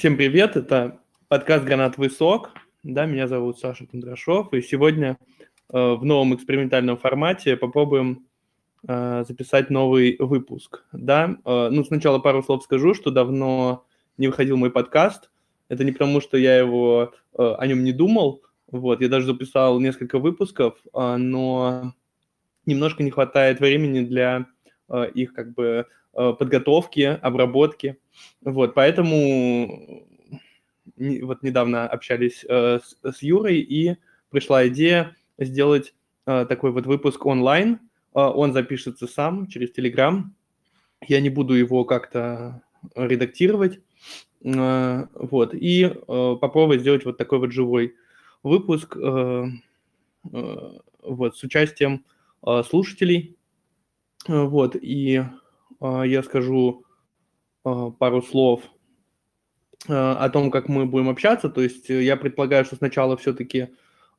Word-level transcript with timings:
Всем 0.00 0.16
привет, 0.16 0.56
это 0.56 0.98
подкаст 1.28 1.66
«Гранатовый 1.66 2.08
сок». 2.08 2.52
Да, 2.82 3.04
меня 3.04 3.28
зовут 3.28 3.58
Саша 3.58 3.84
Кондрашов, 3.84 4.50
и 4.54 4.62
сегодня 4.62 5.18
э, 5.68 5.92
в 5.92 6.02
новом 6.06 6.34
экспериментальном 6.34 6.96
формате 6.96 7.54
попробуем 7.54 8.26
э, 8.88 9.24
записать 9.28 9.68
новый 9.68 10.16
выпуск. 10.18 10.86
Да, 10.92 11.36
э, 11.44 11.68
ну 11.70 11.84
сначала 11.84 12.18
пару 12.18 12.42
слов 12.42 12.62
скажу, 12.62 12.94
что 12.94 13.10
давно 13.10 13.84
не 14.16 14.28
выходил 14.28 14.56
мой 14.56 14.70
подкаст. 14.70 15.30
Это 15.68 15.84
не 15.84 15.92
потому, 15.92 16.22
что 16.22 16.38
я 16.38 16.56
его 16.56 17.12
э, 17.36 17.54
о 17.58 17.66
нем 17.66 17.84
не 17.84 17.92
думал. 17.92 18.40
Вот, 18.68 19.02
я 19.02 19.10
даже 19.10 19.26
записал 19.26 19.80
несколько 19.80 20.18
выпусков, 20.18 20.78
э, 20.94 21.16
но 21.16 21.92
немножко 22.64 23.02
не 23.02 23.10
хватает 23.10 23.60
времени 23.60 24.00
для 24.00 24.46
их 25.14 25.32
как 25.34 25.54
бы 25.54 25.86
э, 26.14 26.32
подготовки, 26.38 27.18
обработки. 27.22 27.98
Вот, 28.42 28.74
поэтому 28.74 30.06
вот 30.96 31.42
недавно 31.42 31.88
общались 31.88 32.44
э, 32.48 32.80
с, 33.02 33.22
Юрой, 33.22 33.60
и 33.60 33.96
пришла 34.30 34.66
идея 34.68 35.16
сделать 35.38 35.94
э, 36.26 36.46
такой 36.48 36.72
вот 36.72 36.86
выпуск 36.86 37.24
онлайн. 37.26 37.80
Э, 38.14 38.20
он 38.20 38.52
запишется 38.52 39.06
сам 39.06 39.46
через 39.46 39.72
Telegram. 39.72 40.24
Я 41.06 41.20
не 41.20 41.30
буду 41.30 41.54
его 41.54 41.84
как-то 41.84 42.62
редактировать. 42.94 43.80
Э, 44.44 45.06
вот, 45.14 45.54
и 45.54 45.84
э, 45.84 46.36
попробовать 46.40 46.80
сделать 46.80 47.04
вот 47.04 47.18
такой 47.18 47.38
вот 47.38 47.52
живой 47.52 47.94
выпуск 48.42 48.96
э, 48.96 49.44
э, 50.32 50.70
вот, 51.02 51.36
с 51.36 51.42
участием 51.42 52.04
э, 52.46 52.62
слушателей. 52.68 53.36
Э, 54.28 54.44
вот, 54.44 54.76
и 54.76 55.24
э, 55.80 56.02
я 56.06 56.22
скажу 56.22 56.84
э, 57.64 57.90
пару 57.98 58.22
слов 58.22 58.62
э, 59.88 59.92
о 59.92 60.28
том, 60.30 60.50
как 60.50 60.68
мы 60.68 60.86
будем 60.86 61.08
общаться. 61.08 61.48
То 61.48 61.60
есть 61.62 61.88
я 61.88 62.16
предполагаю, 62.16 62.64
что 62.64 62.76
сначала 62.76 63.16
все-таки 63.16 63.68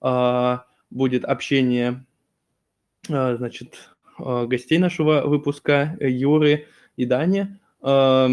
э, 0.02 0.58
будет 0.90 1.26
общение, 1.26 2.06
э, 3.10 3.36
значит, 3.38 3.92
э, 4.20 4.46
гостей 4.46 4.78
нашего 4.78 5.22
выпуска, 5.26 5.98
Юры 6.00 6.68
и 6.98 7.06
Дани, 7.06 7.60
э, 7.84 8.28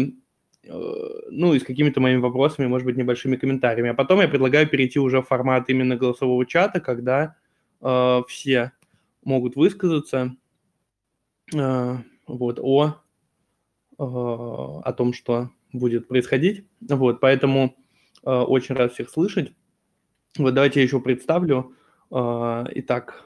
ну 1.31 1.53
и 1.53 1.59
с 1.59 1.63
какими-то 1.63 1.99
моими 1.99 2.19
вопросами, 2.19 2.67
может 2.67 2.85
быть, 2.85 2.97
небольшими 2.97 3.37
комментариями. 3.37 3.89
А 3.89 3.93
потом 3.93 4.21
я 4.21 4.27
предлагаю 4.27 4.67
перейти 4.67 4.99
уже 4.99 5.21
в 5.21 5.27
формат 5.27 5.69
именно 5.69 5.95
голосового 5.95 6.45
чата, 6.45 6.79
когда 6.79 7.35
э, 7.81 8.21
все 8.27 8.73
могут 9.23 9.55
высказаться 9.55 10.35
э, 10.35 10.38
вот, 11.51 12.59
о, 12.61 12.85
э, 12.85 12.93
о 13.97 14.93
том, 14.93 15.13
что 15.13 15.49
будет 15.73 16.07
происходить. 16.07 16.65
Вот, 16.81 17.19
поэтому 17.19 17.75
э, 18.23 18.31
очень 18.31 18.75
рад 18.75 18.93
всех 18.93 19.09
слышать. 19.09 19.53
Вот 20.37 20.53
давайте 20.53 20.79
я 20.79 20.85
еще 20.85 20.99
представлю. 20.99 21.75
Итак, 22.11 23.23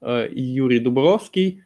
Юрий 0.00 0.78
Дубровский, 0.78 1.64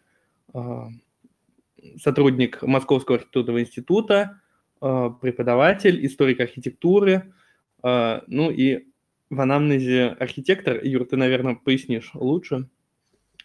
сотрудник 2.01 2.63
Московского 2.63 3.17
архитектурного 3.17 3.61
института, 3.61 4.41
преподаватель, 4.81 6.07
историк 6.07 6.41
архитектуры, 6.41 7.35
ну 7.83 8.51
и 8.51 8.87
в 9.29 9.41
анамнезе 9.41 10.17
архитектор. 10.19 10.83
Юр, 10.83 11.05
ты, 11.05 11.17
наверное, 11.17 11.57
пояснишь 11.57 12.11
лучше. 12.15 12.71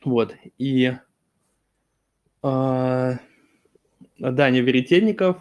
Вот, 0.05 0.35
и 0.57 0.93
Даня 2.43 3.19
Веретенников, 4.19 5.37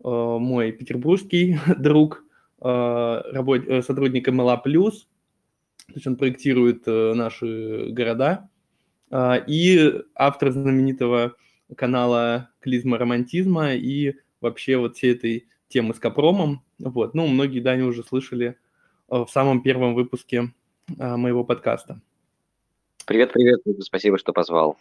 мой 0.00 0.72
петербургский 0.72 1.58
друг, 1.78 2.24
работ... 2.60 3.62
сотрудник 3.84 4.28
МЛА+, 4.28 4.56
то 4.58 4.90
есть 5.94 6.06
он 6.06 6.16
проектирует 6.16 6.86
наши 6.86 7.90
города, 7.90 8.48
и 9.46 10.02
автор 10.14 10.50
знаменитого 10.50 11.36
канала 11.76 12.50
Клизма 12.60 12.98
Романтизма 12.98 13.74
и 13.74 14.14
вообще 14.40 14.76
вот 14.76 14.96
всей 14.96 15.14
этой 15.14 15.46
темы 15.68 15.94
с 15.94 15.98
Капромом. 15.98 16.62
Вот. 16.78 17.14
Ну, 17.14 17.26
многие, 17.26 17.60
Дани, 17.60 17.82
уже 17.82 18.02
слышали 18.02 18.56
э, 19.10 19.16
в 19.16 19.28
самом 19.28 19.62
первом 19.62 19.94
выпуске 19.94 20.52
э, 20.98 21.16
моего 21.16 21.44
подкаста. 21.44 22.00
Привет, 23.06 23.32
привет, 23.32 23.60
спасибо, 23.80 24.18
что 24.18 24.32
позвал. 24.32 24.78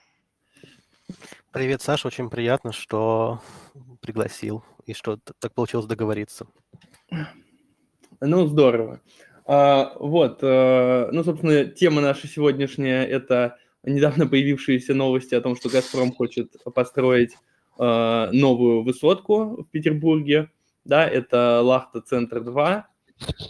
Привет, 1.52 1.82
Саша, 1.82 2.08
очень 2.08 2.30
приятно, 2.30 2.72
что 2.72 3.42
пригласил 4.02 4.64
и 4.86 4.94
что 4.94 5.20
так 5.40 5.54
получилось 5.54 5.86
договориться. 5.86 6.48
Ну, 8.22 8.48
здорово. 8.48 9.02
А, 9.46 9.94
вот, 10.00 10.40
а, 10.42 11.10
ну, 11.12 11.24
собственно, 11.24 11.66
тема 11.66 12.02
наша 12.02 12.28
сегодняшняя– 12.28 13.04
это 13.06 13.58
недавно 13.84 14.28
появившиеся 14.28 14.94
новости 14.94 15.36
о 15.36 15.42
том, 15.42 15.56
что 15.56 15.70
«Газпром» 15.70 16.14
хочет 16.14 16.56
построить 16.74 17.36
э, 17.78 18.30
новую 18.32 18.84
высотку 18.84 19.64
в 19.64 19.66
Петербурге. 19.70 20.50
Да, 20.86 21.08
это 21.08 21.62
Лахта-Центр-2. 21.62 22.84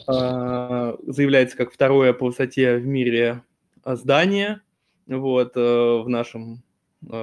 Э, 0.07 0.95
заявляется 1.05 1.57
как 1.57 1.71
второе 1.71 2.13
по 2.13 2.25
высоте 2.25 2.77
в 2.77 2.85
мире 2.85 3.43
здание 3.85 4.61
вот, 5.07 5.53
э, 5.55 5.59
в 5.59 6.09
нашем 6.09 6.63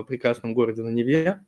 прекрасном 0.06 0.54
городе 0.54 0.82
на 0.82 0.90
Неве. 0.90 1.40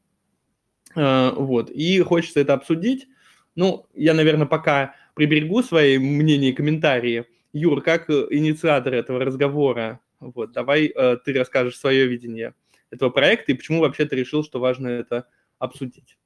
Э, 0.95 1.31
вот, 1.31 1.71
и 1.71 2.01
хочется 2.01 2.41
это 2.41 2.55
обсудить. 2.55 3.09
Ну, 3.55 3.87
я, 3.95 4.15
наверное, 4.15 4.47
пока 4.47 4.95
приберегу 5.15 5.63
свои 5.63 5.99
мнения 5.99 6.51
и 6.51 6.55
комментарии. 6.55 7.27
Юр, 7.53 7.83
как 7.83 8.09
инициатор 8.09 8.95
этого 8.95 9.21
разговора, 9.21 10.01
вот, 10.21 10.53
давай 10.53 10.87
э, 10.87 11.17
ты 11.25 11.35
расскажешь 11.35 11.79
свое 11.79 12.07
видение 12.07 12.55
этого 12.91 13.11
проекта 13.11 13.53
и 13.53 13.55
почему 13.55 13.81
вообще 13.81 14.07
ты 14.07 14.17
решил, 14.17 14.43
что 14.43 14.59
важно 14.59 14.89
это 14.89 15.27
обсудить. 15.59 16.19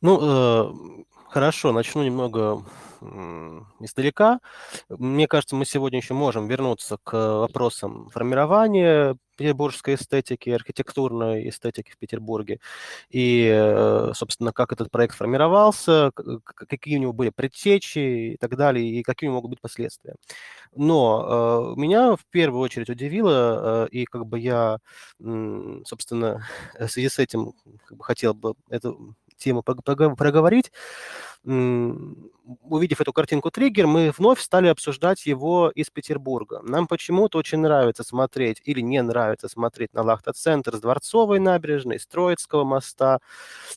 Ну, 0.00 0.18
э, 0.20 1.04
хорошо, 1.28 1.72
начну 1.72 2.02
немного 2.02 2.64
издалека. 3.78 4.40
Мне 4.88 5.28
кажется, 5.28 5.54
мы 5.54 5.64
сегодня 5.64 6.00
еще 6.00 6.14
можем 6.14 6.48
вернуться 6.48 6.98
к 7.04 7.12
вопросам 7.12 8.10
формирования 8.10 9.16
петербургской 9.38 9.94
эстетики, 9.94 10.50
архитектурной 10.50 11.48
эстетики 11.48 11.92
в 11.92 11.98
Петербурге, 11.98 12.60
и, 13.08 13.48
э, 13.50 14.12
собственно, 14.14 14.52
как 14.52 14.72
этот 14.72 14.90
проект 14.90 15.14
формировался, 15.14 16.10
какие 16.68 16.98
у 16.98 17.00
него 17.00 17.12
были 17.12 17.30
предтечи 17.30 17.98
и 18.34 18.36
так 18.36 18.56
далее, 18.56 18.86
и 18.86 19.02
какие 19.02 19.30
могут 19.30 19.50
быть 19.50 19.60
последствия. 19.60 20.16
Но 20.74 21.74
э, 21.76 21.80
меня 21.80 22.16
в 22.16 22.24
первую 22.30 22.60
очередь 22.60 22.90
удивило, 22.90 23.86
э, 23.86 23.88
и 23.90 24.04
как 24.04 24.26
бы 24.26 24.38
я, 24.38 24.78
собственно, 25.18 26.44
в 26.78 26.88
связи 26.88 27.08
с 27.08 27.18
этим 27.18 27.54
хотел 28.00 28.34
бы 28.34 28.54
эту 28.68 29.14
тему 29.38 29.62
проговорить, 29.62 30.72
увидев 31.44 33.00
эту 33.00 33.12
картинку 33.12 33.50
триггер, 33.50 33.86
мы 33.86 34.12
вновь 34.16 34.40
стали 34.40 34.68
обсуждать 34.68 35.26
его 35.26 35.70
из 35.74 35.90
Петербурга. 35.90 36.60
Нам 36.62 36.86
почему-то 36.86 37.38
очень 37.38 37.58
нравится 37.58 38.02
смотреть 38.04 38.60
или 38.64 38.80
не 38.80 39.02
нравится 39.02 39.48
смотреть 39.48 39.94
на 39.94 40.02
Лахта-центр 40.02 40.76
с 40.76 40.80
Дворцовой 40.80 41.38
набережной, 41.40 42.00
с 42.00 42.06
Троицкого 42.06 42.64
моста 42.64 43.20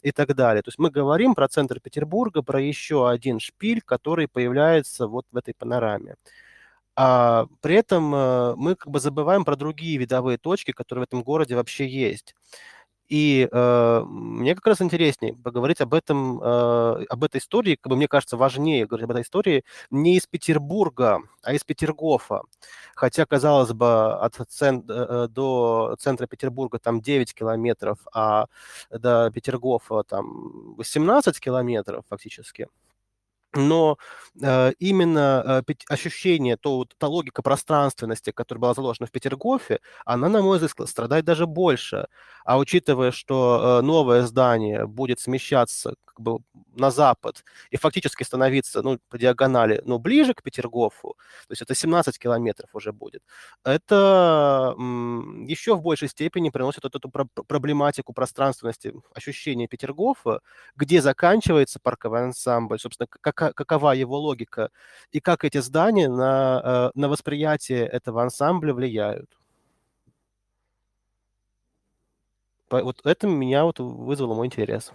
и 0.01 0.11
так 0.11 0.35
далее. 0.35 0.63
То 0.63 0.69
есть 0.69 0.79
мы 0.79 0.89
говорим 0.89 1.35
про 1.35 1.47
центр 1.47 1.79
Петербурга, 1.79 2.41
про 2.41 2.61
еще 2.61 3.09
один 3.09 3.39
шпиль, 3.39 3.81
который 3.81 4.27
появляется 4.27 5.07
вот 5.07 5.25
в 5.31 5.37
этой 5.37 5.53
панораме. 5.53 6.15
А 6.95 7.45
при 7.61 7.75
этом 7.75 8.13
э, 8.13 8.55
мы 8.57 8.75
как 8.75 8.91
бы 8.91 8.99
забываем 8.99 9.45
про 9.45 9.55
другие 9.55 9.97
видовые 9.97 10.37
точки, 10.37 10.71
которые 10.71 11.05
в 11.05 11.07
этом 11.09 11.23
городе 11.23 11.55
вообще 11.55 11.87
есть. 11.87 12.35
И 13.11 13.45
э, 13.51 14.03
мне 14.07 14.55
как 14.55 14.67
раз 14.67 14.81
интереснее 14.81 15.33
поговорить 15.35 15.81
об 15.81 15.93
этом, 15.93 16.41
э, 16.41 17.05
об 17.09 17.23
этой 17.25 17.39
истории, 17.39 17.75
как 17.75 17.89
бы 17.89 17.97
мне 17.97 18.07
кажется, 18.07 18.37
важнее 18.37 18.85
говорить 18.85 19.03
об 19.03 19.11
этой 19.11 19.23
истории 19.23 19.65
не 19.89 20.15
из 20.15 20.27
Петербурга, 20.27 21.19
а 21.43 21.51
из 21.53 21.65
Петергофа. 21.65 22.43
Хотя, 22.95 23.25
казалось 23.25 23.73
бы, 23.73 24.13
от 24.13 24.35
цен, 24.47 24.85
э, 24.87 25.27
до 25.29 25.97
центра 25.99 26.25
Петербурга 26.25 26.79
там 26.79 27.01
9 27.01 27.33
километров, 27.33 27.97
а 28.13 28.45
до 28.89 29.29
Петергофа 29.29 30.03
там 30.03 30.75
18 30.77 31.37
километров 31.41 32.05
фактически. 32.09 32.69
Но 33.53 33.97
э, 34.41 34.71
именно 34.79 35.63
э, 35.67 35.73
ощущение, 35.89 36.57
то, 36.57 36.85
та 36.97 37.07
логика 37.07 37.41
пространственности, 37.41 38.31
которая 38.31 38.61
была 38.61 38.73
заложена 38.73 39.07
в 39.07 39.11
Петергофе, 39.11 39.79
она, 40.05 40.29
на 40.29 40.41
мой 40.41 40.59
взгляд, 40.59 40.89
страдает 40.89 41.25
даже 41.25 41.45
больше. 41.47 42.07
А 42.45 42.57
учитывая, 42.57 43.11
что 43.11 43.79
э, 43.79 43.85
новое 43.85 44.23
здание 44.23 44.85
будет 44.87 45.19
смещаться 45.19 45.95
как 46.05 46.19
бы 46.19 46.39
на 46.75 46.91
запад 46.91 47.43
и 47.69 47.77
фактически 47.77 48.23
становиться 48.23 48.81
ну, 48.81 48.99
по 49.09 49.17
диагонали 49.17 49.81
ну, 49.85 49.97
ближе 49.99 50.33
к 50.33 50.43
Петергофу, 50.43 51.15
то 51.47 51.51
есть 51.51 51.61
это 51.61 51.75
17 51.75 52.17
километров 52.19 52.69
уже 52.73 52.91
будет, 52.91 53.21
это 53.63 54.73
м, 54.77 55.45
еще 55.45 55.75
в 55.75 55.81
большей 55.81 56.07
степени 56.09 56.49
приносит 56.49 56.83
вот 56.83 56.95
эту 56.95 57.09
про- 57.09 57.25
проблематику 57.47 58.13
пространственности 58.13 58.93
ощущения 59.13 59.67
Петергофа, 59.67 60.41
где 60.75 61.01
заканчивается 61.01 61.79
парковый 61.81 62.23
ансамбль, 62.23 62.79
собственно, 62.79 63.07
как 63.07 63.35
какова 63.49 63.93
его 63.93 64.17
логика 64.19 64.69
и 65.11 65.19
как 65.19 65.43
эти 65.43 65.57
здания 65.59 66.07
на, 66.07 66.91
э, 66.95 66.99
на 66.99 67.09
восприятие 67.09 67.85
этого 67.85 68.21
ансамбля 68.23 68.73
влияют. 68.73 69.29
Вот 72.69 73.01
это 73.03 73.27
меня 73.27 73.65
вот 73.65 73.79
вызвало 73.79 74.33
мой 74.33 74.47
интерес. 74.47 74.93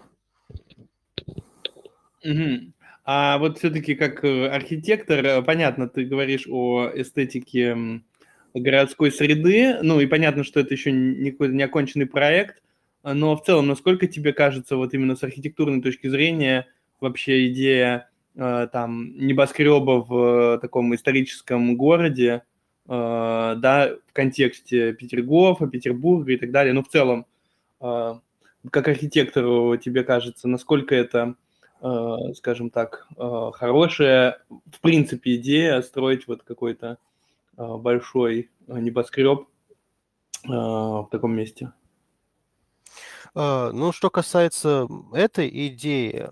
Угу. 2.24 2.72
А 3.04 3.38
вот 3.38 3.58
все-таки 3.58 3.94
как 3.94 4.24
э, 4.24 4.48
архитектор, 4.48 5.24
э, 5.24 5.42
понятно, 5.42 5.88
ты 5.88 6.04
говоришь 6.04 6.48
о 6.48 6.90
эстетике 6.92 8.02
городской 8.52 9.12
среды, 9.12 9.78
ну 9.82 10.00
и 10.00 10.06
понятно, 10.06 10.42
что 10.42 10.60
это 10.60 10.74
еще 10.74 10.90
не 10.90 11.30
какой-то 11.30 11.54
неоконченный 11.54 12.06
проект, 12.06 12.62
но 13.04 13.36
в 13.36 13.44
целом, 13.44 13.68
насколько 13.68 14.08
тебе 14.08 14.32
кажется, 14.32 14.76
вот 14.76 14.92
именно 14.92 15.14
с 15.14 15.22
архитектурной 15.22 15.82
точки 15.82 16.08
зрения, 16.08 16.66
вообще 17.00 17.48
идея 17.48 18.10
там 18.36 19.16
небоскреба 19.16 20.04
в 20.04 20.56
э, 20.56 20.58
таком 20.58 20.94
историческом 20.94 21.76
городе, 21.76 22.42
э, 22.86 22.88
да, 22.88 23.90
в 24.06 24.12
контексте 24.12 24.92
Петергофа, 24.92 25.66
Петербурга 25.66 26.32
и 26.32 26.36
так 26.36 26.50
далее. 26.50 26.74
Но 26.74 26.82
в 26.82 26.88
целом, 26.88 27.26
как 27.78 28.88
архитектору 28.88 29.76
тебе 29.76 30.02
кажется, 30.02 30.48
насколько 30.48 30.94
это, 30.94 31.34
скажем 32.34 32.70
так, 32.70 33.06
хорошая, 33.16 34.42
в 34.48 34.80
принципе, 34.80 35.36
идея 35.36 35.82
строить 35.82 36.26
вот 36.26 36.42
какой-то 36.42 36.96
большой 37.56 38.50
небоскреб 38.66 39.46
в 40.44 41.08
таком 41.10 41.36
месте? 41.36 41.70
А, 43.38 43.70
ну, 43.72 43.92
что 43.92 44.08
касается 44.08 44.88
этой 45.12 45.48
идеи, 45.68 46.26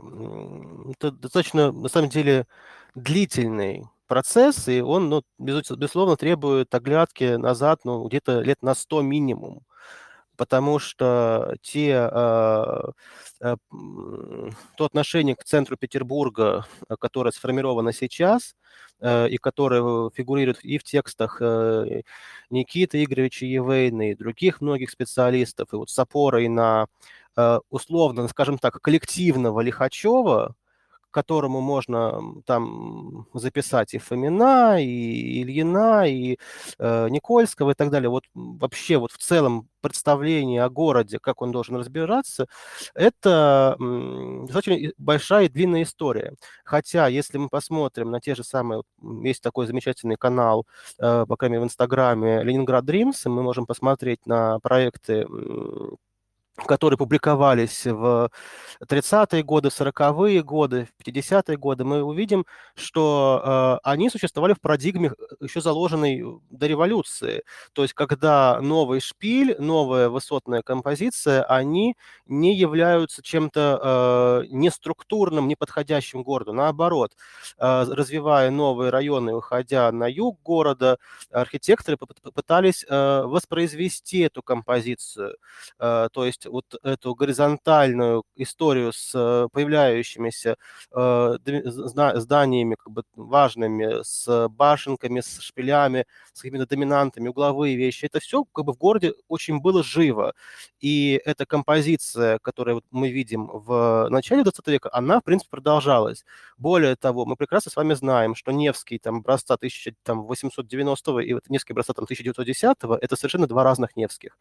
это 0.93 1.11
достаточно, 1.11 1.71
на 1.71 1.89
самом 1.89 2.09
деле, 2.09 2.47
длительный 2.95 3.85
процесс, 4.07 4.69
и 4.69 4.81
он, 4.81 5.11
ну, 5.11 5.23
безусловно, 5.39 6.17
требует 6.17 6.75
оглядки 6.75 7.37
назад, 7.37 7.81
ну, 7.85 8.07
где-то 8.09 8.41
лет 8.41 8.63
на 8.63 8.75
100 8.75 9.03
минимум 9.03 9.61
потому 10.37 10.79
что 10.79 11.57
те, 11.63 12.09
э, 12.11 12.83
э, 13.41 13.57
то 14.77 14.85
отношение 14.85 15.37
к 15.37 15.45
центру 15.45 15.77
Петербурга, 15.77 16.67
которое 17.01 17.33
сформировано 17.33 17.93
сейчас, 17.93 18.57
э, 19.01 19.29
и 19.29 19.37
которое 19.39 20.11
фигурирует 20.11 20.65
и 20.65 20.79
в 20.79 20.85
текстах 20.85 21.39
э, 21.41 22.03
Никиты 22.51 23.05
Игоревича 23.05 23.47
Евейна 23.47 24.11
и 24.11 24.15
других 24.15 24.61
многих 24.61 24.91
специалистов, 24.91 25.73
и 25.73 25.77
вот 25.77 25.91
с 25.91 25.99
опорой 25.99 26.49
на 26.49 26.87
э, 27.37 27.59
условно, 27.71 28.29
скажем 28.29 28.59
так, 28.59 28.81
коллективного 28.81 29.61
Лихачева, 29.61 30.55
которому 31.15 31.61
можно 31.61 32.21
там 32.45 33.27
записать 33.35 33.95
и 33.95 33.99
Фомина, 33.99 34.83
и 34.83 35.43
Ильина, 35.43 36.09
и 36.09 36.39
э, 36.79 37.09
Никольского 37.09 37.71
и 37.71 37.75
так 37.75 37.91
далее. 37.91 38.11
Вот 38.11 38.25
вообще 38.35 38.99
вот 38.99 39.13
в 39.13 39.19
целом 39.19 39.69
представление 39.81 40.65
о 40.65 40.71
городе, 40.71 41.19
как 41.21 41.43
он 41.43 41.53
должен 41.53 41.77
разбираться, 41.77 42.47
это 42.95 43.77
достаточно 43.79 44.91
большая 44.99 45.45
и 45.47 45.49
длинная 45.49 45.83
история. 45.85 46.35
Хотя, 46.65 47.07
если 47.07 47.39
мы 47.39 47.49
посмотрим 47.49 48.11
на 48.11 48.21
те 48.21 48.35
же 48.35 48.43
самые, 48.45 48.83
есть 49.23 49.43
такой 49.43 49.67
замечательный 49.67 50.17
канал, 50.17 50.67
э, 50.99 51.27
по 51.29 51.37
крайней 51.37 51.55
мере, 51.55 51.65
в 51.65 51.69
Инстаграме 51.69 52.43
Ленинград 52.43 52.85
Dreams, 52.85 53.29
мы 53.29 53.43
можем 53.43 53.67
посмотреть 53.67 54.27
на 54.27 54.59
проекты 54.61 55.27
которые 56.57 56.97
публиковались 56.97 57.85
в 57.85 58.31
30-е 58.81 59.43
годы, 59.43 59.69
40-е 59.69 60.43
годы, 60.43 60.89
в 60.99 61.07
50-е 61.07 61.57
годы, 61.57 61.85
мы 61.85 62.03
увидим, 62.03 62.47
что 62.77 63.79
э, 63.83 63.89
они 63.89 64.09
существовали 64.09 64.53
в 64.53 64.61
парадигме, 64.61 65.09
э, 65.09 65.35
еще 65.41 65.61
заложенной 65.61 66.23
до 66.51 66.67
революции. 66.67 67.43
То 67.73 67.83
есть, 67.83 67.95
когда 67.95 68.61
новый 68.61 69.01
шпиль, 69.01 69.57
новая 69.59 70.09
высотная 70.09 70.63
композиция, 70.63 71.43
они 71.45 71.97
не 72.27 72.57
являются 72.57 73.23
чем-то 73.23 74.45
э, 74.45 74.47
неструктурным, 74.51 75.49
неподходящим 75.49 76.23
городу. 76.23 76.53
Наоборот, 76.53 77.17
э, 77.59 77.85
развивая 77.91 78.51
новые 78.51 78.91
районы, 78.91 79.35
уходя 79.35 79.91
на 79.91 80.07
юг 80.07 80.41
города, 80.43 80.99
архитекторы 81.33 81.97
попытались 81.97 82.85
э, 82.89 83.23
воспроизвести 83.25 84.21
эту 84.21 84.43
композицию. 84.43 85.37
Э, 85.81 86.09
то 86.13 86.25
есть 86.25 86.44
вот 86.47 86.65
эту 86.83 87.15
горизонтальную 87.15 88.25
историю 88.37 88.93
с 88.93 89.13
э, 89.15 89.49
появляющимися 89.53 90.57
э, 90.93 91.37
зданиями 92.17 92.77
как 92.77 92.93
бы 92.93 93.03
важными, 93.15 94.03
с 94.03 94.49
башенками, 94.49 95.21
с 95.21 95.41
шпилями, 95.41 96.07
с 96.33 96.43
какими-то 96.43 96.67
доминантами, 96.67 97.29
угловые 97.29 97.77
вещи, 97.77 98.07
это 98.07 98.21
все 98.21 98.45
как 98.45 98.65
бы 98.65 98.73
в 98.73 98.79
городе 98.79 99.15
очень 99.29 99.61
было 99.61 99.83
живо. 99.83 100.35
И 100.81 101.21
эта 101.25 101.47
композиция, 101.47 102.39
которую 102.41 102.77
вот 102.77 102.85
мы 102.91 103.11
видим 103.11 103.47
в 103.47 104.09
начале 104.11 104.43
20 104.43 104.67
века, 104.69 104.91
она, 104.93 105.21
в 105.21 105.25
принципе, 105.25 105.51
продолжалась. 105.51 106.25
Более 106.59 106.97
того, 106.97 107.25
мы 107.27 107.37
прекрасно 107.37 107.71
с 107.71 107.77
вами 107.77 107.95
знаем, 107.95 108.35
что 108.35 108.53
Невский 108.53 108.99
там 108.99 109.17
образца 109.19 109.55
1890 109.55 111.19
и 111.21 111.35
вот 111.35 111.49
Невский 111.49 111.73
образца 111.73 111.93
там 111.93 112.05
1910 112.05 112.77
это 113.01 113.17
совершенно 113.17 113.47
два 113.47 113.65
разных 113.65 113.97
Невских. 113.97 114.39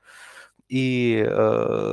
И 0.70 1.24
э, 1.26 1.93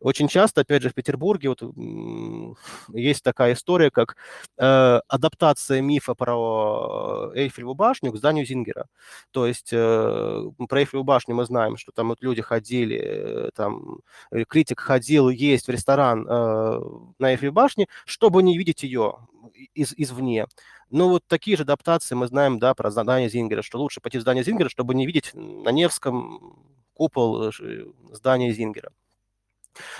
очень 0.00 0.28
часто, 0.28 0.60
опять 0.60 0.82
же, 0.82 0.90
в 0.90 0.94
Петербурге 0.94 1.48
вот, 1.48 1.62
есть 2.94 3.24
такая 3.24 3.54
история, 3.54 3.90
как 3.90 4.16
э, 4.56 5.00
адаптация 5.08 5.80
мифа 5.80 6.14
про 6.14 7.32
Эйфелеву 7.34 7.74
башню 7.74 8.12
к 8.12 8.16
зданию 8.16 8.46
Зингера. 8.46 8.86
То 9.32 9.46
есть 9.46 9.70
э, 9.72 10.42
про 10.68 10.80
Эйфелеву 10.80 11.04
башню 11.04 11.34
мы 11.34 11.44
знаем, 11.44 11.76
что 11.76 11.90
там 11.92 12.08
вот 12.08 12.22
люди 12.22 12.42
ходили, 12.42 12.98
э, 12.98 13.50
там 13.54 13.98
э, 14.30 14.44
критик 14.44 14.80
ходил 14.80 15.28
есть 15.30 15.66
в 15.66 15.70
ресторан 15.70 16.26
э, 16.28 16.80
на 17.18 17.32
Эйфелевой 17.32 17.54
башне, 17.54 17.88
чтобы 18.04 18.42
не 18.42 18.56
видеть 18.56 18.84
ее 18.84 19.16
из, 19.74 19.94
извне. 19.96 20.46
Ну, 20.90 21.08
вот 21.08 21.24
такие 21.26 21.56
же 21.56 21.64
адаптации 21.64 22.14
мы 22.14 22.28
знаем, 22.28 22.58
да, 22.58 22.74
про 22.74 22.90
здание 22.90 23.28
Зингера, 23.28 23.62
что 23.62 23.78
лучше 23.78 24.00
пойти 24.00 24.18
в 24.18 24.22
здание 24.22 24.44
Зингера, 24.44 24.68
чтобы 24.68 24.94
не 24.94 25.06
видеть 25.06 25.32
на 25.34 25.70
Невском 25.70 26.56
купол 26.94 27.48
э, 27.48 27.50
здания 28.12 28.52
Зингера. 28.52 28.92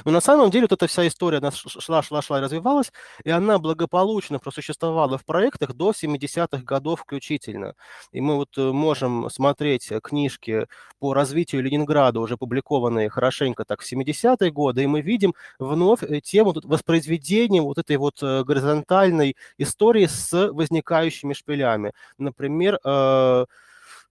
Но 0.05 0.13
на 0.13 0.21
самом 0.21 0.51
деле 0.51 0.63
вот 0.65 0.73
эта 0.73 0.87
вся 0.87 1.07
история 1.07 1.39
она 1.39 1.51
шла, 1.51 2.03
шла, 2.03 2.23
шла 2.23 2.41
развивалась, 2.41 2.93
и 3.25 3.31
она 3.31 3.59
благополучно 3.59 4.39
просуществовала 4.39 5.19
в 5.19 5.25
проектах 5.25 5.75
до 5.75 5.91
70-х 5.91 6.63
годов 6.65 7.01
включительно. 7.01 7.75
И 8.13 8.21
мы 8.21 8.37
вот 8.37 8.57
э, 8.57 8.73
можем 8.73 9.29
смотреть 9.31 9.91
книжки 10.03 10.67
по 10.99 11.15
развитию 11.15 11.63
Ленинграда, 11.63 12.21
уже 12.21 12.37
публикованные 12.37 13.11
хорошенько 13.11 13.65
так 13.65 13.83
в 13.83 13.93
70-е 13.93 14.51
годы, 14.51 14.85
и 14.85 14.87
мы 14.87 15.01
видим 15.01 15.35
вновь 15.59 16.03
э, 16.03 16.21
тему 16.21 16.55
воспроизведения 16.65 17.63
вот 17.63 17.79
этой 17.79 17.97
вот 17.97 18.21
горизонтальной 18.23 19.37
истории 19.59 20.07
с 20.07 20.51
возникающими 20.53 21.33
шпилями. 21.33 21.93
Например, 22.19 22.79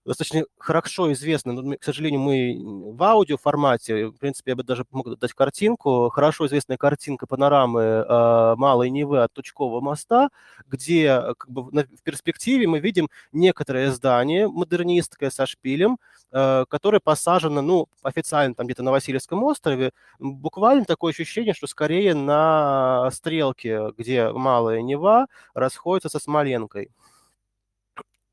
достаточно 0.04 0.44
хорошо 0.58 1.12
известно, 1.12 1.52
но, 1.52 1.76
к 1.76 1.84
сожалению, 1.84 2.20
мы 2.20 2.92
в 2.92 3.02
аудио 3.02 3.36
формате, 3.36 4.06
в 4.06 4.18
принципе, 4.18 4.52
я 4.52 4.56
бы 4.56 4.62
даже 4.62 4.84
мог 4.90 5.18
дать 5.18 5.32
картинку, 5.32 6.08
хорошо 6.10 6.46
известная 6.46 6.76
картинка 6.76 7.26
панорамы 7.26 7.80
э, 7.80 8.54
Малой 8.56 8.90
Невы 8.90 9.22
от 9.22 9.32
Тучкового 9.32 9.80
моста, 9.80 10.30
где 10.66 11.04
э, 11.06 11.34
как 11.36 11.50
бы, 11.50 11.70
на, 11.72 11.84
в 11.84 12.02
перспективе 12.02 12.66
мы 12.66 12.80
видим 12.80 13.08
некоторое 13.32 13.90
здание 13.90 14.48
модернистское 14.48 15.30
со 15.30 15.46
шпилем, 15.46 15.98
э, 16.32 16.64
которое 16.68 17.00
посажено, 17.00 17.60
ну, 17.60 17.88
официально 18.02 18.54
там 18.54 18.66
где-то 18.66 18.82
на 18.82 18.92
Васильевском 18.92 19.42
острове, 19.44 19.92
буквально 20.18 20.84
такое 20.84 21.12
ощущение, 21.12 21.54
что 21.54 21.66
скорее 21.66 22.14
на 22.14 23.10
стрелке, 23.12 23.92
где 23.96 24.30
Малая 24.30 24.80
Нева 24.80 25.26
расходится 25.54 26.08
со 26.08 26.18
Смоленкой. 26.18 26.90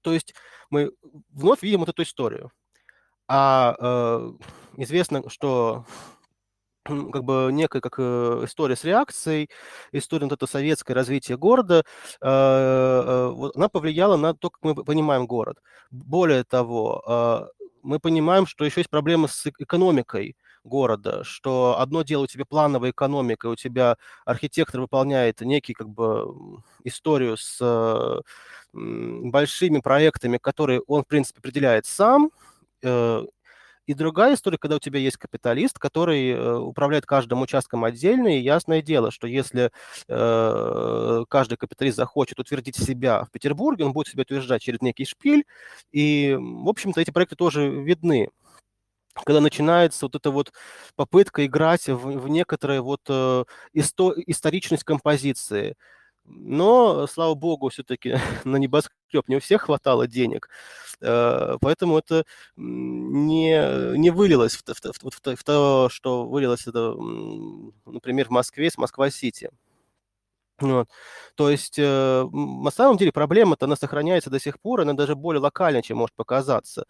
То 0.06 0.14
есть 0.14 0.36
мы 0.70 0.92
вновь 1.32 1.64
видим 1.64 1.80
вот 1.80 1.90
эту 1.90 2.04
историю. 2.04 2.52
А 3.28 3.76
э, 3.80 4.32
известно, 4.78 5.28
что 5.30 5.86
как 6.84 7.24
бы 7.24 7.50
некая 7.52 7.82
как 7.82 7.96
э, 7.98 8.42
история 8.46 8.76
с 8.76 8.84
реакцией, 8.84 9.50
история 9.92 10.26
вот 10.28 10.34
это 10.34 10.46
советское 10.46 10.94
развитие 10.94 11.40
города, 11.40 11.84
э, 12.22 12.28
э, 12.28 13.30
вот, 13.30 13.56
она 13.56 13.68
повлияла 13.68 14.16
на 14.16 14.36
то, 14.36 14.52
как 14.52 14.64
мы 14.64 14.76
понимаем 14.76 15.26
город. 15.26 15.58
Более 15.90 16.44
того, 16.44 17.02
э, 17.08 17.66
мы 17.82 18.00
понимаем, 18.00 18.46
что 18.46 18.64
еще 18.64 18.82
есть 18.82 18.92
проблемы 18.92 19.28
с 19.28 19.48
экономикой 19.58 20.36
города, 20.66 21.24
что 21.24 21.80
одно 21.80 22.02
дело 22.02 22.24
у 22.24 22.28
тебя 22.28 22.46
плановая 22.46 22.92
экономика, 22.92 23.48
у 23.48 23.56
тебя 23.56 23.98
архитектор 24.26 24.82
выполняет 24.82 25.42
некий 25.42 25.74
как 25.74 25.90
бы 25.90 26.62
историю 26.84 27.38
с 27.38 27.60
э, 27.62 28.22
большими 28.74 29.80
проектами, 29.80 30.38
которые 30.38 30.82
он, 30.82 31.04
в 31.04 31.08
принципе, 31.08 31.40
определяет 31.40 31.86
сам, 31.86 32.32
э, 32.84 33.24
и 33.88 33.94
другая 33.94 34.34
история, 34.34 34.58
когда 34.58 34.78
у 34.78 34.80
тебя 34.80 35.00
есть 35.00 35.18
капиталист, 35.18 35.78
который 35.78 36.32
э, 36.32 36.56
управляет 36.58 37.06
каждым 37.06 37.42
участком 37.42 37.84
отдельно, 37.84 38.36
и 38.36 38.42
ясное 38.42 38.82
дело, 38.82 39.12
что 39.12 39.28
если 39.28 39.72
э, 40.08 41.24
каждый 41.30 41.58
капиталист 41.58 41.98
захочет 41.98 42.40
утвердить 42.40 42.78
себя 42.78 43.24
в 43.26 43.32
Петербурге, 43.32 43.86
он 43.86 43.94
будет 43.94 44.08
себя 44.08 44.24
утверждать 44.24 44.64
через 44.64 44.82
некий 44.82 45.06
шпиль, 45.06 45.46
и, 45.92 46.36
в 46.40 46.68
общем-то, 46.68 47.00
эти 47.00 47.12
проекты 47.12 47.36
тоже 47.36 47.70
видны 47.70 48.30
когда 49.24 49.42
начинается 49.42 50.06
вот 50.06 50.16
эта 50.16 50.32
вот 50.32 50.52
попытка 50.96 51.46
играть 51.46 51.88
в, 51.88 51.98
в 51.98 52.28
некоторые 52.28 52.82
вот 52.82 53.02
э, 53.10 53.46
исто, 53.74 54.14
историчность 54.28 54.84
композиции. 54.84 55.76
Но, 56.26 57.08
слава 57.08 57.36
богу, 57.36 57.70
все-таки 57.70 58.16
на 58.46 58.58
небоскреб 58.58 59.28
не 59.28 59.38
у 59.38 59.40
всех 59.40 59.64
хватало 59.64 60.08
денег, 60.08 60.50
э, 61.02 61.58
поэтому 61.62 61.98
это 62.00 62.26
не, 62.56 63.98
не 63.98 64.10
вылилось 64.10 64.56
в, 64.56 64.64
в, 64.64 64.74
в, 64.74 65.12
в, 65.12 65.36
в 65.36 65.44
то, 65.44 65.90
что 65.90 66.26
вылилось 66.26 66.68
это, 66.68 66.96
например, 67.86 68.28
в 68.28 68.32
Москве 68.32 68.70
с 68.72 68.78
Москва-Сити. 68.78 69.52
Вот. 70.60 70.88
То 71.36 71.50
есть 71.50 71.78
э, 71.78 72.26
на 72.32 72.72
самом 72.72 72.96
деле 72.98 73.12
проблема-то 73.12 73.66
она 73.66 73.76
сохраняется 73.76 74.30
до 74.30 74.40
сих 74.40 74.58
пор, 74.62 74.82
она 74.82 74.94
даже 74.94 75.14
более 75.16 75.42
локальна, 75.42 75.82
чем 75.82 75.98
может 75.98 76.16
показаться. 76.16 76.86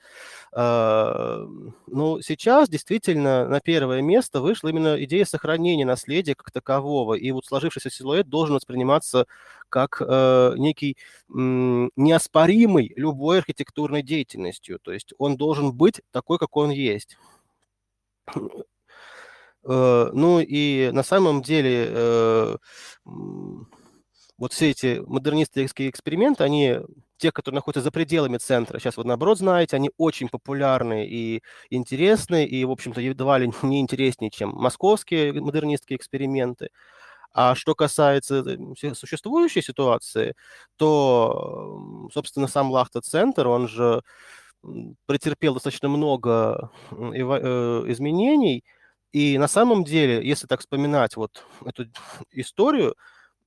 Э, 0.55 1.45
ну, 1.87 2.21
сейчас 2.21 2.69
действительно 2.69 3.47
на 3.47 3.59
первое 3.61 4.01
место 4.03 4.41
вышла 4.41 4.67
именно 4.67 5.03
идея 5.03 5.25
сохранения 5.25 5.85
наследия 5.85 6.35
как 6.35 6.51
такового, 6.51 7.15
и 7.15 7.31
вот 7.31 7.45
сложившийся 7.45 7.89
силуэт 7.89 8.29
должен 8.29 8.55
восприниматься 8.55 9.25
как 9.69 9.99
э, 9.99 10.53
некий 10.57 10.95
э, 10.95 11.33
неоспоримый 11.33 12.93
любой 12.95 13.39
архитектурной 13.39 14.03
деятельностью, 14.03 14.77
то 14.79 14.91
есть 14.91 15.13
он 15.17 15.37
должен 15.37 15.73
быть 15.73 16.01
такой, 16.11 16.37
как 16.37 16.55
он 16.55 16.69
есть. 16.69 17.17
Э, 19.67 20.09
ну 20.13 20.39
и 20.39 20.91
на 20.91 21.03
самом 21.03 21.41
деле 21.41 21.87
э, 21.89 22.57
вот 24.37 24.53
все 24.53 24.71
эти 24.71 25.01
модернистские 25.05 25.89
эксперименты, 25.89 26.43
они, 26.43 26.79
те, 27.17 27.31
которые 27.31 27.57
находятся 27.57 27.81
за 27.83 27.91
пределами 27.91 28.37
центра, 28.37 28.79
сейчас 28.79 28.97
вот 28.97 29.05
наоборот 29.05 29.37
знаете, 29.39 29.75
они 29.77 29.91
очень 29.97 30.29
популярны 30.29 31.07
и 31.07 31.41
интересны, 31.69 32.45
и, 32.45 32.65
в 32.65 32.71
общем-то, 32.71 33.01
едва 33.01 33.37
ли 33.39 33.51
не 33.63 33.79
интереснее, 33.81 34.29
чем 34.31 34.49
московские 34.51 35.33
модернистские 35.33 35.97
эксперименты. 35.97 36.69
А 37.33 37.55
что 37.55 37.75
касается 37.75 38.43
э, 38.47 38.93
существующей 38.95 39.61
ситуации, 39.61 40.35
то, 40.77 42.07
собственно, 42.13 42.47
сам 42.47 42.71
Лахта-центр, 42.71 43.47
он 43.47 43.67
же 43.67 44.01
претерпел 45.05 45.53
достаточно 45.53 45.89
много 45.89 46.71
изменений, 46.91 48.63
и 49.11 49.37
на 49.37 49.47
самом 49.47 49.83
деле, 49.83 50.27
если 50.27 50.47
так 50.47 50.59
вспоминать 50.59 51.15
вот 51.15 51.45
эту 51.65 51.85
историю 52.31 52.95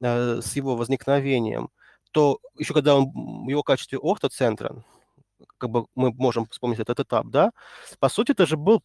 э, 0.01 0.41
с 0.41 0.57
его 0.57 0.77
возникновением, 0.77 1.71
то 2.13 2.41
еще 2.59 2.75
когда 2.75 2.97
он 2.97 3.11
в 3.47 3.49
его 3.49 3.63
качестве 3.63 3.99
охта-центра, 3.99 4.85
как 5.59 5.71
бы 5.71 5.87
мы 5.95 6.13
можем 6.13 6.47
вспомнить 6.47 6.81
этот 6.81 7.01
этап, 7.01 7.27
да, 7.27 7.53
по 8.01 8.09
сути, 8.09 8.33
это 8.33 8.47
же 8.47 8.57
был 8.57 8.83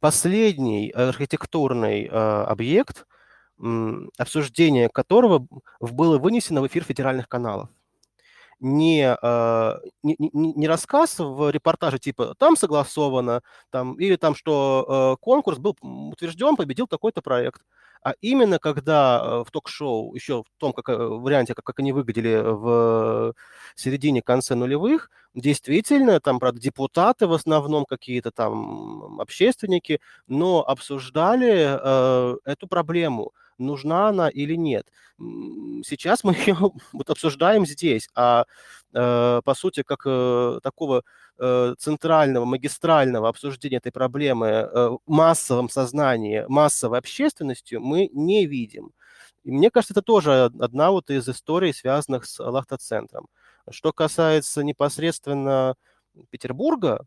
последний 0.00 0.90
архитектурный 0.90 2.06
э, 2.06 2.08
объект, 2.08 3.06
обсуждение 4.18 4.88
которого 4.88 5.46
было 5.80 6.18
вынесено 6.18 6.62
в 6.62 6.66
эфир 6.66 6.82
федеральных 6.82 7.28
каналов 7.28 7.68
не, 8.62 9.16
а, 9.22 9.78
не, 10.02 10.16
не, 10.18 10.52
не 10.54 10.68
рассказ 10.68 11.18
в 11.18 11.50
репортаже 11.50 11.98
типа 11.98 12.34
там 12.38 12.56
согласовано, 12.56 13.42
там, 13.70 13.94
или 13.94 14.16
там, 14.16 14.34
что 14.34 15.16
э, 15.18 15.22
конкурс 15.22 15.58
был 15.58 15.76
утвержден, 15.82 16.56
победил 16.56 16.86
такой-то 16.86 17.22
проект, 17.22 17.62
а 18.04 18.14
именно 18.20 18.58
когда 18.60 19.20
э, 19.22 19.44
в 19.46 19.50
ток-шоу, 19.50 20.14
еще 20.14 20.44
в 20.44 20.58
том 20.58 20.72
как, 20.72 20.88
варианте, 20.88 21.54
как, 21.54 21.64
как 21.64 21.80
они 21.80 21.92
выглядели 21.92 22.40
в 22.40 23.34
середине-конце 23.74 24.54
нулевых, 24.54 25.10
действительно, 25.34 26.20
там, 26.20 26.38
правда, 26.38 26.60
депутаты 26.60 27.26
в 27.26 27.32
основном 27.32 27.84
какие-то 27.84 28.30
там 28.30 29.20
общественники, 29.20 30.00
но 30.28 30.62
обсуждали 30.66 31.78
э, 31.80 32.36
эту 32.44 32.68
проблему 32.68 33.32
нужна 33.58 34.08
она 34.08 34.28
или 34.28 34.54
нет. 34.54 34.86
Сейчас 35.18 36.24
мы 36.24 36.34
ее 36.46 36.56
вот 36.92 37.10
обсуждаем 37.10 37.66
здесь, 37.66 38.08
а 38.14 38.46
э, 38.94 39.40
по 39.44 39.54
сути, 39.54 39.82
как 39.82 40.02
э, 40.06 40.60
такого 40.62 41.02
э, 41.38 41.74
центрального, 41.78 42.44
магистрального 42.44 43.28
обсуждения 43.28 43.76
этой 43.78 43.92
проблемы 43.92 44.68
в 44.72 45.00
массовом 45.06 45.68
сознании, 45.68 46.44
массовой 46.48 46.98
общественностью 46.98 47.80
мы 47.80 48.08
не 48.12 48.46
видим. 48.46 48.92
И 49.44 49.50
мне 49.50 49.70
кажется, 49.70 49.94
это 49.94 50.02
тоже 50.02 50.44
одна 50.44 50.90
вот 50.90 51.10
из 51.10 51.28
историй, 51.28 51.74
связанных 51.74 52.26
с 52.26 52.38
Лахта-центром. 52.42 53.28
Что 53.70 53.92
касается 53.92 54.62
непосредственно 54.62 55.74
Петербурга 56.30 57.04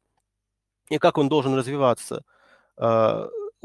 и 0.89 0.97
как 0.97 1.17
он 1.17 1.29
должен 1.29 1.55
развиваться, 1.55 2.23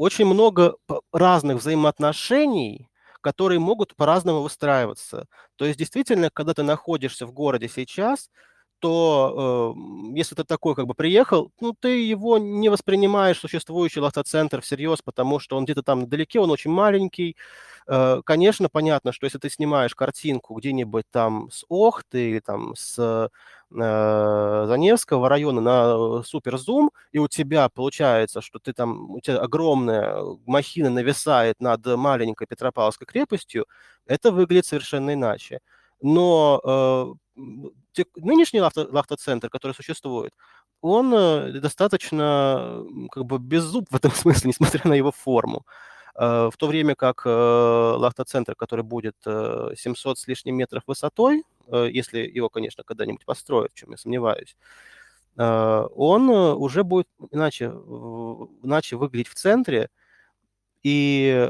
очень 0.01 0.25
много 0.25 0.75
разных 1.13 1.57
взаимоотношений, 1.57 2.89
которые 3.21 3.59
могут 3.59 3.95
по-разному 3.95 4.41
выстраиваться. 4.41 5.27
То 5.57 5.65
есть 5.65 5.77
действительно, 5.77 6.29
когда 6.33 6.53
ты 6.55 6.63
находишься 6.63 7.27
в 7.27 7.33
городе 7.33 7.69
сейчас, 7.69 8.29
то 8.79 9.75
э, 9.77 10.17
если 10.17 10.33
ты 10.35 10.43
такой 10.43 10.73
как 10.75 10.87
бы 10.87 10.95
приехал, 10.95 11.51
ну, 11.61 11.75
ты 11.79 12.03
его 12.03 12.39
не 12.39 12.69
воспринимаешь, 12.69 13.37
существующий 13.39 13.99
лахта-центр, 13.99 14.61
всерьез, 14.61 15.01
потому 15.03 15.39
что 15.39 15.55
он 15.57 15.65
где-то 15.65 15.83
там 15.83 16.05
вдалеке, 16.05 16.39
он 16.39 16.49
очень 16.49 16.71
маленький. 16.71 17.37
Э, 17.87 18.21
конечно, 18.25 18.69
понятно, 18.69 19.11
что 19.11 19.25
если 19.25 19.37
ты 19.37 19.49
снимаешь 19.51 19.93
картинку 19.95 20.55
где-нибудь 20.55 21.05
там 21.11 21.49
с 21.51 21.63
Охты 21.69 22.31
или 22.31 22.39
там 22.39 22.75
с 22.75 23.29
э, 23.71 24.65
Заневского 24.67 25.29
района 25.29 25.61
на 25.61 26.23
суперзум, 26.23 26.91
и 27.11 27.19
у 27.19 27.27
тебя 27.27 27.69
получается, 27.69 28.41
что 28.41 28.59
ты 28.59 28.73
там, 28.73 29.11
у 29.11 29.19
тебя 29.19 29.39
огромная 29.39 30.21
махина 30.45 30.89
нависает 30.89 31.59
над 31.61 31.85
маленькой 31.85 32.47
Петропавловской 32.47 33.07
крепостью, 33.07 33.65
это 34.05 34.31
выглядит 34.31 34.65
совершенно 34.65 35.13
иначе. 35.13 35.59
Но 36.01 37.15
э, 37.35 38.01
нынешний 38.15 38.61
лахта-центр, 38.61 39.49
который 39.49 39.73
существует, 39.73 40.33
он 40.81 41.13
э, 41.13 41.59
достаточно 41.59 42.83
как 43.11 43.25
бы 43.25 43.39
беззуб 43.39 43.87
в 43.89 43.95
этом 43.95 44.11
смысле, 44.15 44.49
несмотря 44.49 44.81
на 44.89 44.93
его 44.93 45.11
форму. 45.11 45.65
Э, 45.65 45.91
в 46.15 46.53
то 46.57 46.67
время 46.67 46.95
как 46.95 47.23
э, 47.25 47.29
лахта-центр, 47.29 48.55
который 48.55 48.83
будет 48.83 49.15
700 49.23 50.19
с 50.19 50.27
лишним 50.27 50.55
метров 50.55 50.83
высотой, 50.87 51.43
если 51.71 52.19
его, 52.19 52.49
конечно, 52.49 52.83
когда-нибудь 52.83 53.25
построят, 53.25 53.71
в 53.71 53.75
чем 53.75 53.91
я 53.91 53.97
сомневаюсь, 53.97 54.55
он 55.37 56.29
уже 56.29 56.83
будет 56.83 57.07
иначе, 57.31 57.67
иначе 57.67 58.97
выглядеть 58.97 59.29
в 59.29 59.35
центре, 59.35 59.89
и 60.83 61.49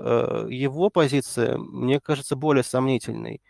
его 0.50 0.90
позиция, 0.90 1.58
мне 1.58 2.00
кажется, 2.00 2.36
более 2.36 2.64
сомнительной. 2.64 3.42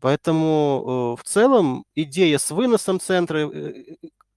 Поэтому 0.00 1.16
в 1.18 1.24
целом 1.24 1.84
идея 1.94 2.38
с 2.38 2.50
выносом 2.50 3.00
центра 3.00 3.50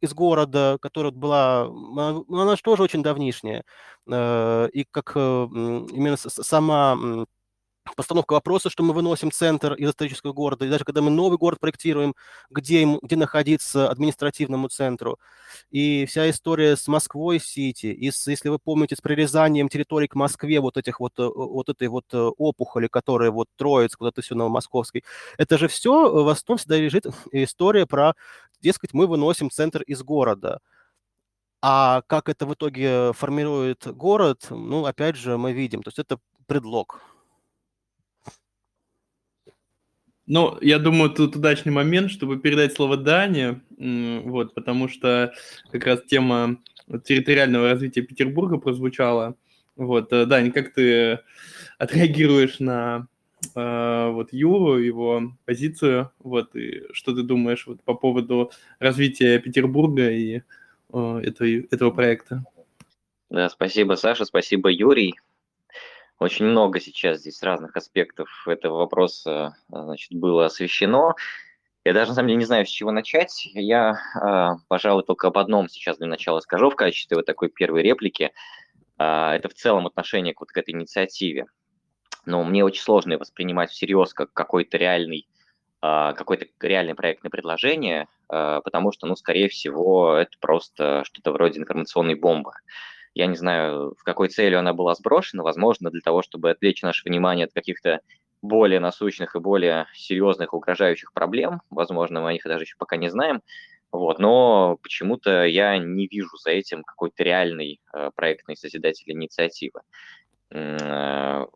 из 0.01 0.13
города, 0.13 0.77
которая 0.81 1.11
была, 1.11 1.63
она, 1.63 2.21
она 2.29 2.55
же 2.55 2.61
тоже 2.61 2.83
очень 2.83 3.03
давнишняя. 3.03 3.63
И 4.07 4.85
как 4.91 5.15
именно 5.15 6.17
сама 6.17 6.97
постановка 7.95 8.33
вопроса, 8.33 8.69
что 8.69 8.83
мы 8.83 8.93
выносим 8.93 9.31
центр 9.31 9.73
из 9.73 9.89
исторического 9.89 10.33
города, 10.33 10.65
и 10.65 10.69
даже 10.69 10.85
когда 10.85 11.01
мы 11.01 11.09
новый 11.09 11.37
город 11.37 11.59
проектируем, 11.59 12.15
где, 12.49 12.81
им, 12.81 12.99
где 13.01 13.15
находиться 13.15 13.89
административному 13.89 14.67
центру. 14.69 15.19
И 15.71 16.05
вся 16.05 16.29
история 16.29 16.75
с 16.75 16.87
Москвой-Сити, 16.87 17.87
и 17.87 18.11
с, 18.11 18.27
если 18.27 18.49
вы 18.49 18.59
помните, 18.59 18.95
с 18.95 19.01
прирезанием 19.01 19.69
территорий 19.69 20.07
к 20.07 20.15
Москве, 20.15 20.59
вот 20.59 20.77
этих 20.77 20.99
вот, 20.99 21.13
э, 21.19 21.27
вот 21.27 21.69
этой 21.69 21.87
вот 21.87 22.05
э, 22.13 22.17
опухоли, 22.17 22.87
которые 22.87 23.31
вот 23.31 23.47
Троицк, 23.55 24.01
это 24.01 24.21
все 24.21 24.35
Новомосковский, 24.35 25.03
это 25.37 25.57
же 25.57 25.67
все 25.67 26.23
в 26.23 26.27
основном 26.27 26.57
всегда 26.57 26.77
лежит 26.77 27.05
история 27.31 27.85
про, 27.85 28.13
дескать, 28.61 28.93
мы 28.93 29.07
выносим 29.07 29.49
центр 29.49 29.81
из 29.83 30.03
города. 30.03 30.59
А 31.61 32.01
как 32.07 32.29
это 32.29 32.45
в 32.45 32.53
итоге 32.53 33.13
формирует 33.13 33.87
город, 33.87 34.47
ну, 34.49 34.85
опять 34.85 35.15
же, 35.15 35.37
мы 35.37 35.53
видим. 35.53 35.81
То 35.81 35.89
есть 35.89 35.99
это 35.99 36.19
предлог. 36.45 37.01
Ну, 40.27 40.57
я 40.59 40.77
думаю, 40.77 41.09
тут 41.09 41.37
удачный 41.37 41.71
момент, 41.71 42.11
чтобы 42.11 42.37
передать 42.37 42.73
слово 42.73 42.97
Дане, 42.97 43.61
вот, 43.77 44.53
потому 44.53 44.89
что 44.89 45.33
как 45.71 45.85
раз 45.85 46.03
тема 46.03 46.57
территориального 47.05 47.69
развития 47.71 48.01
Петербурга 48.01 48.57
прозвучала. 48.57 49.35
Вот, 49.77 50.11
э, 50.11 50.25
Дань, 50.25 50.51
как 50.51 50.73
ты 50.73 51.19
отреагируешь 51.77 52.59
на 52.59 53.07
э, 53.55 54.09
вот 54.11 54.33
Юру, 54.33 54.77
его 54.77 55.33
позицию, 55.45 56.11
вот, 56.19 56.55
и 56.55 56.83
что 56.91 57.15
ты 57.15 57.23
думаешь 57.23 57.65
вот 57.67 57.81
по 57.83 57.93
поводу 57.93 58.51
развития 58.79 59.39
Петербурга 59.39 60.09
и 60.09 60.41
э, 60.91 61.21
этого, 61.23 61.47
этого 61.47 61.91
проекта? 61.91 62.43
Да, 63.29 63.49
спасибо, 63.49 63.93
Саша, 63.93 64.25
спасибо, 64.25 64.69
Юрий. 64.69 65.15
Очень 66.19 66.45
много 66.45 66.79
сейчас 66.79 67.19
здесь 67.19 67.43
разных 67.43 67.75
аспектов 67.75 68.29
этого 68.47 68.77
вопроса 68.77 69.55
значит, 69.69 70.13
было 70.13 70.45
освещено. 70.45 71.15
Я 71.85 71.93
даже, 71.93 72.11
на 72.11 72.15
самом 72.15 72.29
деле, 72.29 72.39
не 72.39 72.45
знаю, 72.45 72.65
с 72.65 72.69
чего 72.69 72.91
начать. 72.91 73.47
Я, 73.53 73.97
э, 74.21 74.59
пожалуй, 74.67 75.03
только 75.03 75.27
об 75.27 75.37
одном 75.37 75.69
сейчас 75.69 75.97
для 75.97 76.07
начала 76.07 76.39
скажу 76.39 76.69
в 76.69 76.75
качестве 76.75 77.15
вот 77.15 77.25
такой 77.25 77.49
первой 77.49 77.83
реплики. 77.83 78.31
Э, 78.97 79.31
это 79.31 79.47
в 79.47 79.53
целом 79.53 79.85
отношение 79.85 80.33
к 80.33 80.39
вот 80.39 80.49
к 80.49 80.57
этой 80.57 80.71
инициативе. 80.71 81.45
Но 82.25 82.43
мне 82.43 82.65
очень 82.65 82.81
сложно 82.81 83.17
воспринимать 83.17 83.69
всерьез 83.69 84.13
как 84.13 84.33
какой-то 84.33 84.77
реальный, 84.77 85.29
э, 85.81 86.13
какое-то 86.17 86.47
реальное 86.59 86.95
проектное 86.95 87.29
предложение, 87.29 88.07
э, 88.29 88.61
потому 88.63 88.91
что, 88.91 89.07
ну, 89.07 89.15
скорее 89.15 89.47
всего, 89.49 90.15
это 90.15 90.31
просто 90.41 91.03
что-то 91.05 91.31
вроде 91.31 91.59
информационной 91.59 92.15
бомбы. 92.15 92.51
Я 93.17 93.25
не 93.25 93.35
знаю, 93.35 93.95
в 93.97 94.03
какой 94.03 94.29
целью 94.29 94.59
она 94.59 94.73
была 94.73 94.93
сброшена, 94.93 95.41
возможно, 95.41 95.89
для 95.89 96.01
того, 96.01 96.21
чтобы 96.21 96.51
отвлечь 96.51 96.83
наше 96.83 97.01
внимание 97.03 97.47
от 97.47 97.51
каких-то 97.51 98.01
более 98.43 98.79
насущных 98.79 99.35
и 99.35 99.39
более 99.39 99.87
серьезных 99.95 100.53
угрожающих 100.53 101.11
проблем. 101.13 101.61
Возможно, 101.71 102.21
мы 102.21 102.29
о 102.29 102.33
них 102.33 102.43
даже 102.43 102.65
еще 102.65 102.75
пока 102.77 102.95
не 102.95 103.09
знаем. 103.09 103.41
Вот, 103.91 104.19
но 104.19 104.77
почему-то 104.83 105.45
я 105.45 105.79
не 105.79 106.05
вижу 106.05 106.37
за 106.37 106.51
этим 106.51 106.83
какой-то 106.83 107.23
реальной 107.23 107.79
э, 107.91 108.11
проектной 108.13 108.55
созидательной 108.55 109.15
инициативы. 109.15 109.81
Э, 110.51 111.47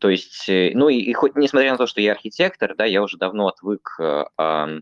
то 0.00 0.08
есть, 0.08 0.48
э, 0.48 0.72
ну 0.74 0.88
и, 0.88 0.96
и 0.96 1.12
хоть 1.12 1.36
несмотря 1.36 1.70
на 1.70 1.78
то, 1.78 1.86
что 1.86 2.00
я 2.00 2.10
архитектор, 2.10 2.74
да, 2.74 2.86
я 2.86 3.04
уже 3.04 3.18
давно 3.18 3.46
отвык 3.46 4.00
э, 4.00 4.24
э, 4.36 4.80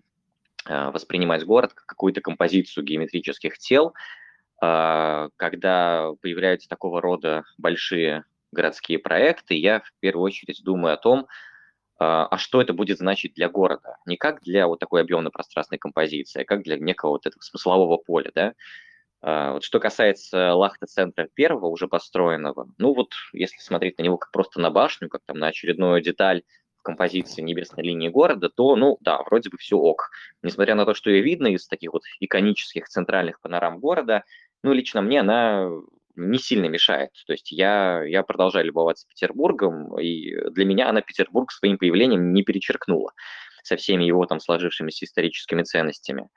воспринимать 0.64 1.44
город 1.44 1.75
как 1.75 1.85
какую-то 1.85 2.23
композицию 2.23 2.85
геометрических 2.85 3.58
тел, 3.58 3.92
когда 4.58 6.12
появляются 6.22 6.68
такого 6.68 7.00
рода 7.00 7.44
большие 7.58 8.25
городские 8.52 8.98
проекты, 8.98 9.54
я 9.54 9.80
в 9.80 9.92
первую 10.00 10.25
очередь 10.25 10.62
думаю 10.64 10.94
о 10.94 10.96
том, 10.96 11.26
а, 11.98 12.26
а 12.26 12.38
что 12.38 12.60
это 12.60 12.72
будет 12.72 12.98
значить 12.98 13.34
для 13.34 13.48
города. 13.48 13.96
Не 14.06 14.16
как 14.16 14.42
для 14.42 14.66
вот 14.66 14.78
такой 14.80 15.00
объемно-пространственной 15.00 15.78
композиции, 15.78 16.42
а 16.42 16.44
как 16.44 16.62
для 16.62 16.78
некого 16.78 17.12
вот 17.12 17.26
этого 17.26 17.40
смыслового 17.40 17.96
поля, 17.96 18.30
да. 18.34 18.54
А, 19.22 19.52
вот 19.54 19.64
что 19.64 19.80
касается 19.80 20.54
Лахта-центра 20.54 21.28
первого, 21.32 21.66
уже 21.66 21.88
построенного, 21.88 22.68
ну 22.78 22.94
вот 22.94 23.12
если 23.32 23.58
смотреть 23.58 23.98
на 23.98 24.02
него 24.02 24.18
как 24.18 24.30
просто 24.30 24.60
на 24.60 24.70
башню, 24.70 25.08
как 25.08 25.22
там 25.25 25.38
на 25.38 25.48
очередную 25.48 26.02
деталь 26.02 26.42
в 26.78 26.82
композиции 26.82 27.40
небесной 27.40 27.82
линии 27.82 28.08
города, 28.08 28.50
то, 28.50 28.76
ну 28.76 28.98
да, 29.00 29.22
вроде 29.22 29.48
бы 29.48 29.56
все 29.56 29.78
ок. 29.78 30.10
Несмотря 30.42 30.75
на 30.75 30.84
то, 30.84 30.92
что 30.92 31.10
ее 31.10 31.22
видно 31.22 31.48
из 31.48 31.66
таких 31.66 31.94
вот 31.94 32.02
иконических 32.20 32.88
центральных 32.88 33.40
панорам 33.40 33.80
города, 33.80 34.25
ну, 34.62 34.72
лично 34.72 35.02
мне 35.02 35.20
она 35.20 35.70
не 36.16 36.38
сильно 36.38 36.66
мешает. 36.66 37.10
То 37.26 37.32
есть 37.32 37.52
я, 37.52 38.02
я 38.04 38.22
продолжаю 38.22 38.66
любоваться 38.66 39.06
Петербургом, 39.08 39.98
и 39.98 40.34
для 40.50 40.64
меня 40.64 40.88
она 40.88 41.02
Петербург 41.02 41.52
своим 41.52 41.78
появлением 41.78 42.32
не 42.32 42.42
перечеркнула 42.42 43.12
со 43.62 43.76
всеми 43.76 44.04
его 44.04 44.25
там 44.26 44.40
сложившимися 44.40 45.04
историческими 45.04 45.62
ценностями. 45.62 46.28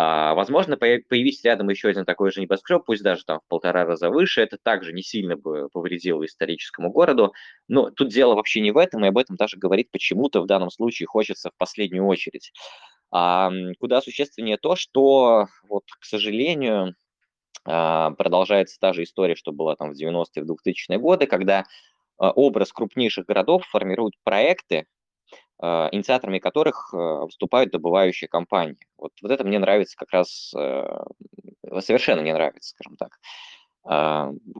А, 0.00 0.34
возможно, 0.34 0.76
появись 0.76 1.42
рядом 1.42 1.70
еще 1.70 1.88
один 1.88 2.04
такой 2.04 2.30
же 2.30 2.40
небоскреб, 2.40 2.84
пусть 2.86 3.02
даже 3.02 3.24
там 3.24 3.40
в 3.40 3.48
полтора 3.48 3.84
раза 3.84 4.10
выше, 4.10 4.42
это 4.42 4.56
также 4.62 4.92
не 4.92 5.02
сильно 5.02 5.36
бы 5.36 5.68
повредило 5.70 6.24
историческому 6.24 6.90
городу. 6.92 7.32
Но 7.66 7.90
тут 7.90 8.08
дело 8.08 8.36
вообще 8.36 8.60
не 8.60 8.70
в 8.70 8.76
этом, 8.76 9.04
и 9.04 9.08
об 9.08 9.18
этом 9.18 9.34
даже 9.34 9.56
говорить 9.56 9.90
почему-то 9.90 10.40
в 10.40 10.46
данном 10.46 10.70
случае 10.70 11.08
хочется 11.08 11.50
в 11.50 11.56
последнюю 11.58 12.06
очередь. 12.06 12.52
А, 13.10 13.50
куда 13.80 14.00
существеннее 14.00 14.56
то, 14.56 14.76
что, 14.76 15.46
вот, 15.68 15.82
к 15.98 16.04
сожалению, 16.04 16.94
продолжается 17.68 18.78
та 18.80 18.94
же 18.94 19.02
история, 19.02 19.34
что 19.34 19.52
была 19.52 19.76
там 19.76 19.92
в 19.92 20.00
90-е, 20.00 20.42
в 20.42 20.50
2000-е 20.50 20.98
годы, 20.98 21.26
когда 21.26 21.66
а, 22.16 22.30
образ 22.30 22.72
крупнейших 22.72 23.26
городов 23.26 23.66
формируют 23.66 24.14
проекты, 24.24 24.86
а, 25.58 25.88
инициаторами 25.92 26.38
которых 26.38 26.92
выступают 26.92 27.70
добывающие 27.70 28.28
компании. 28.28 28.78
Вот, 28.96 29.12
вот 29.20 29.30
это 29.30 29.44
мне 29.44 29.58
нравится 29.58 29.96
как 29.96 30.10
раз, 30.12 30.54
совершенно 31.80 32.20
не 32.20 32.32
нравится, 32.32 32.70
скажем 32.70 32.96
так. 32.96 33.18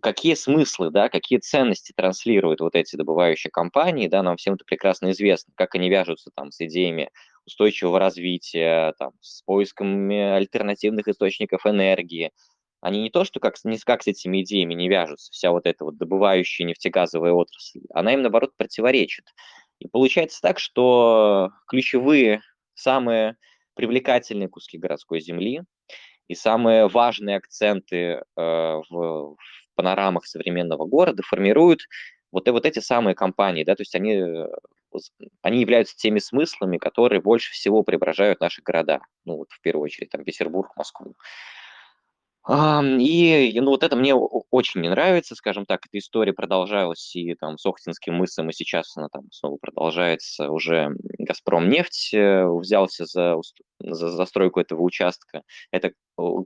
Какие 0.00 0.34
смыслы, 0.34 0.90
да, 0.90 1.08
какие 1.08 1.38
ценности 1.38 1.92
транслируют 1.94 2.60
вот 2.60 2.74
эти 2.74 2.96
добывающие 2.96 3.50
компании, 3.50 4.08
да, 4.08 4.22
нам 4.22 4.36
всем 4.36 4.54
это 4.54 4.64
прекрасно 4.64 5.10
известно, 5.10 5.52
как 5.56 5.74
они 5.74 5.90
вяжутся 5.90 6.30
там 6.34 6.50
с 6.50 6.60
идеями 6.60 7.10
устойчивого 7.44 7.98
развития, 7.98 8.94
там, 8.98 9.12
с 9.20 9.42
поисками 9.42 10.18
альтернативных 10.18 11.08
источников 11.08 11.66
энергии, 11.66 12.30
они 12.80 13.02
не 13.02 13.10
то, 13.10 13.24
что 13.24 13.40
как, 13.40 13.56
не 13.64 13.78
как 13.78 14.02
с 14.02 14.06
этими 14.06 14.42
идеями 14.42 14.74
не 14.74 14.88
вяжутся, 14.88 15.32
вся 15.32 15.50
вот 15.50 15.66
эта 15.66 15.84
вот 15.84 15.96
добывающая 15.96 16.66
нефтегазовая 16.66 17.32
отрасль, 17.32 17.80
она 17.92 18.14
им, 18.14 18.22
наоборот, 18.22 18.52
противоречит. 18.56 19.26
И 19.78 19.88
получается 19.88 20.40
так, 20.40 20.58
что 20.58 21.50
ключевые, 21.66 22.42
самые 22.74 23.36
привлекательные 23.74 24.48
куски 24.48 24.78
городской 24.78 25.20
земли 25.20 25.62
и 26.26 26.34
самые 26.34 26.88
важные 26.88 27.36
акценты 27.36 27.96
э, 27.96 28.22
в, 28.36 28.84
в 28.90 29.36
панорамах 29.74 30.26
современного 30.26 30.84
города 30.84 31.22
формируют 31.22 31.82
вот, 32.32 32.46
и 32.46 32.50
вот 32.50 32.66
эти 32.66 32.80
самые 32.80 33.14
компании, 33.14 33.64
да, 33.64 33.74
то 33.74 33.82
есть 33.82 33.94
они, 33.94 34.22
они 35.42 35.60
являются 35.60 35.96
теми 35.96 36.18
смыслами, 36.18 36.76
которые 36.78 37.22
больше 37.22 37.52
всего 37.52 37.82
преображают 37.82 38.40
наши 38.40 38.62
города, 38.62 39.00
ну 39.24 39.36
вот 39.36 39.50
в 39.50 39.60
первую 39.60 39.84
очередь 39.84 40.10
там 40.10 40.24
Петербург, 40.24 40.70
Москву. 40.76 41.14
И, 42.50 43.58
ну, 43.60 43.70
вот 43.70 43.82
это 43.82 43.94
мне 43.94 44.14
очень 44.14 44.80
не 44.80 44.88
нравится, 44.88 45.34
скажем 45.34 45.66
так, 45.66 45.80
эта 45.86 45.98
история 45.98 46.32
продолжалась 46.32 47.14
и 47.14 47.34
там 47.34 47.58
с 47.58 47.66
Охтинским 47.66 48.14
мысом, 48.14 48.48
и 48.48 48.54
сейчас 48.54 48.96
она 48.96 49.08
там 49.08 49.24
снова 49.30 49.58
продолжается. 49.60 50.50
Уже 50.50 50.90
«Газпром» 51.18 51.68
нефть 51.68 52.14
э, 52.14 52.46
взялся 52.46 53.04
за, 53.04 53.36
за 53.80 54.08
застройку 54.10 54.60
этого 54.60 54.80
участка. 54.80 55.42
Это 55.72 55.92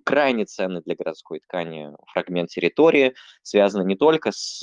крайне 0.05 0.45
ценный 0.45 0.83
для 0.83 0.97
городской 0.97 1.41
ткани 1.41 1.91
фрагмент 2.13 2.51
территории, 2.51 3.15
связанный 3.43 3.87
не 3.87 3.97
только 3.97 4.33
с 4.33 4.61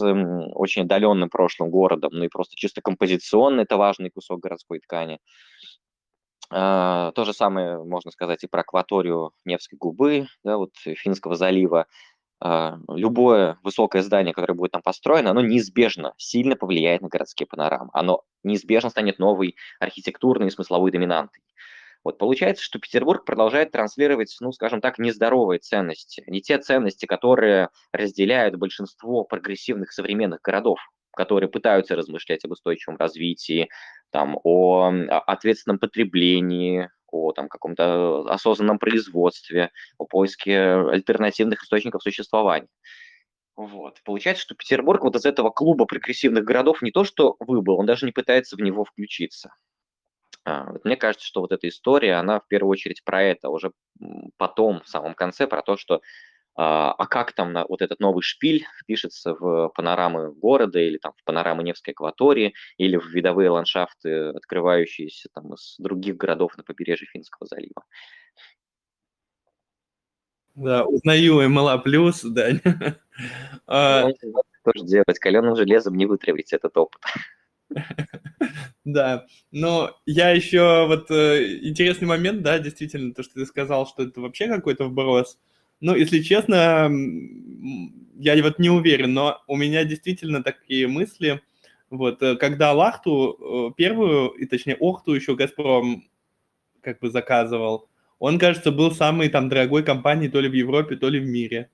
очень 0.54 0.84
отдаленным 0.84 1.30
прошлым 1.30 1.70
городом, 1.70 2.12
но 2.14 2.26
и 2.26 2.30
просто 2.30 2.56
чисто 2.58 2.82
композиционно 2.82 3.62
это 3.62 3.78
важный 3.78 4.10
кусок 4.10 4.42
городской 4.42 4.80
ткани. 4.80 5.20
А, 6.52 7.12
то 7.12 7.26
же 7.26 7.34
самое 7.34 7.84
можно 7.84 8.12
сказать 8.12 8.44
и 8.44 8.48
про 8.48 8.62
акваторию 8.62 9.32
Невской 9.46 9.78
губы, 9.78 10.28
да, 10.44 10.58
вот 10.58 10.72
Финского 10.78 11.36
залива. 11.36 11.86
А, 12.42 12.80
любое 12.88 13.58
высокое 13.64 14.02
здание, 14.02 14.34
которое 14.34 14.54
будет 14.54 14.72
там 14.72 14.82
построено, 14.82 15.32
оно 15.32 15.42
неизбежно 15.42 16.14
сильно 16.18 16.56
повлияет 16.56 17.02
на 17.02 17.10
городские 17.10 17.48
панорамы. 17.48 17.90
Оно 17.94 18.24
неизбежно 18.44 18.90
станет 18.90 19.20
новой 19.20 19.56
архитектурной 19.80 20.48
и 20.48 20.52
смысловой 20.52 20.92
доминантой. 20.92 21.44
Вот 22.04 22.18
получается, 22.18 22.64
что 22.64 22.80
Петербург 22.80 23.26
продолжает 23.26 23.72
транслировать, 23.72 24.36
ну, 24.40 24.54
скажем 24.54 24.80
так, 24.80 25.00
нездоровые 25.00 25.60
ценности, 25.60 26.24
не 26.28 26.42
те 26.42 26.58
ценности, 26.58 27.06
которые 27.06 27.70
разделяют 27.92 28.56
большинство 28.56 29.26
прогрессивных 29.26 29.92
современных 29.92 30.42
городов, 30.42 30.80
которые 31.16 31.50
пытаются 31.50 31.96
размышлять 31.96 32.46
об 32.46 32.52
устойчивом 32.52 32.98
развитии, 32.98 33.70
там, 34.12 34.40
о 34.44 34.92
ответственном 35.28 35.80
потреблении, 35.80 36.90
о 37.12 37.32
там, 37.32 37.50
каком-то 37.50 38.22
осознанном 38.30 38.80
производстве, 38.80 39.72
о 39.98 40.06
поиске 40.06 40.58
альтернативных 40.60 41.64
источников 41.64 42.04
существования. 42.04 42.70
Вот. 43.56 44.00
Получается, 44.06 44.44
что 44.44 44.56
Петербург 44.56 45.04
вот 45.04 45.16
из 45.18 45.26
этого 45.26 45.50
клуба 45.50 45.86
прогрессивных 45.86 46.46
городов 46.46 46.82
не 46.82 46.92
то 46.92 47.04
что 47.04 47.36
выбыл, 47.40 47.78
он 47.78 47.86
даже 47.86 48.06
не 48.06 48.14
пытается 48.14 48.56
в 48.56 48.62
него 48.62 48.86
включиться. 48.86 49.54
А, 50.46 50.72
мне 50.84 50.96
кажется, 50.96 51.28
что 51.28 51.42
вот 51.42 51.52
эта 51.52 51.68
история, 51.68 52.16
она 52.16 52.40
в 52.40 52.48
первую 52.48 52.72
очередь 52.72 53.04
про 53.04 53.22
это, 53.22 53.50
уже 53.50 53.72
потом, 54.38 54.82
в 54.84 54.88
самом 54.88 55.14
конце, 55.14 55.46
про 55.46 55.62
то, 55.62 55.76
что 55.76 56.02
а, 56.62 56.92
а 56.92 57.08
как 57.08 57.32
там 57.32 57.56
вот 57.70 57.82
этот 57.82 58.02
новый 58.02 58.22
шпиль 58.22 58.66
впишется 58.82 59.34
в 59.34 59.70
панорамы 59.70 60.34
города 60.34 60.78
или 60.78 60.98
там 60.98 61.14
в 61.16 61.24
панорамы 61.24 61.64
Невской 61.64 61.94
акватории 61.94 62.54
или 62.78 62.98
в 62.98 63.08
видовые 63.08 63.50
ландшафты, 63.50 64.32
открывающиеся 64.32 65.30
там 65.34 65.54
из 65.54 65.78
других 65.80 66.18
городов 66.18 66.58
на 66.58 66.64
побережье 66.64 67.08
Финского 67.14 67.48
залива. 67.48 67.86
Да, 70.56 70.84
узнаю 70.84 71.50
МЛА 71.50 71.78
плюс, 71.78 72.24
да. 72.24 72.50
А, 73.66 74.10
Что 74.10 74.72
же 74.76 74.86
делать? 74.86 75.20
Каленым 75.20 75.56
железом 75.56 75.96
не 75.96 76.06
вытравить 76.08 76.52
этот 76.52 76.76
опыт. 76.76 77.02
Да, 78.86 79.28
но 79.52 79.96
я 80.08 80.32
еще 80.32 80.88
вот 80.88 81.12
э, 81.12 81.60
интересный 81.62 82.08
момент, 82.08 82.42
да, 82.42 82.58
действительно, 82.58 83.14
то, 83.14 83.22
что 83.22 83.36
ты 83.36 83.46
сказал, 83.46 83.86
что 83.86 84.04
это 84.04 84.20
вообще 84.20 84.48
какой-то 84.48 84.86
вброс. 84.86 85.38
Ну, 85.82 85.96
если 85.96 86.22
честно, 86.22 86.92
я 88.18 88.44
вот 88.44 88.60
не 88.60 88.70
уверен, 88.70 89.14
но 89.14 89.42
у 89.48 89.56
меня 89.56 89.86
действительно 89.86 90.44
такие 90.44 90.88
мысли. 90.88 91.42
Вот, 91.90 92.22
э, 92.22 92.36
когда 92.36 92.74
Лахту 92.74 93.72
э, 93.72 93.74
первую, 93.76 94.30
и 94.32 94.46
точнее 94.46 94.76
Охту 94.76 95.14
еще 95.14 95.36
Газпром 95.36 96.04
как 96.82 97.00
бы 97.00 97.10
заказывал, 97.10 97.90
он, 98.20 98.38
кажется, 98.38 98.72
был 98.72 98.92
самой 98.92 99.30
там 99.30 99.50
дорогой 99.50 99.84
компанией 99.84 100.30
то 100.30 100.40
ли 100.40 100.50
в 100.50 100.54
Европе, 100.54 100.98
то 100.98 101.10
ли 101.10 101.20
в 101.20 101.26
мире. 101.26 101.70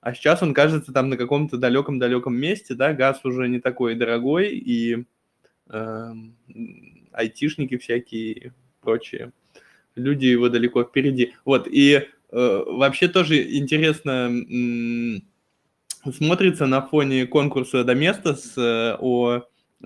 А 0.00 0.14
сейчас 0.14 0.42
он 0.42 0.54
кажется 0.54 0.92
там 0.92 1.10
на 1.10 1.16
каком-то 1.16 1.58
далеком-далеком 1.58 2.34
месте, 2.34 2.74
да, 2.74 2.94
газ 2.94 3.24
уже 3.24 3.48
не 3.48 3.60
такой 3.60 3.96
дорогой, 3.96 4.56
и 4.56 5.04
э, 5.68 6.12
айтишники 7.12 7.76
всякие 7.76 8.54
прочие 8.80 9.32
люди 9.98 10.26
его 10.26 10.48
далеко 10.48 10.84
впереди. 10.84 11.34
Вот, 11.44 11.66
и 11.68 12.08
вообще 12.30 13.08
тоже 13.08 13.56
интересно 13.56 14.30
смотрится 16.12 16.66
на 16.66 16.82
фоне 16.82 17.26
конкурса 17.26 17.84
Доместос 17.84 18.56
э, 18.56 18.96
о 18.98 19.42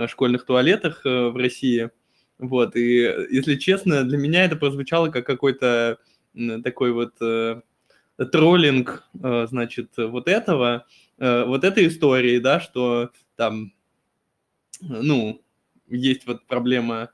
школьных 0.07 0.45
туалетах 0.45 1.05
э, 1.05 1.29
в 1.29 1.37
России. 1.37 1.91
Вот, 2.39 2.77
и 2.77 3.03
если 3.31 3.57
честно, 3.57 4.05
для 4.05 4.19
меня 4.19 4.45
это 4.45 4.57
прозвучало 4.57 5.11
как 5.11 5.27
какой-то 5.27 5.99
такой 6.65 6.93
вот 6.93 7.15
э, 7.21 7.61
троллинг, 8.33 9.05
э, 9.23 9.47
значит, 9.49 9.93
вот 9.97 10.29
этого, 10.29 10.87
э, 11.19 11.45
вот 11.45 11.63
этой 11.63 11.87
истории, 11.87 12.39
да, 12.39 12.59
что 12.59 13.11
там, 13.37 13.73
ну, 14.81 15.43
есть 15.89 16.27
вот 16.27 16.47
проблема 16.47 17.11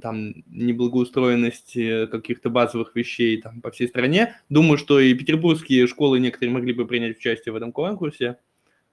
там 0.00 0.34
неблагоустроенности 0.46 2.06
каких-то 2.06 2.50
базовых 2.50 2.94
вещей 2.94 3.40
там 3.40 3.60
по 3.60 3.70
всей 3.70 3.88
стране. 3.88 4.36
Думаю, 4.48 4.78
что 4.78 5.00
и 5.00 5.14
петербургские 5.14 5.86
школы 5.86 6.20
некоторые 6.20 6.52
могли 6.52 6.72
бы 6.72 6.86
принять 6.86 7.16
участие 7.18 7.52
в 7.52 7.56
этом 7.56 7.72
конкурсе. 7.72 8.38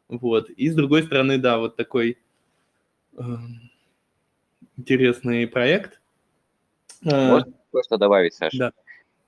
Вот. 0.07 0.49
И 0.49 0.69
с 0.69 0.75
другой 0.75 1.03
стороны, 1.03 1.37
да, 1.37 1.57
вот 1.57 1.75
такой 1.75 2.17
э, 3.17 3.23
интересный 4.77 5.47
проект. 5.47 5.99
Можно 7.01 7.53
что 7.83 7.97
добавить, 7.97 8.33
Саша? 8.33 8.57
Да. 8.57 8.71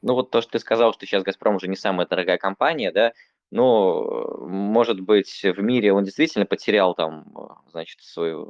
Ну 0.01 0.13
вот 0.13 0.32
то, 0.32 0.41
что 0.41 0.53
ты 0.53 0.60
сказал, 0.60 0.93
что 0.93 1.06
сейчас 1.06 1.23
«Газпром» 1.23 1.56
уже 1.56 1.67
не 1.67 1.75
самая 1.75 2.08
дорогая 2.08 2.38
компания, 2.38 2.91
да, 2.91 3.13
но, 3.49 4.38
может 4.47 4.99
быть, 4.99 5.41
в 5.43 5.62
мире 5.62 5.93
он 5.93 6.03
действительно 6.03 6.45
потерял 6.45 6.93
там, 6.95 7.25
значит, 7.71 8.01
свое 8.01 8.45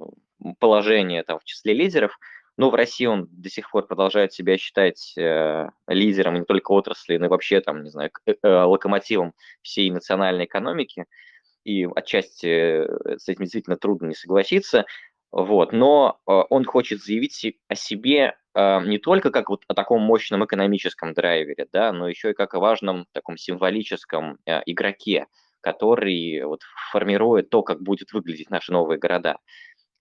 положение 0.59 1.23
там 1.23 1.39
в 1.39 1.43
числе 1.45 1.73
лидеров, 1.73 2.19
но 2.57 2.71
в 2.71 2.75
России 2.75 3.05
он 3.05 3.27
до 3.31 3.49
сих 3.49 3.69
пор 3.69 3.85
продолжает 3.85 4.33
себя 4.33 4.57
считать 4.57 5.13
э, 5.17 5.69
лидером 5.87 6.33
не 6.33 6.43
только 6.43 6.71
отрасли, 6.71 7.17
но 7.17 7.27
и 7.27 7.29
вообще 7.29 7.61
там, 7.61 7.83
не 7.83 7.91
знаю, 7.91 8.11
э, 8.25 8.33
э, 8.41 8.47
локомотивом 8.63 9.33
всей 9.61 9.91
национальной 9.91 10.45
экономики. 10.45 11.05
И 11.63 11.87
отчасти 11.95 12.47
э, 12.47 13.17
с 13.17 13.29
этим 13.29 13.43
действительно 13.43 13.77
трудно 13.77 14.07
не 14.07 14.15
согласиться. 14.15 14.85
Вот, 15.31 15.71
но 15.71 16.19
э, 16.25 16.31
он 16.49 16.65
хочет 16.65 17.03
заявить 17.03 17.57
о 17.67 17.75
себе 17.75 18.37
э, 18.55 18.81
не 18.85 18.97
только 18.97 19.29
как 19.29 19.49
вот 19.49 19.63
о 19.67 19.75
таком 19.75 20.01
мощном 20.01 20.43
экономическом 20.43 21.13
драйвере, 21.13 21.67
да, 21.71 21.91
но 21.91 22.07
еще 22.07 22.31
и 22.31 22.33
как 22.33 22.55
о 22.55 22.59
важном 22.59 23.05
таком 23.11 23.37
символическом 23.37 24.37
э, 24.45 24.61
игроке, 24.65 25.27
который 25.61 26.43
вот 26.43 26.61
формирует 26.91 27.49
то, 27.49 27.61
как 27.61 27.81
будет 27.83 28.13
выглядеть 28.13 28.49
наши 28.49 28.71
новые 28.71 28.97
города. 28.97 29.37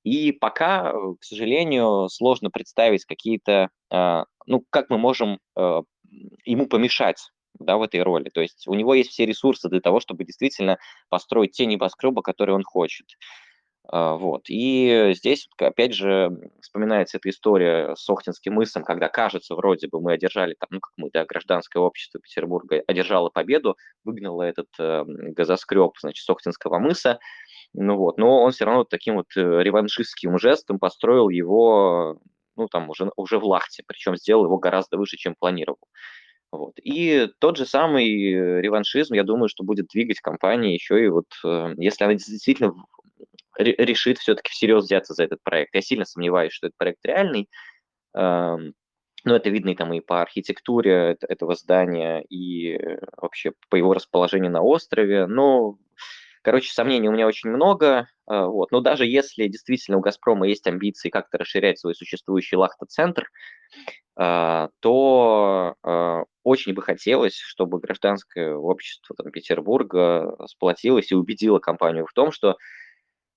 И 0.06 0.30
пока, 0.30 0.92
к 0.92 1.24
сожалению, 1.24 2.08
сложно 2.08 2.48
представить 2.48 3.04
какие-то, 3.04 3.70
ну, 3.90 4.64
как 4.70 4.88
мы 4.88 4.98
можем 4.98 5.40
ему 5.56 6.66
помешать 6.68 7.18
да, 7.58 7.76
в 7.76 7.82
этой 7.82 8.02
роли. 8.02 8.28
То 8.28 8.40
есть 8.40 8.68
у 8.68 8.74
него 8.74 8.94
есть 8.94 9.10
все 9.10 9.26
ресурсы 9.26 9.68
для 9.68 9.80
того, 9.80 9.98
чтобы 9.98 10.24
действительно 10.24 10.78
построить 11.08 11.52
те 11.52 11.66
небоскребы, 11.66 12.22
которые 12.22 12.54
он 12.54 12.62
хочет. 12.62 13.06
А, 13.88 14.14
вот. 14.16 14.42
И 14.48 15.12
здесь, 15.16 15.48
опять 15.58 15.94
же, 15.94 16.30
вспоминается 16.60 17.18
эта 17.18 17.30
история 17.30 17.94
с 17.94 18.08
Охтинским 18.08 18.54
мысом, 18.54 18.84
когда, 18.84 19.08
кажется, 19.08 19.54
вроде 19.54 19.88
бы 19.88 20.00
мы 20.00 20.12
одержали, 20.12 20.56
там, 20.58 20.68
ну, 20.70 20.80
как 20.80 20.92
мы, 20.96 21.10
да, 21.12 21.24
гражданское 21.24 21.78
общество 21.78 22.20
Петербурга 22.20 22.82
одержало 22.86 23.28
победу, 23.28 23.76
выгнало 24.04 24.42
этот 24.42 24.68
э, 24.78 25.04
газоскреб, 25.06 25.92
значит, 26.00 26.24
с 26.24 26.30
Охтинского 26.30 26.78
мыса, 26.78 27.18
ну 27.76 27.96
вот, 27.96 28.18
но 28.18 28.42
он 28.42 28.52
все 28.52 28.64
равно 28.64 28.84
таким 28.84 29.16
вот 29.16 29.26
э, 29.36 29.62
реваншистским 29.62 30.38
жестом 30.38 30.78
построил 30.78 31.28
его, 31.28 32.18
ну, 32.56 32.68
там, 32.68 32.90
уже, 32.90 33.10
уже 33.16 33.38
в 33.38 33.44
Лахте, 33.44 33.82
причем 33.86 34.16
сделал 34.16 34.46
его 34.46 34.58
гораздо 34.58 34.96
выше, 34.96 35.16
чем 35.16 35.34
планировал. 35.38 35.78
Вот. 36.52 36.74
И 36.82 37.28
тот 37.38 37.56
же 37.56 37.66
самый 37.66 38.08
реваншизм, 38.60 39.14
я 39.14 39.24
думаю, 39.24 39.48
что 39.48 39.64
будет 39.64 39.88
двигать 39.88 40.20
компанию 40.20 40.72
еще 40.72 41.04
и 41.04 41.08
вот, 41.08 41.26
э, 41.44 41.74
если 41.76 42.04
она 42.04 42.14
действительно 42.14 42.74
решит 43.58 44.18
все-таки 44.18 44.50
всерьез 44.50 44.84
взяться 44.84 45.14
за 45.14 45.24
этот 45.24 45.42
проект. 45.42 45.74
Я 45.74 45.80
сильно 45.80 46.04
сомневаюсь, 46.04 46.52
что 46.52 46.66
этот 46.66 46.76
проект 46.76 47.04
реальный, 47.04 47.48
но 49.26 49.34
это 49.34 49.50
видно 49.50 49.70
и 49.70 49.74
там 49.74 49.92
и 49.92 50.00
по 50.00 50.22
архитектуре 50.22 51.16
этого 51.20 51.56
здания, 51.56 52.20
и 52.30 52.78
вообще 53.16 53.52
по 53.68 53.76
его 53.76 53.92
расположению 53.92 54.52
на 54.52 54.62
острове. 54.62 55.26
Но, 55.26 55.78
короче, 56.46 56.72
сомнений 56.72 57.08
у 57.08 57.12
меня 57.12 57.26
очень 57.26 57.50
много. 57.50 58.06
А, 58.24 58.46
вот. 58.46 58.70
Но 58.70 58.80
даже 58.80 59.04
если 59.04 59.48
действительно 59.48 59.98
у 59.98 60.00
«Газпрома» 60.00 60.46
есть 60.46 60.64
амбиции 60.68 61.10
как-то 61.10 61.38
расширять 61.38 61.80
свой 61.80 61.96
существующий 61.96 62.54
лахта-центр, 62.54 63.28
а, 64.14 64.68
то 64.78 65.74
а, 65.82 66.22
очень 66.44 66.72
бы 66.72 66.82
хотелось, 66.82 67.36
чтобы 67.36 67.80
гражданское 67.80 68.54
общество 68.54 69.16
там, 69.16 69.32
Петербурга 69.32 70.36
сплотилось 70.46 71.10
и 71.10 71.16
убедило 71.16 71.58
компанию 71.58 72.06
в 72.06 72.12
том, 72.12 72.30
что 72.30 72.56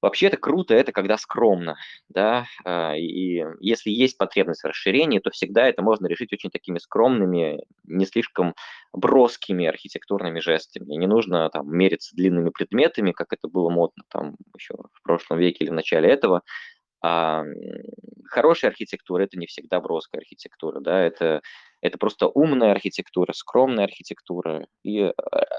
Вообще 0.01 0.27
это 0.27 0.38
круто, 0.38 0.73
это 0.73 0.91
когда 0.91 1.17
скромно, 1.17 1.77
да, 2.07 2.45
а, 2.63 2.95
и 2.95 3.43
если 3.59 3.89
есть 3.89 4.17
потребность 4.17 4.62
в 4.62 4.67
расширении, 4.67 5.19
то 5.19 5.29
всегда 5.29 5.67
это 5.67 5.81
можно 5.81 6.07
решить 6.07 6.31
очень 6.31 6.49
такими 6.49 6.77
скромными, 6.77 7.63
не 7.83 8.05
слишком 8.05 8.55
броскими 8.93 9.65
архитектурными 9.65 10.39
жестами. 10.39 10.95
Не 10.95 11.07
нужно 11.07 11.49
там 11.49 11.69
мериться 11.75 12.15
длинными 12.15 12.49
предметами, 12.49 13.12
как 13.12 13.33
это 13.33 13.47
было 13.49 13.69
модно 13.69 14.03
там 14.09 14.35
еще 14.57 14.75
в 14.93 15.01
прошлом 15.03 15.39
веке 15.39 15.65
или 15.65 15.71
в 15.71 15.75
начале 15.75 16.09
этого, 16.09 16.43
а 17.01 17.43
хорошая 18.29 18.71
архитектура– 18.71 19.23
это 19.23 19.38
не 19.38 19.47
всегда 19.47 19.79
броская 19.79 20.19
архитектура, 20.19 20.79
да, 20.79 21.01
это, 21.01 21.41
это 21.81 21.97
просто 21.97 22.27
умная 22.27 22.71
архитектура, 22.71 23.33
скромная 23.33 23.85
архитектура, 23.85 24.67
и 24.83 24.99
э, 24.99 25.11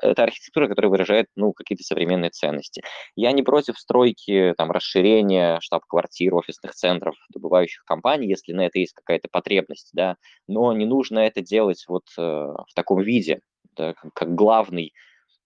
это 0.03 0.23
архитектура, 0.23 0.69
которая 0.69 0.91
выражает, 0.91 1.27
ну, 1.37 1.53
какие-то 1.53 1.83
современные 1.83 2.31
ценности. 2.31 2.83
Я 3.17 3.33
не 3.33 3.43
против 3.43 3.79
стройки, 3.79 4.55
там, 4.57 4.71
расширения 4.71 5.59
штаб-квартир, 5.61 6.35
офисных 6.35 6.75
центров 6.75 7.15
добывающих 7.33 7.85
компаний, 7.85 8.29
если 8.29 8.53
на 8.53 8.67
это 8.67 8.79
есть 8.79 8.93
какая-то 8.93 9.29
потребность, 9.31 9.91
да, 9.93 10.17
но 10.47 10.73
не 10.73 10.87
нужно 10.87 11.21
это 11.21 11.41
делать 11.41 11.85
вот 11.89 12.05
э, 12.19 12.23
в 12.23 12.75
таком 12.75 13.01
виде, 13.01 13.41
да, 13.77 13.95
как 14.15 14.35
главный 14.35 14.93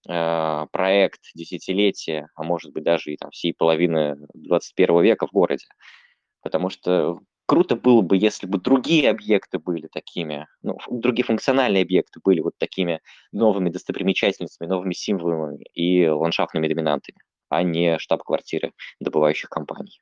э, 0.08 0.66
проект 0.72 1.20
десятилетия, 1.34 2.28
а 2.34 2.42
может 2.42 2.72
быть 2.72 2.84
даже 2.84 3.12
и 3.12 3.16
там 3.16 3.30
всей 3.30 3.54
половины 3.54 4.16
21 4.34 5.02
века 5.02 5.26
в 5.26 5.32
городе. 5.32 5.66
Потому 6.42 6.68
что 6.68 7.20
круто 7.46 7.76
было 7.76 8.00
бы, 8.00 8.16
если 8.16 8.46
бы 8.46 8.58
другие 8.58 9.10
объекты 9.10 9.58
были 9.58 9.88
такими, 9.88 10.46
ну, 10.62 10.78
другие 10.90 11.24
функциональные 11.24 11.82
объекты 11.82 12.20
были 12.22 12.40
вот 12.40 12.54
такими 12.58 13.00
новыми 13.32 13.70
достопримечательностями, 13.70 14.68
новыми 14.68 14.94
символами 14.94 15.64
и 15.74 16.06
ландшафтными 16.06 16.68
доминантами, 16.68 17.18
а 17.48 17.62
не 17.62 17.98
штаб-квартиры 17.98 18.72
добывающих 19.00 19.48
компаний. 19.48 20.00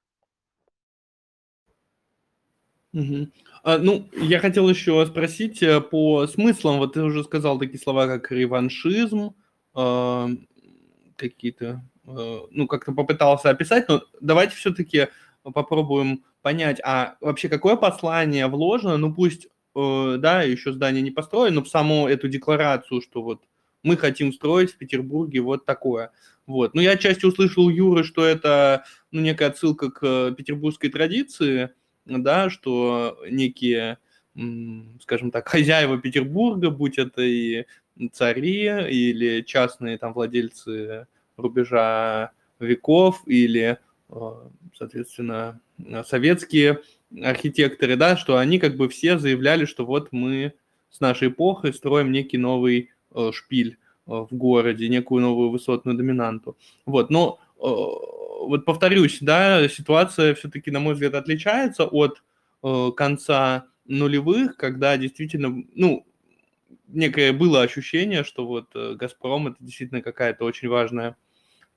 Угу. 2.95 3.29
А, 3.63 3.79
ну, 3.79 4.09
я 4.13 4.39
хотел 4.39 4.69
еще 4.69 5.05
спросить 5.07 5.63
э, 5.63 5.81
по 5.81 6.27
смыслам. 6.27 6.77
Вот 6.77 6.93
ты 6.93 7.03
уже 7.03 7.25
сказал 7.25 7.59
такие 7.59 7.79
слова, 7.79 8.07
как 8.07 8.31
реваншизм, 8.31 9.35
э, 9.75 10.27
какие-то, 11.17 11.83
э, 12.07 12.39
ну, 12.51 12.67
как-то 12.67 12.93
попытался 12.93 13.49
описать, 13.49 13.89
но 13.89 14.03
давайте 14.21 14.57
все-таки 14.57 15.09
попробуем 15.43 16.25
понять, 16.43 16.81
а 16.85 17.17
вообще 17.21 17.49
какое 17.49 17.77
послание 17.77 18.47
вложено, 18.47 18.97
ну 18.97 19.15
пусть, 19.15 19.49
э, 19.75 20.17
да, 20.19 20.43
еще 20.43 20.73
здание 20.73 21.03
не 21.03 21.11
построено, 21.11 21.57
но 21.57 21.65
в 21.65 21.69
саму 21.69 22.09
эту 22.09 22.29
декларацию, 22.29 23.01
что 23.01 23.23
вот 23.23 23.43
мы 23.83 23.97
хотим 23.97 24.33
строить 24.33 24.73
в 24.73 24.79
Петербурге 24.79 25.41
вот 25.41 25.65
такое. 25.65 26.11
Вот. 26.47 26.75
Ну, 26.75 26.81
я 26.81 26.93
отчасти 26.93 27.25
услышал 27.25 27.69
Юры, 27.69 28.05
что 28.05 28.25
это 28.25 28.85
ну, 29.11 29.21
некая 29.21 29.49
отсылка 29.49 29.91
к 29.91 30.33
петербургской 30.33 30.91
традиции, 30.91 31.71
да, 32.05 32.51
что 32.51 33.19
некие, 33.29 33.99
скажем 35.01 35.31
так, 35.31 35.49
хозяева 35.49 35.99
Петербурга, 35.99 36.71
будь 36.71 36.99
это 36.99 37.23
и 37.23 37.67
цари 38.13 38.65
или 38.91 39.43
частные 39.43 39.99
там 39.99 40.13
владельцы 40.13 41.07
рубежа 41.37 42.33
веков 42.59 43.23
или, 43.27 43.79
соответственно, 44.77 45.61
советские 46.07 46.83
архитекторы, 47.23 47.97
да, 47.97 48.17
что 48.17 48.37
они 48.37 48.59
как 48.59 48.77
бы 48.77 48.89
все 48.89 49.19
заявляли, 49.19 49.65
что 49.65 49.87
вот 49.87 50.09
мы 50.13 50.55
с 50.91 51.01
нашей 51.01 51.29
эпохой 51.29 51.73
строим 51.73 52.13
некий 52.13 52.39
новый 52.39 52.91
шпиль 53.33 53.79
в 54.07 54.29
городе, 54.31 54.89
некую 54.89 55.23
новую 55.23 55.51
высотную 55.51 55.97
доминанту. 55.97 56.57
Вот, 56.87 57.11
но 57.11 57.41
вот 57.57 58.65
повторюсь, 58.65 59.19
да, 59.21 59.69
ситуация 59.69 60.35
все-таки, 60.35 60.71
на 60.71 60.81
мой 60.81 60.95
взгляд, 60.95 61.15
отличается 61.15 61.85
от 61.85 62.23
конца 62.97 63.67
нулевых, 63.87 64.57
когда 64.57 64.97
действительно, 64.97 65.65
ну, 65.75 66.07
некое 66.89 67.33
было 67.33 67.63
ощущение, 67.63 68.25
что 68.25 68.47
вот 68.47 68.67
э, 68.75 68.95
«Газпром»— 68.95 69.47
это 69.49 69.57
действительно 69.61 70.03
какая-то 70.03 70.45
очень 70.45 70.69
важная 70.69 71.17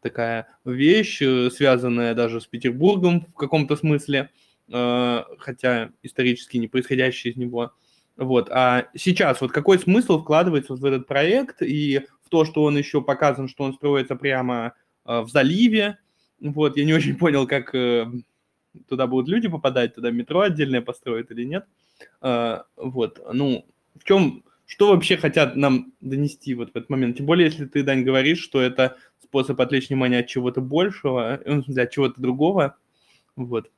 такая 0.06 0.48
вещь, 0.66 1.20
э, 1.24 1.50
связанная 1.50 2.14
даже 2.14 2.40
с 2.40 2.46
Петербургом 2.46 3.26
в 3.34 3.34
каком-то 3.34 3.76
смысле, 3.76 4.30
э, 4.72 5.24
хотя 5.40 5.90
исторически 6.04 6.58
не 6.58 6.68
происходящая 6.68 7.34
из 7.34 7.38
него. 7.38 7.74
Вот. 8.16 8.50
А 8.52 8.86
сейчас 8.96 9.42
вот 9.42 9.52
какой 9.52 9.80
смысл 9.80 10.22
вкладывается 10.22 10.76
в 10.76 10.86
этот 10.86 11.08
проект 11.08 11.64
и 11.64 12.02
в 12.24 12.30
то, 12.30 12.46
что 12.46 12.64
он 12.64 12.78
еще 12.78 13.02
показан, 13.02 13.50
что 13.50 13.64
он 13.64 13.74
строится 13.74 14.16
прямо 14.16 14.74
в 15.06 15.28
заливе. 15.28 15.98
Вот, 16.40 16.78
я 16.78 16.86
не 16.86 16.94
очень 17.00 17.18
понял, 17.18 17.48
как 17.48 17.72
туда 18.88 19.08
будут 19.08 19.28
люди 19.28 19.48
попадать, 19.48 19.96
туда 19.96 20.12
метро 20.12 20.42
отдельное 20.42 20.82
построят 20.82 21.32
или 21.32 21.46
нет. 21.46 21.66
Вот, 22.22 23.22
ну, 23.34 23.66
в 23.96 24.04
чем 24.04 24.44
что 24.66 24.90
вообще 24.90 25.16
хотят 25.18 25.56
нам 25.56 25.94
донести 26.02 26.54
вот 26.56 26.74
в 26.74 26.76
этот 26.76 26.90
момент? 26.90 27.18
Тем 27.18 27.26
более, 27.26 27.46
если 27.46 27.66
ты, 27.66 27.84
Дань, 27.84 28.04
говоришь, 28.04 28.42
что 28.42 28.62
это 28.62 28.98
способ 29.36 29.60
отвлечь 29.60 29.90
внимание 29.90 30.22
от 30.22 30.28
чего-то 30.28 30.62
большего, 30.62 31.42
ну, 31.46 31.62
от 31.76 31.92
чего-то 31.92 32.22
другого. 32.22 32.78
Вот. 33.36 33.70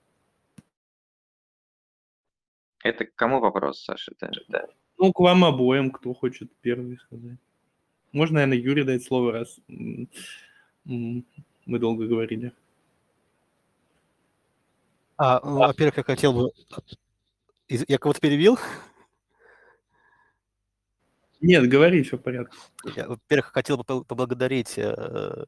Это 2.83 3.05
к 3.05 3.15
кому 3.15 3.39
вопрос, 3.39 3.83
Саша? 3.83 4.11
Это, 4.11 4.31
да. 4.47 4.67
Ну, 4.99 5.11
к 5.11 5.19
вам 5.19 5.45
обоим, 5.45 5.89
кто 5.89 6.13
хочет 6.13 6.51
первый 6.61 6.99
сказать. 6.99 7.39
Можно, 8.11 8.35
наверное, 8.35 8.57
Юре 8.59 8.83
дать 8.83 9.03
слово, 9.03 9.31
раз 9.31 9.59
мы 10.85 11.23
долго 11.65 12.05
говорили. 12.05 12.53
А, 15.17 15.41
ну, 15.43 15.57
во-первых, 15.57 15.97
я 15.97 16.03
хотел 16.03 16.33
бы... 16.33 16.51
Я 17.67 17.97
кого-то 17.97 18.19
перебил? 18.19 18.59
Нет, 21.39 21.69
говори, 21.69 22.01
все 22.01 22.17
в 22.17 22.21
порядке. 22.21 22.57
Я, 22.95 23.07
во-первых, 23.07 23.51
хотел 23.53 23.77
бы 23.77 23.83
поблагодарить 23.83 24.73
э, 24.77 25.45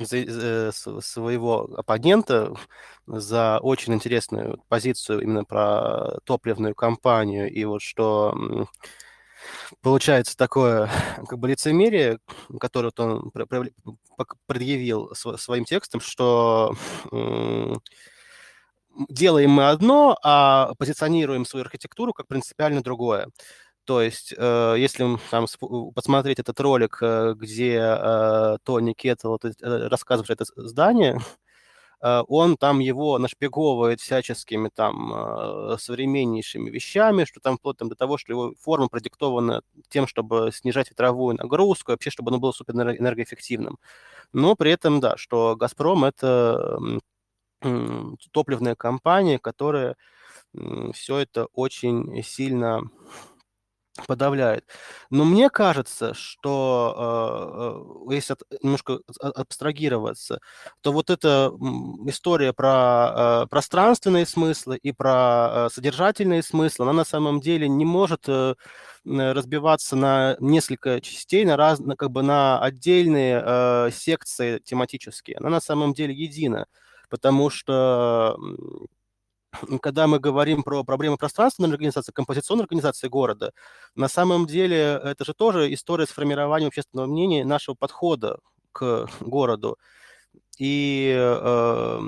за, 0.00 0.16
э, 0.16 0.72
своего 0.72 1.68
оппонента 1.76 2.54
за 3.06 3.58
очень 3.60 3.94
интересную 3.94 4.62
позицию 4.68 5.20
именно 5.20 5.44
про 5.44 6.18
топливную 6.24 6.74
компанию 6.74 7.50
и 7.52 7.64
вот 7.64 7.82
что 7.82 8.66
получается 9.82 10.36
такое 10.36 10.88
как 11.28 11.38
бы 11.38 11.48
лицемерие, 11.48 12.18
которое 12.60 12.86
вот 12.86 13.00
он 13.00 13.30
предъявил 14.46 15.14
своим 15.14 15.64
текстом, 15.64 16.00
что 16.00 16.74
делаем 19.08 19.50
мы 19.50 19.68
одно, 19.68 20.16
а 20.22 20.72
позиционируем 20.78 21.44
свою 21.44 21.64
архитектуру 21.64 22.12
как 22.12 22.28
принципиально 22.28 22.82
другое. 22.82 23.28
То 23.84 24.00
есть, 24.00 24.34
э, 24.36 24.74
если 24.78 25.18
там 25.30 25.46
посмотреть 25.94 26.38
этот 26.38 26.58
ролик, 26.60 26.98
э, 27.02 27.34
где 27.36 27.76
э, 27.78 28.58
Тони 28.64 28.94
Кеттл 28.94 29.36
рассказывает 29.60 30.30
это 30.30 30.44
здание, 30.56 31.20
он 32.00 32.56
там 32.58 32.80
его 32.80 33.18
нашпиговывает 33.18 34.00
всяческими 34.00 34.68
там 34.68 35.78
современнейшими 35.78 36.68
вещами, 36.68 37.24
что 37.24 37.40
там 37.40 37.56
вплоть 37.56 37.78
там, 37.78 37.88
до 37.88 37.94
того, 37.94 38.18
что 38.18 38.32
его 38.32 38.54
форма 38.60 38.88
продиктована 38.88 39.62
тем, 39.88 40.06
чтобы 40.06 40.50
снижать 40.52 40.90
ветровую 40.90 41.36
нагрузку, 41.36 41.92
вообще, 41.92 42.10
чтобы 42.10 42.30
оно 42.30 42.40
было 42.40 42.52
супер 42.52 42.74
энергоэффективным. 42.74 43.78
Но 44.34 44.54
при 44.54 44.72
этом, 44.72 45.00
да, 45.00 45.16
что 45.16 45.56
«Газпром»— 45.56 46.04
это 46.06 46.78
топливная 48.32 48.74
компания, 48.74 49.38
которая 49.38 49.96
все 50.92 51.18
это 51.18 51.46
очень 51.54 52.22
сильно 52.22 52.82
подавляет. 54.06 54.64
Но 55.10 55.24
мне 55.24 55.50
кажется, 55.50 56.14
что 56.14 58.06
э, 58.08 58.14
если 58.14 58.32
от, 58.32 58.42
немножко 58.62 58.98
абстрагироваться, 59.20 60.40
то 60.80 60.92
вот 60.92 61.10
эта 61.10 61.52
история 62.06 62.52
про 62.52 63.44
э, 63.44 63.46
пространственные 63.48 64.26
смыслы 64.26 64.78
и 64.78 64.92
про 64.92 65.66
э, 65.66 65.68
содержательные 65.72 66.42
смыслы, 66.42 66.84
она 66.84 66.92
на 66.92 67.04
самом 67.04 67.40
деле 67.40 67.68
не 67.68 67.84
может 67.84 68.28
э, 68.28 68.54
разбиваться 69.04 69.96
на 69.96 70.36
несколько 70.40 71.00
частей, 71.00 71.44
на, 71.44 71.56
раз, 71.56 71.78
на, 71.78 71.94
как 71.96 72.10
бы 72.10 72.22
на 72.22 72.58
отдельные 72.60 73.42
э, 73.44 73.90
секции 73.92 74.58
тематические. 74.58 75.36
Она 75.38 75.50
на 75.50 75.60
самом 75.60 75.94
деле 75.94 76.14
едина, 76.14 76.66
потому 77.10 77.48
что 77.48 78.36
когда 79.80 80.06
мы 80.06 80.18
говорим 80.18 80.62
про 80.62 80.84
проблемы 80.84 81.16
пространственной 81.16 81.70
организации, 81.70 82.12
композиционной 82.12 82.64
организации 82.64 83.08
города, 83.08 83.52
на 83.94 84.08
самом 84.08 84.46
деле 84.46 85.00
это 85.04 85.24
же 85.24 85.34
тоже 85.34 85.72
история 85.72 86.06
сформирования 86.06 86.68
общественного 86.68 87.06
мнения 87.06 87.44
нашего 87.44 87.74
подхода 87.74 88.38
к 88.72 89.08
городу. 89.20 89.78
И 90.58 91.14
э, 91.16 92.00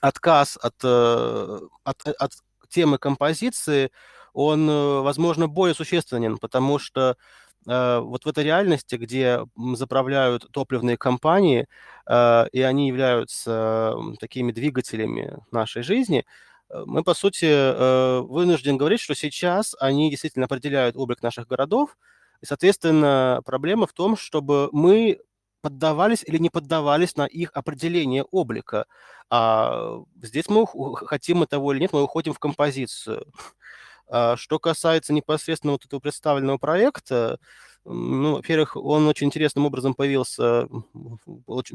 отказ 0.00 0.58
от, 0.60 0.74
э, 0.82 1.60
от, 1.84 2.06
от 2.06 2.32
темы 2.68 2.98
композиции, 2.98 3.90
он, 4.32 4.68
э, 4.68 5.00
возможно, 5.00 5.46
более 5.46 5.74
существенен, 5.74 6.38
потому 6.38 6.78
что 6.78 7.16
Э, 7.16 7.18
вот 7.66 8.24
в 8.24 8.28
этой 8.28 8.44
реальности, 8.44 8.96
где 8.96 9.40
заправляют 9.74 10.50
топливные 10.52 10.96
компании, 10.96 11.66
э, 12.06 12.46
и 12.52 12.60
они 12.62 12.88
являются 12.88 13.96
такими 14.20 14.52
двигателями 14.52 15.38
нашей 15.50 15.82
жизни, 15.82 16.24
э, 16.70 16.82
мы, 16.86 17.02
по 17.02 17.14
сути, 17.14 17.46
вынуждены 18.22 18.78
говорить, 18.78 19.00
что 19.00 19.14
сейчас 19.14 19.74
они 19.80 20.10
действительно 20.10 20.46
определяют 20.46 20.96
облик 20.96 21.22
наших 21.22 21.46
городов, 21.46 21.96
и, 22.42 22.46
соответственно, 22.46 23.40
проблема 23.44 23.86
в 23.86 23.92
том, 23.92 24.16
чтобы 24.16 24.68
мы 24.72 25.18
поддавались 25.64 26.22
или 26.26 26.36
не 26.36 26.50
поддавались 26.50 27.16
на 27.16 27.24
их 27.24 27.50
определение 27.54 28.24
облика. 28.24 28.84
А 29.30 30.02
здесь 30.22 30.50
мы 30.50 30.66
хотим 31.06 31.38
мы 31.38 31.46
того 31.46 31.72
или 31.72 31.80
нет, 31.80 31.94
мы 31.94 32.02
уходим 32.02 32.34
в 32.34 32.38
композицию. 32.38 33.26
А 34.08 34.36
что 34.36 34.58
касается 34.58 35.12
непосредственно 35.12 35.72
вот 35.72 35.84
этого 35.84 36.00
представленного 36.00 36.58
проекта, 36.58 37.38
ну, 37.84 38.36
во-первых, 38.36 38.76
он 38.76 39.06
очень 39.08 39.26
интересным 39.28 39.66
образом 39.66 39.94
появился, 39.94 40.68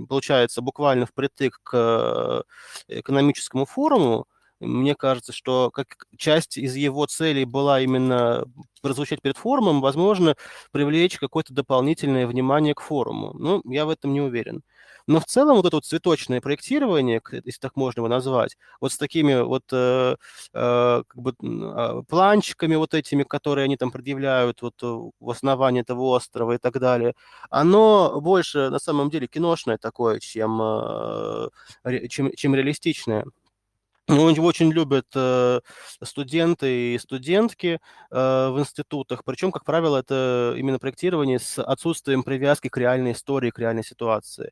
получается, 0.07 0.61
буквально 0.61 1.05
впритык 1.05 1.59
к 1.63 2.43
экономическому 2.87 3.65
форуму. 3.65 4.25
Мне 4.59 4.93
кажется, 4.95 5.31
что 5.31 5.71
как 5.71 5.87
часть 6.17 6.57
из 6.57 6.75
его 6.75 7.05
целей 7.05 7.45
была 7.45 7.79
именно 7.81 8.43
прозвучать 8.81 9.21
перед 9.21 9.37
форумом, 9.37 9.79
возможно, 9.81 10.35
привлечь 10.71 11.17
какое-то 11.17 11.53
дополнительное 11.53 12.27
внимание 12.27 12.73
к 12.75 12.81
форуму. 12.81 13.33
Но 13.37 13.61
я 13.65 13.85
в 13.85 13.89
этом 13.89 14.11
не 14.13 14.21
уверен. 14.21 14.61
Но 15.09 15.19
в 15.19 15.25
целом 15.25 15.55
вот 15.57 15.65
это 15.65 15.77
вот 15.77 15.85
цветочное 15.85 16.39
проектирование, 16.39 17.19
если 17.43 17.59
так 17.59 17.75
можно 17.75 18.01
его 18.01 18.07
назвать, 18.07 18.57
вот 18.79 18.91
с 18.91 18.97
такими 18.97 19.41
вот 19.41 19.63
э, 19.71 20.15
э, 20.53 21.03
как 21.07 21.15
бы, 21.21 21.33
э, 21.41 22.03
планчиками 22.07 22.75
вот 22.75 22.93
этими, 22.93 23.23
которые 23.23 23.65
они 23.65 23.75
там 23.75 23.89
предъявляют 23.91 24.61
вот 24.61 24.75
э, 24.83 24.85
в 25.19 25.29
основании 25.31 25.81
этого 25.81 26.03
острова 26.15 26.53
и 26.53 26.57
так 26.59 26.79
далее, 26.79 27.15
оно 27.49 28.21
больше 28.21 28.69
на 28.69 28.77
самом 28.79 29.09
деле 29.09 29.25
киношное 29.27 29.79
такое, 29.79 30.19
чем, 30.19 30.61
э, 30.61 31.49
чем, 32.09 32.31
чем 32.35 32.53
реалистичное. 32.55 33.25
Ну, 34.07 34.29
его 34.29 34.47
очень 34.47 34.71
любят 34.71 35.05
э, 35.15 35.59
студенты 36.03 36.95
и 36.95 36.97
студентки 36.99 37.79
э, 38.11 38.49
в 38.49 38.59
институтах, 38.59 39.23
причем, 39.23 39.51
как 39.51 39.65
правило, 39.65 39.97
это 39.97 40.55
именно 40.57 40.79
проектирование 40.79 41.37
с 41.39 41.61
отсутствием 41.61 42.23
привязки 42.23 42.69
к 42.69 42.77
реальной 42.77 43.11
истории, 43.11 43.51
к 43.51 43.59
реальной 43.59 43.83
ситуации. 43.83 44.51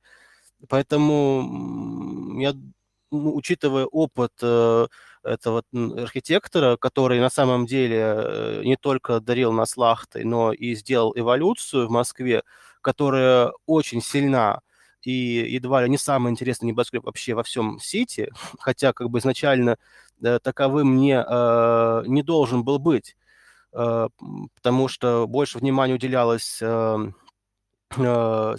Поэтому 0.69 2.39
я, 2.39 2.53
ну, 3.11 3.35
учитывая 3.35 3.85
опыт 3.85 4.33
э, 4.41 4.87
этого 5.23 5.63
архитектора, 5.71 6.77
который 6.77 7.19
на 7.19 7.29
самом 7.29 7.65
деле 7.65 7.97
э, 7.99 8.61
не 8.63 8.75
только 8.75 9.19
дарил 9.19 9.51
нас 9.51 9.77
лахтой, 9.77 10.23
но 10.23 10.51
и 10.53 10.75
сделал 10.75 11.13
эволюцию 11.15 11.87
в 11.87 11.91
Москве, 11.91 12.43
которая 12.81 13.51
очень 13.65 14.01
сильна 14.01 14.61
и 15.03 15.11
едва 15.11 15.83
ли 15.83 15.89
не 15.89 15.97
самый 15.97 16.31
интересный 16.31 16.67
небоскреб 16.67 17.05
вообще 17.05 17.33
во 17.33 17.43
всем 17.43 17.79
Сити, 17.79 18.29
хотя 18.59 18.93
как 18.93 19.09
бы 19.09 19.19
изначально 19.19 19.77
э, 20.21 20.39
таковым 20.41 20.97
не, 20.97 21.15
не 22.09 22.23
должен 22.23 22.63
был 22.63 22.79
быть, 22.79 23.15
потому 23.71 24.87
что 24.87 25.27
больше 25.27 25.59
внимания 25.59 25.93
уделялось 25.93 26.59
э, 26.61 26.97
Э, 27.07 27.26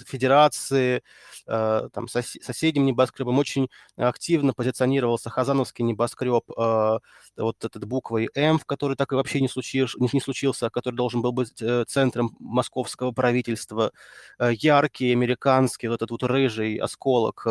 федерации, 0.07 1.03
э, 1.47 1.89
там, 1.93 2.09
сос 2.09 2.37
соседним 2.43 2.87
небоскребом 2.87 3.39
очень 3.39 3.69
активно 3.97 4.53
позиционировался 4.55 5.31
Хазановский 5.31 5.85
небоскреб, 5.85 6.45
э, 6.57 6.99
вот 7.37 7.65
этот 7.65 7.85
буквой 7.85 8.29
М, 8.35 8.59
в 8.59 8.65
который 8.65 8.97
так 8.97 9.13
и 9.13 9.15
вообще 9.17 9.41
не, 9.41 9.49
случилось, 9.49 9.95
не 10.13 10.21
случился, 10.21 10.71
который 10.71 10.97
должен 10.97 11.23
был 11.23 11.33
быть 11.33 11.63
центром 11.89 12.37
московского 12.41 13.13
правительства, 13.13 13.93
яркий 14.41 15.13
американский, 15.13 15.89
вот 15.89 15.97
этот 15.97 16.11
вот 16.11 16.23
рыжий 16.25 16.77
осколок 16.77 17.47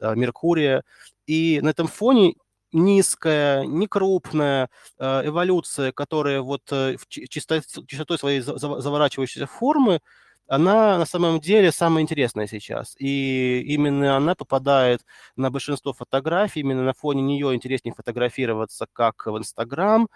Меркурия. 0.00 0.84
И 1.26 1.60
на 1.62 1.70
этом 1.70 1.86
фоне 1.88 2.34
низкая, 2.72 3.64
некрупная 3.66 4.68
э, 4.98 5.26
эволюция, 5.28 5.92
которая 5.92 6.40
вот 6.40 6.62
э, 6.72 6.96
чистотой 7.08 8.18
своей 8.18 8.40
заворачивающейся 8.40 9.46
формы 9.46 10.00
она 10.46 10.98
на 10.98 11.06
самом 11.06 11.40
деле 11.40 11.72
самая 11.72 12.02
интересная 12.02 12.46
сейчас. 12.46 12.94
И 12.98 13.62
именно 13.66 14.16
она 14.16 14.34
попадает 14.34 15.04
на 15.36 15.50
большинство 15.50 15.92
фотографий, 15.92 16.60
именно 16.60 16.84
на 16.84 16.94
фоне 16.94 17.22
нее 17.22 17.54
интереснее 17.54 17.94
фотографироваться, 17.94 18.86
как 18.92 19.26
в 19.26 19.38
Инстаграм, 19.38 20.08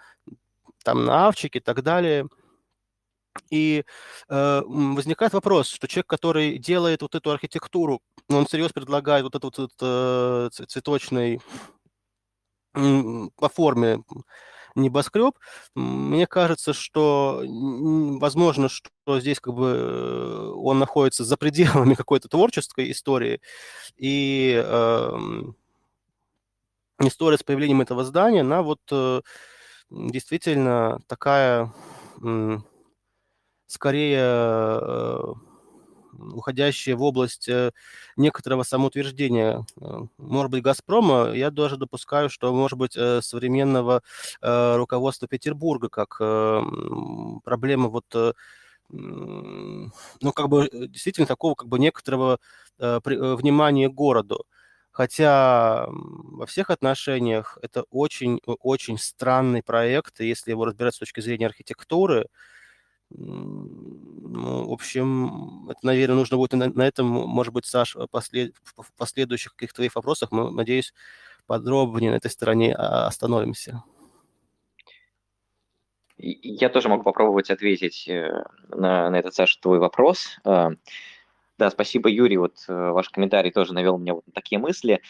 там 0.83 1.05
на 1.05 1.27
Авчике 1.27 1.59
и 1.59 1.61
так 1.61 1.83
далее. 1.83 2.27
И 3.49 3.83
э, 4.29 4.61
возникает 4.65 5.33
вопрос, 5.33 5.69
что 5.69 5.87
человек, 5.87 6.07
который 6.07 6.57
делает 6.57 7.01
вот 7.01 7.15
эту 7.15 7.31
архитектуру, 7.31 8.01
он 8.29 8.45
всерьез 8.45 8.73
предлагает 8.73 9.23
вот 9.23 9.35
этот 9.35 9.57
вот 9.57 9.71
э, 9.81 10.49
цветочный 10.67 11.39
по 12.73 13.49
форме 13.49 14.03
небоскреб. 14.77 15.37
Мне 15.75 16.27
кажется, 16.27 16.73
что 16.73 17.43
возможно, 17.45 18.69
что 18.69 19.19
здесь 19.19 19.39
как 19.39 19.53
бы 19.53 19.73
э, 19.75 20.51
он 20.55 20.79
находится 20.79 21.25
за 21.25 21.37
пределами 21.37 21.93
какой-то 21.95 22.29
творческой 22.29 22.91
истории, 22.91 23.41
и 23.97 24.61
э, 24.63 25.17
история 27.01 27.37
с 27.37 27.43
появлением 27.43 27.81
этого 27.81 28.03
здания, 28.03 28.41
она 28.41 28.61
вот 28.61 28.81
э, 28.91 29.21
действительно 29.89 30.99
такая, 31.07 31.73
э, 32.23 32.57
скорее... 33.67 34.19
Э, 34.21 35.33
уходящие 36.17 36.95
в 36.95 37.03
область 37.03 37.47
э, 37.49 37.71
некоторого 38.15 38.63
самоутверждения, 38.63 39.65
э, 39.79 39.99
может 40.17 40.51
быть, 40.51 40.63
«Газпрома», 40.63 41.31
я 41.33 41.51
даже 41.51 41.77
допускаю, 41.77 42.29
что, 42.29 42.53
может 42.53 42.77
быть, 42.77 42.95
э, 42.95 43.21
современного 43.21 44.01
руководства 44.41 45.27
Петербурга, 45.27 45.89
как 45.89 46.17
проблема 47.43 47.89
вот 47.89 48.35
ну, 48.89 49.91
как 50.33 50.47
бы 50.49 50.69
действительно 50.71 51.27
такого 51.27 51.55
как 51.55 51.67
бы 51.67 51.79
некоторого 51.79 52.39
внимания 52.79 53.89
к 53.89 53.93
городу. 53.93 54.45
Хотя 54.91 55.85
во 55.89 56.45
всех 56.45 56.69
отношениях 56.69 57.57
это 57.61 57.83
очень-очень 57.91 58.97
странный 58.97 59.61
проект, 59.61 60.21
если 60.21 60.51
его 60.51 60.65
разбирать 60.65 60.95
с 60.95 60.99
точки 60.99 61.19
зрения 61.19 61.45
архитектуры, 61.47 62.27
ну, 64.37 64.69
в 64.69 64.73
общем, 64.73 65.69
это, 65.69 65.79
наверное, 65.83 66.17
нужно 66.17 66.37
будет 66.37 66.53
на, 66.53 66.67
на 66.69 66.87
этом, 66.87 67.07
может 67.07 67.53
быть, 67.53 67.65
Саш, 67.65 67.97
послед, 68.11 68.53
в 68.75 68.93
последующих 68.97 69.53
каких-то 69.55 69.77
твоих 69.77 69.95
вопросах, 69.95 70.31
мы, 70.31 70.51
надеюсь, 70.51 70.93
подробнее 71.47 72.11
на 72.11 72.15
этой 72.15 72.29
стороне 72.29 72.75
а, 72.75 73.07
остановимся. 73.07 73.83
Я 76.17 76.69
тоже 76.69 76.89
могу 76.89 77.03
попробовать 77.03 77.49
ответить 77.51 78.07
э, 78.07 78.43
на, 78.69 79.09
на 79.09 79.19
этот, 79.19 79.35
Саша, 79.35 79.59
твой 79.61 79.77
вопрос. 79.77 80.39
А, 80.43 80.71
да, 81.57 81.69
спасибо, 81.69 82.09
Юрий, 82.09 82.37
вот 82.37 82.65
э, 82.67 82.73
ваш 82.73 83.09
комментарий 83.09 83.51
тоже 83.51 83.73
навел 83.73 83.97
меня 83.97 84.15
вот 84.15 84.25
на 84.25 84.33
такие 84.33 84.59
мысли. 84.59 85.01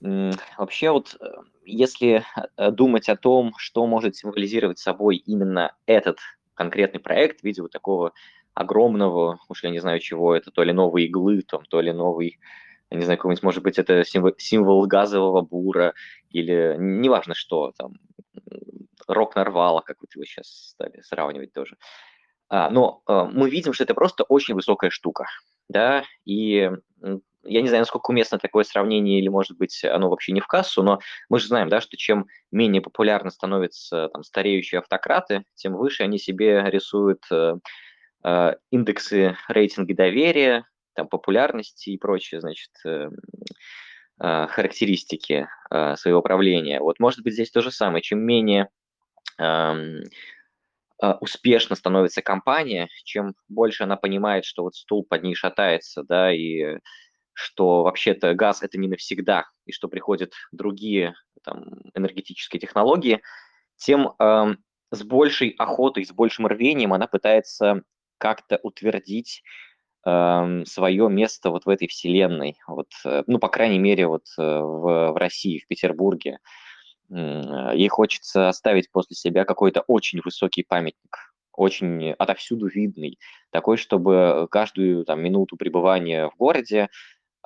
Вообще 0.00 0.90
вот, 0.90 1.16
э, 1.20 1.26
если 1.64 2.24
думать 2.56 3.08
о 3.08 3.16
том, 3.16 3.52
что 3.58 3.86
может 3.86 4.16
символизировать 4.16 4.78
собой 4.78 5.16
именно 5.16 5.74
этот 5.86 6.18
конкретный 6.54 7.00
проект 7.00 7.40
в 7.40 7.44
виде 7.44 7.60
вот 7.62 7.72
такого 7.72 8.12
огромного, 8.54 9.38
уж 9.48 9.64
я 9.64 9.70
не 9.70 9.80
знаю 9.80 10.00
чего, 10.00 10.34
это 10.34 10.50
то 10.50 10.62
ли 10.62 10.72
новые 10.72 11.06
иглы, 11.08 11.42
там, 11.42 11.64
то 11.64 11.80
ли 11.80 11.92
новый, 11.92 12.38
я 12.90 12.98
не 12.98 13.04
знаю, 13.04 13.18
какой-нибудь, 13.18 13.42
может 13.42 13.62
быть, 13.62 13.78
это 13.78 14.04
символ, 14.04 14.32
символ 14.38 14.86
газового 14.86 15.42
бура, 15.42 15.94
или 16.30 16.76
неважно 16.78 17.34
что, 17.34 17.72
там, 17.76 17.94
рок 19.06 19.34
нарвала, 19.34 19.80
как 19.80 19.98
вот 20.00 20.14
его 20.14 20.24
сейчас 20.24 20.46
стали 20.48 21.00
сравнивать 21.02 21.52
тоже. 21.52 21.76
А, 22.48 22.70
но 22.70 23.02
а, 23.06 23.24
мы 23.24 23.50
видим, 23.50 23.72
что 23.72 23.84
это 23.84 23.94
просто 23.94 24.24
очень 24.24 24.54
высокая 24.54 24.90
штука, 24.90 25.26
да, 25.68 26.04
и 26.24 26.70
я 27.46 27.62
не 27.62 27.68
знаю, 27.68 27.82
насколько 27.82 28.10
уместно 28.10 28.38
такое 28.38 28.64
сравнение, 28.64 29.18
или, 29.18 29.28
может 29.28 29.56
быть, 29.58 29.84
оно 29.84 30.08
вообще 30.08 30.32
не 30.32 30.40
в 30.40 30.46
кассу, 30.46 30.82
но 30.82 31.00
мы 31.28 31.38
же 31.38 31.48
знаем, 31.48 31.68
да, 31.68 31.80
что 31.80 31.96
чем 31.96 32.26
менее 32.50 32.80
популярны 32.80 33.30
становятся 33.30 34.08
там, 34.12 34.22
стареющие 34.22 34.78
автократы, 34.78 35.44
тем 35.54 35.76
выше 35.76 36.04
они 36.04 36.18
себе 36.18 36.62
рисуют 36.70 37.24
э, 37.30 37.56
индексы 38.70 39.36
рейтинга 39.48 39.94
доверия, 39.94 40.64
там, 40.94 41.08
популярности 41.08 41.90
и 41.90 41.98
прочие, 41.98 42.40
значит, 42.40 42.70
э, 42.86 43.10
э, 44.20 44.46
характеристики 44.48 45.48
э, 45.70 45.96
своего 45.96 46.22
правления. 46.22 46.80
Вот, 46.80 47.00
может 47.00 47.22
быть, 47.22 47.34
здесь 47.34 47.50
то 47.50 47.60
же 47.60 47.70
самое. 47.70 48.02
Чем 48.02 48.20
менее 48.20 48.68
э, 49.38 49.82
успешно 51.20 51.76
становится 51.76 52.22
компания, 52.22 52.88
чем 53.04 53.34
больше 53.48 53.82
она 53.82 53.96
понимает, 53.96 54.44
что 54.44 54.62
вот 54.62 54.74
стул 54.74 55.04
под 55.04 55.22
ней 55.22 55.34
шатается, 55.34 56.02
да, 56.04 56.32
и 56.32 56.78
что 57.32 57.82
вообще-то 57.82 58.32
газ 58.34 58.62
это 58.62 58.78
не 58.78 58.88
навсегда, 58.88 59.44
и 59.66 59.72
что 59.72 59.88
приходят 59.88 60.32
другие 60.52 61.14
там, 61.42 61.64
энергетические 61.94 62.60
технологии, 62.60 63.20
тем 63.76 64.12
э, 64.18 64.54
с 64.92 65.02
большей 65.02 65.50
охотой, 65.58 66.06
с 66.06 66.12
большим 66.12 66.46
рвением 66.46 66.92
она 66.92 67.08
пытается 67.08 67.82
как-то 68.18 68.58
утвердить 68.62 69.42
э, 70.06 70.62
свое 70.66 71.08
место 71.08 71.50
вот 71.50 71.66
в 71.66 71.68
этой 71.68 71.88
вселенной, 71.88 72.56
вот, 72.66 72.88
э, 73.04 73.22
ну, 73.26 73.38
по 73.38 73.48
крайней 73.48 73.78
мере, 73.78 74.06
вот 74.06 74.24
э, 74.38 74.42
в, 74.42 75.12
в 75.12 75.16
России, 75.16 75.58
в 75.58 75.66
Петербурге. 75.66 76.38
Ей 77.10 77.88
хочется 77.88 78.48
оставить 78.48 78.90
после 78.90 79.14
себя 79.14 79.44
какой-то 79.44 79.82
очень 79.82 80.20
высокий 80.24 80.64
памятник, 80.64 81.34
очень 81.52 82.12
отовсюду 82.12 82.66
видный, 82.66 83.18
такой, 83.50 83.76
чтобы 83.76 84.48
каждую 84.50 85.04
там, 85.04 85.20
минуту 85.20 85.58
пребывания 85.58 86.30
в 86.30 86.36
городе 86.36 86.88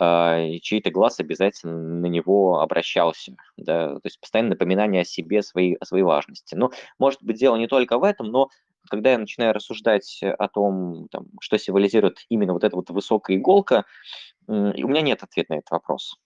и 0.00 0.60
чей-то 0.62 0.92
глаз 0.92 1.18
обязательно 1.18 1.76
на 1.76 2.06
него 2.06 2.60
обращался, 2.60 3.34
да, 3.56 3.94
то 3.94 4.00
есть 4.04 4.20
постоянное 4.20 4.50
напоминание 4.50 5.02
о 5.02 5.04
себе, 5.04 5.42
своей, 5.42 5.74
о 5.74 5.84
своей 5.84 6.04
важности. 6.04 6.54
Но, 6.54 6.70
может 7.00 7.20
быть, 7.24 7.36
дело 7.36 7.56
не 7.56 7.66
только 7.66 7.98
в 7.98 8.04
этом, 8.04 8.28
но 8.28 8.50
когда 8.88 9.12
я 9.12 9.18
начинаю 9.18 9.52
рассуждать 9.54 10.20
о 10.22 10.48
том, 10.48 11.08
там, 11.10 11.26
что 11.40 11.58
символизирует 11.58 12.24
именно 12.28 12.52
вот 12.52 12.64
эта 12.64 12.76
вот 12.76 12.90
высокая 12.90 13.36
иголка, 13.36 13.84
у 14.46 14.52
меня 14.52 15.00
нет 15.00 15.22
ответа 15.22 15.52
на 15.52 15.58
этот 15.58 15.70
вопрос. 15.70 16.16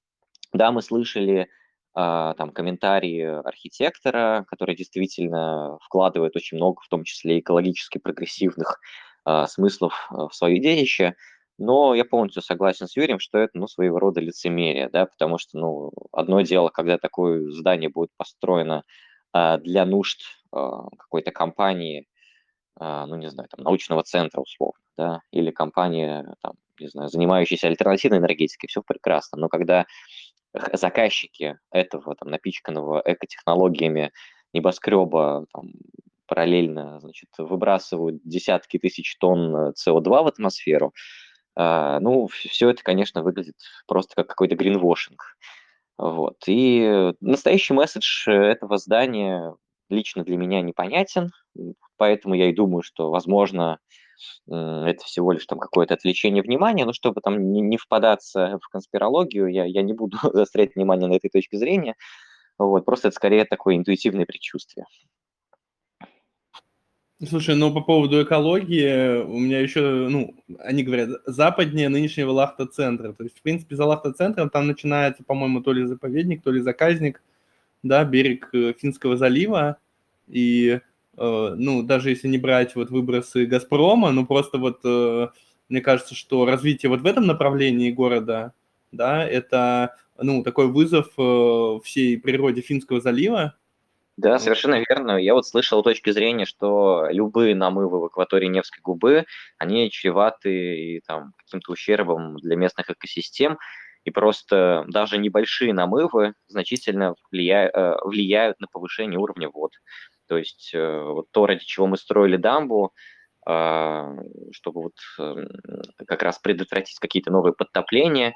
Да, 0.53 0.71
мы 0.71 0.83
слышали 0.83 1.49
а, 1.95 2.35
там 2.35 2.51
комментарии 2.51 3.23
архитектора, 3.23 4.45
который 4.49 4.77
действительно 4.77 5.79
вкладывает 5.83 6.37
очень 6.37 6.57
много, 6.57 6.81
в 6.83 6.89
том 6.89 7.05
числе 7.05 7.41
экологически 7.41 7.99
прогрессивных 7.99 8.81
а, 9.25 9.47
смыслов 9.47 10.09
в 10.11 10.31
свое 10.33 10.61
детище, 10.61 11.17
но 11.59 11.95
я 11.95 12.05
полностью 12.05 12.43
согласен 12.43 12.89
с 12.89 12.97
Юрием, 12.97 13.21
что 13.21 13.39
это, 13.39 13.59
ну, 13.59 13.69
своего 13.69 13.99
рода 13.99 14.21
лицемерие, 14.21 14.89
да, 14.89 15.07
потому 15.07 15.39
что, 15.39 15.59
ну, 15.59 15.93
одно 16.11 16.41
дело, 16.41 16.71
когда 16.71 16.99
такое 16.99 17.51
здание 17.51 17.91
будет 17.91 18.11
построено 18.17 18.85
а, 19.33 19.59
для 19.59 19.85
нужд 19.85 20.21
а, 20.51 20.89
какой-то 20.99 21.31
компании, 21.31 22.01
а, 22.01 22.12
ну, 22.81 23.17
не 23.17 23.31
знаю, 23.31 23.49
там, 23.49 23.65
научного 23.65 24.03
центра 24.03 24.41
условно, 24.41 24.83
да, 24.97 25.21
или 25.31 25.51
компании, 25.51 26.25
там, 26.43 26.55
не 26.81 26.89
знаю, 26.89 27.09
занимающейся 27.09 27.69
альтернативной 27.69 28.19
энергетикой, 28.19 28.69
все 28.69 28.83
прекрасно, 28.83 29.39
но 29.39 29.49
когда 29.49 29.87
заказчики 30.73 31.59
этого, 31.71 32.15
там, 32.17 32.29
напичканного 32.31 33.03
экотехнологиями 33.05 34.13
небоскреба, 34.53 35.47
там, 35.53 35.73
параллельно, 36.27 37.01
значит, 37.01 37.29
выбрасывают 37.39 38.21
десятки 38.25 38.79
тысяч 38.79 39.17
тонн 39.19 39.73
СО2 39.73 40.23
в 40.23 40.27
атмосферу, 40.27 40.93
а, 41.55 42.01
ну, 42.01 42.29
все 42.29 42.71
это, 42.71 42.83
конечно, 42.83 43.23
выглядит 43.23 43.57
просто 43.87 44.15
как 44.17 44.29
какой-то 44.29 44.55
гринвошинг. 44.57 45.37
Вот. 45.99 46.37
И 46.47 47.13
настоящий 47.21 47.75
месседж 47.75 48.29
этого 48.29 48.79
здания 48.79 49.55
лично 49.93 50.25
для 50.25 50.37
меня 50.37 50.61
непонятен, 50.61 51.31
поэтому 51.97 52.35
я 52.35 52.49
и 52.49 52.55
думаю, 52.55 52.83
что, 52.83 53.11
возможно, 53.11 53.79
это 54.49 55.05
всего 55.05 55.33
лишь 55.33 55.47
там 55.47 55.59
какое-то 55.59 55.95
отвлечение 55.95 56.43
внимания, 56.43 56.85
но 56.85 56.93
чтобы 56.93 57.21
там 57.21 57.53
не, 57.53 57.61
не 57.61 57.77
впадаться 57.77 58.59
в 58.63 58.69
конспирологию, 58.69 59.49
я, 59.49 59.65
я 59.65 59.83
не 59.83 59.93
буду 59.93 60.17
заострять 60.33 60.75
внимание 60.75 61.09
на 61.09 61.15
этой 61.15 61.31
точке 61.31 61.59
зрения. 61.59 61.95
Вот, 62.59 62.85
просто 62.85 63.09
это 63.09 63.17
скорее 63.17 63.45
такое 63.45 63.77
интуитивное 63.77 64.27
предчувствие. 64.27 64.87
Слушай, 67.29 67.55
ну 67.55 67.73
по 67.73 67.81
поводу 67.81 68.21
экологии, 68.23 69.23
у 69.23 69.39
меня 69.39 69.61
еще, 69.61 70.09
ну, 70.09 70.35
они 70.59 70.83
говорят, 70.83 71.21
западнее 71.25 71.89
нынешнего 71.89 72.33
Лахта-центра. 72.33 73.13
То 73.13 73.23
есть, 73.23 73.39
в 73.39 73.43
принципе, 73.43 73.77
за 73.77 73.85
Лахта-центром 73.85 74.51
там 74.51 74.67
начинается, 74.67 75.23
по-моему, 75.23 75.63
то 75.63 75.73
ли 75.73 75.87
заповедник, 75.87 76.43
то 76.43 76.51
ли 76.51 76.61
заказник, 76.61 77.23
да, 77.83 78.05
берег 78.05 78.49
э, 78.53 78.75
Финского 78.79 79.17
залива. 79.17 79.79
И, 80.29 80.81
э, 81.17 81.55
ну, 81.57 81.83
даже 81.83 82.11
если 82.11 82.29
не 82.29 82.39
брать 82.39 82.75
вот 82.75 82.91
выбросы 82.91 83.47
Газпрома, 83.47 84.11
ну, 84.13 84.27
просто 84.27 84.59
вот 84.59 84.81
э, 84.85 85.29
мне 85.69 85.81
кажется, 85.81 86.15
что 86.15 86.45
развитие 86.45 86.91
вот 86.91 87.01
в 87.01 87.07
этом 87.07 87.27
направлении 87.27 87.91
города, 87.91 88.53
да, 88.93 89.27
это, 89.27 89.97
ну, 90.19 90.43
такой 90.43 90.67
вызов 90.69 91.09
всей 91.85 92.19
природе 92.19 92.61
Финского 92.61 93.01
залива, 93.01 93.55
да, 94.19 94.39
совершенно 94.39 94.83
верно. 94.87 95.17
Я 95.17 95.33
вот 95.33 95.47
слышал 95.47 95.83
точки 95.83 96.11
зрения, 96.11 96.45
что 96.45 97.07
любые 97.11 97.55
намывы 97.55 97.99
в 97.99 98.05
акватории 98.05 98.47
Невской 98.47 98.81
губы, 98.83 99.25
они 99.57 99.91
чреваты 99.91 100.77
и 100.77 101.01
там 101.01 101.33
каким-то 101.39 101.73
ущербом 101.73 102.37
для 102.37 102.57
местных 102.57 102.91
экосистем, 102.91 103.59
и 104.05 104.11
просто 104.11 104.85
даже 104.89 105.19
небольшие 105.19 105.73
намывы 105.73 106.35
значительно 106.49 107.15
влияют, 107.31 107.75
э, 107.75 107.97
влияют 108.05 108.61
на 108.61 108.67
повышение 108.67 109.19
уровня 109.19 109.49
вод. 109.49 109.73
То 110.27 110.39
есть 110.39 110.73
э, 110.75 111.01
вот 111.01 111.31
то, 111.31 111.47
ради 111.47 111.65
чего 111.65 111.87
мы 111.87 111.97
строили 111.97 112.37
дамбу, 112.37 112.93
а, 113.45 114.15
чтобы 114.53 114.83
вот 114.83 114.95
эм, 115.19 115.49
как 116.07 116.23
раз 116.23 116.39
предотвратить 116.39 117.01
какие-то 117.01 117.33
новые 117.33 117.53
подтопления, 117.53 118.35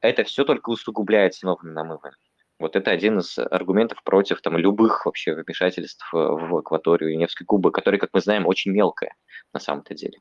это 0.00 0.22
все 0.22 0.44
только 0.44 0.70
усугубляется 0.70 1.44
новыми 1.46 1.72
намывами. 1.72 2.14
Вот 2.60 2.76
это 2.76 2.92
один 2.92 3.18
из 3.18 3.36
аргументов 3.36 4.02
против 4.04 4.40
там, 4.40 4.56
любых 4.56 5.06
вообще 5.06 5.34
вмешательств 5.34 6.08
э, 6.14 6.16
в 6.16 6.56
акваторию 6.56 7.18
Невской 7.18 7.44
губы, 7.44 7.72
которая, 7.72 7.98
как 7.98 8.10
мы 8.12 8.20
знаем, 8.20 8.46
очень 8.46 8.70
мелкая 8.70 9.16
на 9.52 9.58
самом-то 9.58 9.94
деле. 9.94 10.20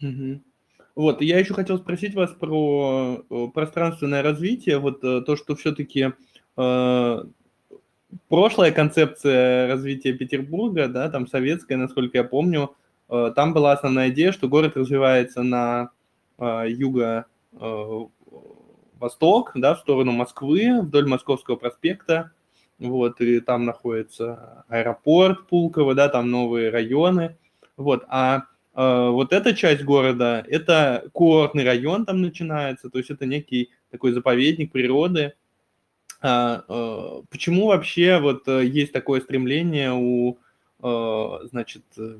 Угу. 0.00 0.42
Вот, 0.96 1.20
я 1.20 1.38
еще 1.38 1.52
хотел 1.52 1.76
спросить 1.78 2.14
вас 2.14 2.30
про 2.32 3.22
э, 3.28 3.46
пространственное 3.52 4.22
развитие, 4.22 4.78
вот 4.78 5.04
э, 5.04 5.20
то, 5.20 5.36
что 5.36 5.54
все-таки 5.54 6.14
э, 6.56 7.24
прошлая 8.28 8.72
концепция 8.72 9.68
развития 9.68 10.14
Петербурга, 10.14 10.88
да, 10.88 11.10
там 11.10 11.26
советская, 11.26 11.76
насколько 11.76 12.16
я 12.16 12.24
помню, 12.24 12.74
э, 13.10 13.30
там 13.36 13.52
была 13.52 13.72
основная 13.72 14.08
идея, 14.08 14.32
что 14.32 14.48
город 14.48 14.78
развивается 14.78 15.42
на 15.42 15.90
э, 16.38 16.64
юго 16.68 17.26
восток, 18.98 19.52
да, 19.54 19.74
в 19.74 19.78
сторону 19.78 20.12
Москвы, 20.12 20.80
вдоль 20.82 21.06
Московского 21.06 21.56
проспекта, 21.56 22.32
вот, 22.78 23.20
и 23.20 23.40
там 23.40 23.64
находится 23.64 24.64
аэропорт 24.68 25.46
Пулково, 25.46 25.94
да, 25.94 26.08
там 26.08 26.30
новые 26.30 26.70
районы, 26.70 27.36
вот, 27.76 28.04
а 28.08 28.38
э, 28.38 28.40
вот 28.76 29.32
эта 29.32 29.54
часть 29.54 29.82
города, 29.84 30.44
это 30.46 31.08
курортный 31.12 31.64
район 31.64 32.04
там 32.04 32.20
начинается, 32.20 32.90
то 32.90 32.98
есть 32.98 33.10
это 33.10 33.24
некий 33.24 33.70
такой 33.90 34.12
заповедник 34.12 34.70
природы. 34.70 35.32
А, 36.20 36.64
э, 36.68 37.22
почему 37.30 37.68
вообще 37.68 38.18
вот 38.18 38.48
э, 38.48 38.64
есть 38.64 38.92
такое 38.92 39.20
стремление 39.20 39.92
у 39.92 40.38
значит, 40.78 41.82
э, 41.96 42.16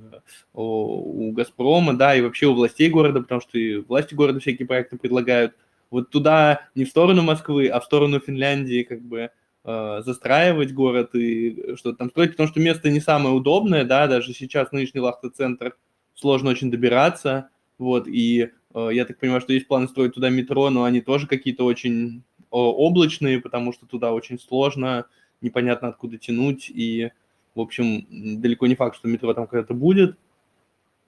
у 0.55 1.31
Газпрома, 1.33 1.93
да, 1.93 2.17
и 2.17 2.23
вообще 2.23 2.47
у 2.47 2.55
властей 2.55 2.89
города, 2.89 3.21
потому 3.21 3.43
что 3.43 3.59
и 3.59 3.77
власти 3.77 4.15
города 4.15 4.41
всякие 4.41 4.67
проекты 4.67 4.97
предлагают– 4.97 5.55
вот 5.91 6.11
туда 6.11 6.63
не 6.75 6.85
в 6.85 6.89
сторону 6.89 7.23
Москвы, 7.23 7.69
а 7.69 7.79
в 7.79 7.85
сторону 7.85 8.19
Финляндии 8.19 8.83
как 8.83 9.03
бы 9.03 9.31
застраивать 9.63 10.73
город 10.73 11.15
и 11.15 11.77
что-то 11.77 11.99
там 11.99 12.11
строить, 12.11 12.33
потому 12.33 12.49
что 12.49 12.59
место 12.59 12.91
не 12.91 12.99
самое 12.99 13.35
удобное, 13.37 13.85
да, 13.85 14.07
даже 14.07 14.33
сейчас 14.33 14.73
нынешний 14.73 15.01
Лахта-центр 15.01 15.77
сложно 16.17 16.51
очень 16.51 16.71
добираться, 16.71 17.51
вот, 17.79 18.09
и 18.09 18.51
э, 18.75 18.89
я 18.93 19.05
так 19.05 19.19
понимаю, 19.19 19.41
что 19.41 19.53
есть 19.53 19.69
планы 19.69 19.87
строить 19.87 20.15
туда 20.15 20.29
метро, 20.31 20.69
но 20.71 20.83
они 20.83 21.01
тоже 21.01 21.29
какие-то 21.29 21.65
очень 21.65 22.23
облачные, 22.51 23.41
потому 23.41 23.73
что 23.73 23.87
туда 23.87 24.13
очень 24.13 24.41
сложно, 24.41 25.07
непонятно 25.41 25.89
откуда 25.89 26.19
тянуть, 26.19 26.71
и, 26.71 27.11
в 27.55 27.61
общем, 27.61 28.07
далеко 28.41 28.67
не 28.67 28.75
факт, 28.75 28.97
что 28.97 29.09
метро 29.09 29.33
там 29.35 29.47
когда-то 29.47 29.75
будет. 29.75 30.17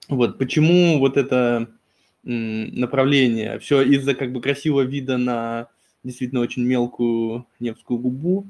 Вот, 0.07 0.37
почему 0.37 0.99
вот 0.99 1.17
это 1.17 1.69
направление. 2.23 3.59
Все 3.59 3.81
из-за 3.81 4.13
как 4.13 4.31
бы 4.33 4.41
красивого 4.41 4.81
вида 4.81 5.17
на 5.17 5.67
действительно 6.03 6.41
очень 6.41 6.63
мелкую 6.63 7.45
Невскую 7.59 7.99
губу. 7.99 8.47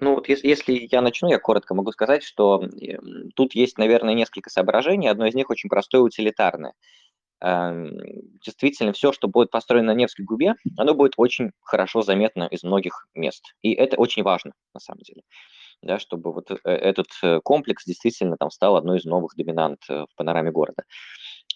Ну 0.00 0.14
вот 0.16 0.28
если, 0.28 0.48
если 0.48 0.88
я 0.90 1.00
начну, 1.00 1.28
я 1.28 1.38
коротко 1.38 1.74
могу 1.74 1.92
сказать, 1.92 2.22
что 2.22 2.62
тут 3.36 3.54
есть, 3.54 3.78
наверное, 3.78 4.14
несколько 4.14 4.50
соображений. 4.50 5.08
Одно 5.08 5.26
из 5.26 5.34
них 5.34 5.50
очень 5.50 5.68
простое, 5.68 6.00
утилитарное. 6.00 6.74
Эм, 7.40 7.92
действительно, 8.44 8.92
все, 8.92 9.12
что 9.12 9.28
будет 9.28 9.50
построено 9.50 9.92
на 9.92 9.96
Невской 9.96 10.24
губе, 10.24 10.54
оно 10.76 10.94
будет 10.94 11.14
очень 11.16 11.52
хорошо 11.62 12.02
заметно 12.02 12.44
из 12.44 12.64
многих 12.64 13.06
мест. 13.14 13.54
И 13.62 13.72
это 13.72 13.96
очень 13.96 14.22
важно, 14.22 14.52
на 14.72 14.80
самом 14.80 15.00
деле 15.02 15.22
да, 15.84 15.98
чтобы 15.98 16.32
вот 16.32 16.50
э, 16.50 16.56
этот 16.64 17.06
э, 17.22 17.40
комплекс 17.42 17.84
действительно 17.84 18.36
там 18.36 18.50
стал 18.50 18.76
одной 18.76 18.98
из 18.98 19.04
новых 19.04 19.34
доминант 19.36 19.80
э, 19.88 20.06
в 20.10 20.16
панораме 20.16 20.50
города. 20.50 20.84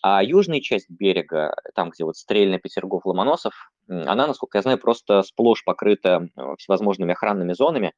А 0.03 0.23
южная 0.23 0.61
часть 0.61 0.89
берега, 0.89 1.57
там, 1.75 1.91
где 1.91 2.05
вот 2.05 2.17
Стрельный, 2.17 2.59
Петергоф, 2.59 3.05
Ломоносов, 3.05 3.55
она, 3.89 4.27
насколько 4.27 4.59
я 4.59 4.63
знаю, 4.63 4.79
просто 4.79 5.23
сплошь 5.23 5.65
покрыта 5.65 6.29
всевозможными 6.59 7.13
охранными 7.13 7.53
зонами. 7.53 7.95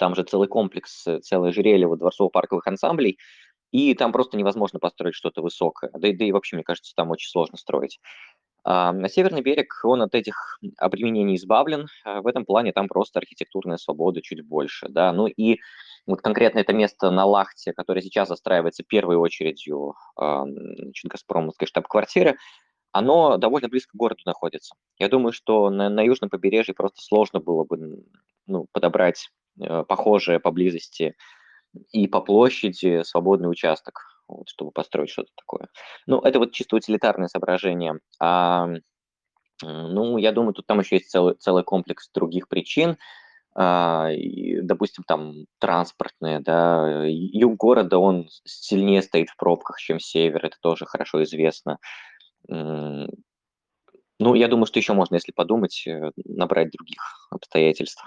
Там 0.00 0.14
же 0.14 0.22
целый 0.22 0.48
комплекс, 0.48 1.04
целое 1.22 1.50
ожерелье 1.50 1.86
вот 1.86 1.98
дворцово-парковых 1.98 2.62
ансамблей, 2.64 3.18
и 3.70 3.94
там 3.94 4.12
просто 4.12 4.38
невозможно 4.38 4.78
построить 4.78 5.14
что-то 5.14 5.42
высокое. 5.42 5.90
Да, 5.92 5.98
да 6.00 6.24
и 6.24 6.32
вообще, 6.32 6.56
мне 6.56 6.64
кажется, 6.64 6.94
там 6.96 7.10
очень 7.10 7.28
сложно 7.28 7.58
строить. 7.58 8.00
А, 8.64 8.92
на 8.92 9.10
северный 9.10 9.42
берег 9.42 9.74
он 9.84 10.00
от 10.00 10.14
этих 10.14 10.58
обременений 10.78 11.36
избавлен. 11.36 11.86
А, 12.04 12.22
в 12.22 12.26
этом 12.26 12.46
плане 12.46 12.72
там 12.72 12.88
просто 12.88 13.18
архитектурная 13.18 13.76
свобода 13.76 14.22
чуть 14.22 14.40
больше. 14.40 14.88
Да? 14.88 15.12
Ну 15.12 15.26
и 15.26 15.58
вот 16.06 16.22
конкретно 16.22 16.60
это 16.60 16.72
место 16.72 17.10
на 17.10 17.26
Лахте, 17.26 17.74
которое 17.74 18.00
сейчас 18.00 18.28
застраивается 18.28 18.82
первой 18.82 19.16
очередью 19.16 19.96
значит, 20.16 21.10
Газпромовской 21.10 21.68
штаб-квартиры, 21.68 22.38
оно 22.92 23.36
довольно 23.36 23.68
близко 23.68 23.92
к 23.92 23.96
городу 23.96 24.22
находится. 24.24 24.74
Я 24.98 25.08
думаю, 25.08 25.32
что 25.32 25.68
на, 25.68 25.88
на 25.90 26.00
южном 26.00 26.30
побережье 26.30 26.74
просто 26.74 27.02
сложно 27.02 27.38
было 27.38 27.64
бы 27.64 28.04
ну, 28.46 28.66
подобрать 28.72 29.28
э, 29.28 29.39
похожее 29.58 30.40
поблизости 30.40 31.14
и 31.92 32.06
по 32.06 32.20
площади 32.20 33.02
свободный 33.04 33.50
участок 33.50 34.10
вот, 34.30 34.48
чтобы 34.48 34.70
построить 34.70 35.10
что-то 35.10 35.30
такое. 35.36 35.68
Ну, 36.06 36.20
это 36.20 36.38
вот 36.38 36.52
чисто 36.52 36.76
утилитарное 36.76 37.28
соображение. 37.28 37.98
А, 38.20 38.68
ну, 39.62 40.16
я 40.18 40.32
думаю, 40.32 40.54
тут 40.54 40.66
там 40.66 40.80
еще 40.80 40.96
есть 40.96 41.10
целый, 41.10 41.34
целый 41.34 41.64
комплекс 41.64 42.10
других 42.12 42.48
причин. 42.48 42.96
А, 43.54 44.10
и, 44.12 44.60
допустим, 44.60 45.04
там 45.04 45.46
транспортные, 45.58 46.40
да, 46.40 47.04
юг 47.06 47.56
города, 47.56 47.98
он 47.98 48.28
сильнее 48.44 49.02
стоит 49.02 49.28
в 49.30 49.36
пробках, 49.36 49.78
чем 49.78 49.98
север, 49.98 50.46
это 50.46 50.56
тоже 50.60 50.86
хорошо 50.86 51.22
известно. 51.24 51.78
Ну, 52.48 54.34
я 54.34 54.48
думаю, 54.48 54.66
что 54.66 54.78
еще 54.78 54.92
можно, 54.92 55.14
если 55.14 55.32
подумать, 55.32 55.82
э, 55.86 56.10
набрать 56.26 56.70
других 56.70 57.26
обстоятельств. 57.30 58.04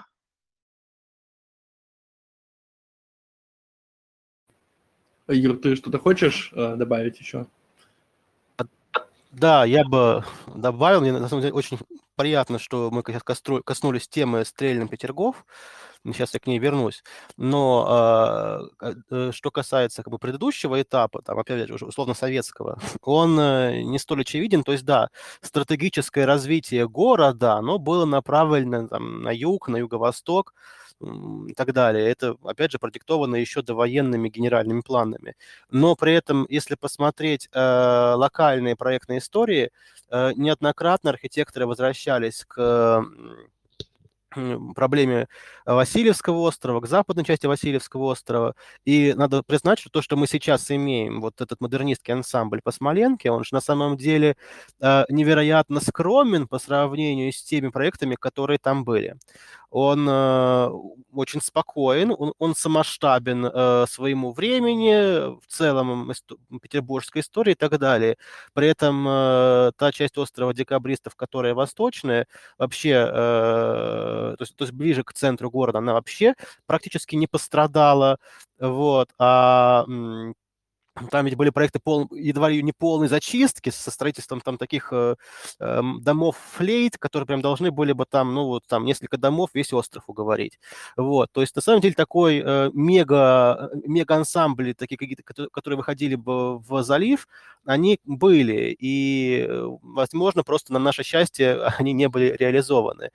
Юр, 5.28 5.56
ты 5.56 5.76
что-то 5.76 5.98
хочешь 5.98 6.50
э, 6.54 6.76
добавить 6.76 7.18
еще? 7.18 7.46
Да, 9.32 9.64
я 9.64 9.84
бы 9.84 10.24
добавил, 10.54 11.00
мне 11.00 11.12
на 11.12 11.28
самом 11.28 11.42
деле 11.42 11.54
очень 11.54 11.78
приятно, 12.14 12.58
что 12.58 12.90
мы 12.92 13.02
коснулись 13.02 14.06
темы 14.06 14.44
стрельным 14.44 14.86
Петергоф, 14.86 15.44
сейчас 16.04 16.34
я 16.34 16.40
к 16.40 16.46
ней 16.46 16.58
вернусь, 16.58 17.02
но 17.36 17.86
а, 17.88 18.60
э, 19.10 19.30
что 19.32 19.50
касается 19.50 20.02
как 20.02 20.12
бы 20.12 20.18
предыдущего 20.18 20.80
этапа, 20.80 21.22
там, 21.22 21.38
опять 21.38 21.66
же, 21.66 21.86
условно 21.86 22.14
советского, 22.14 22.78
он 23.02 23.38
э, 23.40 23.82
не 23.82 23.98
столь 23.98 24.20
очевиден, 24.20 24.62
то 24.62 24.72
есть, 24.72 24.84
да, 24.84 25.08
стратегическое 25.40 26.26
развитие 26.26 26.88
города, 26.88 27.54
оно 27.54 27.78
было 27.78 28.04
направлено 28.04 28.86
там, 28.86 29.22
на 29.22 29.30
юг, 29.30 29.68
на 29.68 29.78
юго-восток, 29.78 30.54
и 31.00 31.54
так 31.54 31.72
далее. 31.72 32.08
Это, 32.08 32.36
опять 32.44 32.72
же, 32.72 32.78
продиктовано 32.78 33.36
еще 33.36 33.62
довоенными 33.62 34.28
генеральными 34.28 34.80
планами. 34.80 35.34
Но 35.70 35.96
при 35.96 36.14
этом, 36.14 36.46
если 36.48 36.74
посмотреть 36.76 37.48
э, 37.52 37.58
локальные 38.16 38.76
проектные 38.76 39.18
истории, 39.18 39.70
э, 40.10 40.32
неоднократно 40.36 41.10
архитекторы 41.10 41.66
возвращались 41.66 42.44
к 42.46 43.04
проблеме 44.74 45.28
Васильевского 45.64 46.40
острова, 46.40 46.80
к 46.80 46.86
западной 46.86 47.24
части 47.24 47.46
Васильевского 47.46 48.04
острова. 48.04 48.54
И 48.84 49.14
надо 49.14 49.42
признать, 49.42 49.78
что 49.78 49.90
то, 49.90 50.02
что 50.02 50.16
мы 50.16 50.26
сейчас 50.26 50.70
имеем, 50.70 51.20
вот 51.20 51.40
этот 51.40 51.60
модернистский 51.60 52.14
ансамбль 52.14 52.60
по 52.62 52.72
Смоленке, 52.72 53.30
он 53.30 53.44
же 53.44 53.54
на 53.54 53.60
самом 53.60 53.96
деле 53.96 54.36
э, 54.80 55.04
невероятно 55.08 55.80
скромен 55.80 56.48
по 56.48 56.58
сравнению 56.58 57.32
с 57.32 57.42
теми 57.42 57.68
проектами, 57.68 58.16
которые 58.16 58.58
там 58.58 58.84
были 58.84 59.16
он 59.74 60.08
э, 60.08 60.68
очень 61.12 61.40
спокоен, 61.40 62.14
он, 62.16 62.32
он 62.38 62.54
самоштабен 62.54 63.44
э, 63.44 63.86
своему 63.88 64.32
времени, 64.32 65.36
в 65.36 65.46
целом 65.48 66.12
исто- 66.12 66.38
петербургской 66.62 67.22
истории 67.22 67.52
и 67.52 67.56
так 67.56 67.76
далее. 67.80 68.16
При 68.52 68.68
этом 68.68 69.04
э, 69.08 69.72
та 69.76 69.90
часть 69.90 70.16
острова 70.16 70.54
декабристов, 70.54 71.16
которая 71.16 71.54
восточная, 71.54 72.28
вообще, 72.56 72.90
э, 72.90 74.23
то, 74.32 74.42
есть, 74.42 74.56
то 74.56 74.64
есть 74.64 74.74
ближе 74.74 75.04
к 75.04 75.12
центру 75.12 75.50
города, 75.50 75.78
она 75.78 75.92
вообще 75.92 76.34
практически 76.66 77.16
не 77.16 77.26
пострадала. 77.26 78.18
Вот, 78.58 79.10
а 79.18 79.84
там 81.10 81.26
ведь 81.26 81.34
были 81.36 81.50
проекты 81.50 81.80
пол, 81.80 82.08
едва 82.12 82.48
ли 82.48 82.62
не 82.62 82.72
полной 82.72 83.08
зачистки 83.08 83.70
со 83.70 83.90
строительством 83.90 84.40
там 84.40 84.58
таких 84.58 84.92
э, 84.92 85.16
э, 85.58 85.82
домов 86.00 86.36
флейт, 86.52 86.98
которые 86.98 87.26
прям 87.26 87.42
должны 87.42 87.72
были 87.72 87.92
бы 87.92 88.06
там, 88.06 88.32
ну 88.32 88.44
вот 88.46 88.62
там 88.68 88.84
несколько 88.84 89.16
домов, 89.16 89.50
весь 89.54 89.72
остров 89.72 90.04
уговорить. 90.06 90.60
Вот, 90.96 91.30
то 91.32 91.40
есть 91.40 91.56
на 91.56 91.62
самом 91.62 91.80
деле 91.80 91.94
такой 91.94 92.40
э, 92.44 92.70
мега, 92.74 93.70
мега 93.84 94.14
ансамбли, 94.16 94.72
такие 94.72 94.96
какие-то, 94.96 95.24
которые 95.50 95.76
выходили 95.78 96.14
бы 96.14 96.58
в 96.58 96.82
залив, 96.84 97.26
они 97.64 97.98
были, 98.04 98.76
и, 98.78 99.46
э, 99.48 99.66
возможно, 99.82 100.44
просто 100.44 100.72
на 100.72 100.78
наше 100.78 101.02
счастье 101.02 101.60
они 101.78 101.92
не 101.92 102.08
были 102.08 102.36
реализованы. 102.38 103.10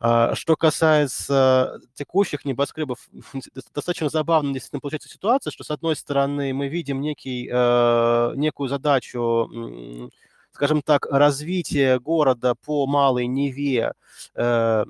Что 0.00 0.56
касается 0.56 1.80
текущих 1.94 2.44
небоскребов, 2.44 3.08
достаточно 3.74 4.08
забавно 4.08 4.52
действительно 4.52 4.80
получается 4.80 5.08
ситуация, 5.08 5.50
что 5.50 5.64
с 5.64 5.70
одной 5.70 5.96
стороны 5.96 6.52
мы 6.52 6.68
видим 6.68 7.00
некий, 7.00 7.48
э, 7.50 8.32
некую 8.36 8.68
задачу, 8.68 10.10
скажем 10.52 10.82
так, 10.82 11.06
развития 11.06 11.98
города 11.98 12.54
по 12.54 12.86
Малой 12.86 13.26
Неве, 13.26 13.92
э, 14.34 14.84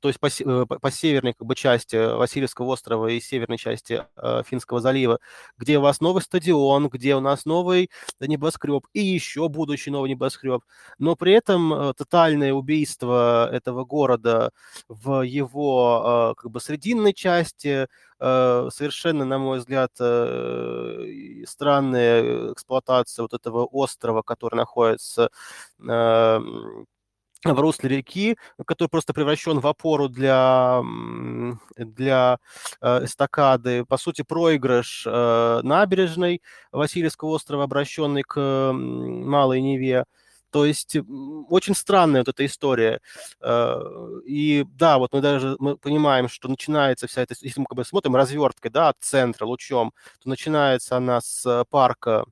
то 0.00 0.08
есть 0.08 0.20
по, 0.20 0.26
э, 0.26 0.66
по, 0.66 0.78
по 0.78 0.90
северной 0.90 1.32
как 1.34 1.46
бы, 1.46 1.54
части 1.54 1.96
Васильевского 1.96 2.66
острова 2.66 3.08
и 3.08 3.20
северной 3.20 3.58
части 3.58 4.04
э, 4.16 4.42
Финского 4.46 4.80
залива, 4.80 5.18
где 5.58 5.78
у 5.78 5.80
вас 5.80 6.00
новый 6.00 6.22
стадион, 6.22 6.88
где 6.88 7.16
у 7.16 7.20
нас 7.20 7.44
новый 7.44 7.90
небоскреб 8.20 8.86
и 8.92 9.00
еще 9.00 9.48
будущий 9.48 9.90
новый 9.90 10.10
небоскреб, 10.10 10.62
но 10.98 11.16
при 11.16 11.32
этом 11.32 11.72
э, 11.72 11.94
тотальное 11.94 12.52
убийство 12.52 13.50
этого 13.52 13.84
города 13.84 14.50
в 14.88 15.22
его 15.22 16.32
э, 16.36 16.40
как 16.40 16.50
бы 16.50 16.60
срединной 16.60 17.12
части, 17.12 17.88
э, 18.20 18.68
совершенно, 18.72 19.24
на 19.24 19.38
мой 19.38 19.58
взгляд, 19.58 19.92
э, 20.00 21.42
странная 21.46 22.52
эксплуатация 22.52 23.22
вот 23.22 23.34
этого 23.34 23.64
острова, 23.64 24.22
который 24.22 24.56
находится 24.56 25.30
э, 25.80 26.40
в 27.44 27.60
русле 27.60 27.88
реки, 27.88 28.36
который 28.66 28.88
просто 28.88 29.12
превращен 29.12 29.60
в 29.60 29.66
опору 29.66 30.08
для, 30.08 30.82
для 31.76 32.38
э, 32.80 33.04
эстакады. 33.04 33.84
По 33.84 33.96
сути, 33.96 34.22
проигрыш 34.22 35.04
э, 35.06 35.60
набережной 35.62 36.42
Васильевского 36.72 37.30
острова, 37.30 37.64
обращенный 37.64 38.22
к 38.22 38.72
Малой 38.72 39.60
Неве. 39.60 40.04
То 40.50 40.64
есть 40.64 40.96
очень 41.50 41.74
странная 41.74 42.20
вот 42.20 42.28
эта 42.28 42.46
история. 42.46 43.00
Э, 43.40 43.80
и 44.24 44.64
да, 44.68 44.98
вот 44.98 45.12
мы 45.12 45.20
даже 45.20 45.56
мы 45.58 45.76
понимаем, 45.76 46.28
что 46.28 46.48
начинается 46.48 47.06
вся 47.06 47.22
эта, 47.22 47.34
если 47.40 47.60
мы 47.60 47.66
как 47.66 47.76
бы 47.76 47.84
смотрим 47.84 48.16
разверткой, 48.16 48.70
да, 48.70 48.88
от 48.88 48.96
центра 49.00 49.44
лучом, 49.44 49.92
то 50.22 50.28
начинается 50.28 50.96
она 50.96 51.20
с 51.20 51.64
парка 51.70 52.24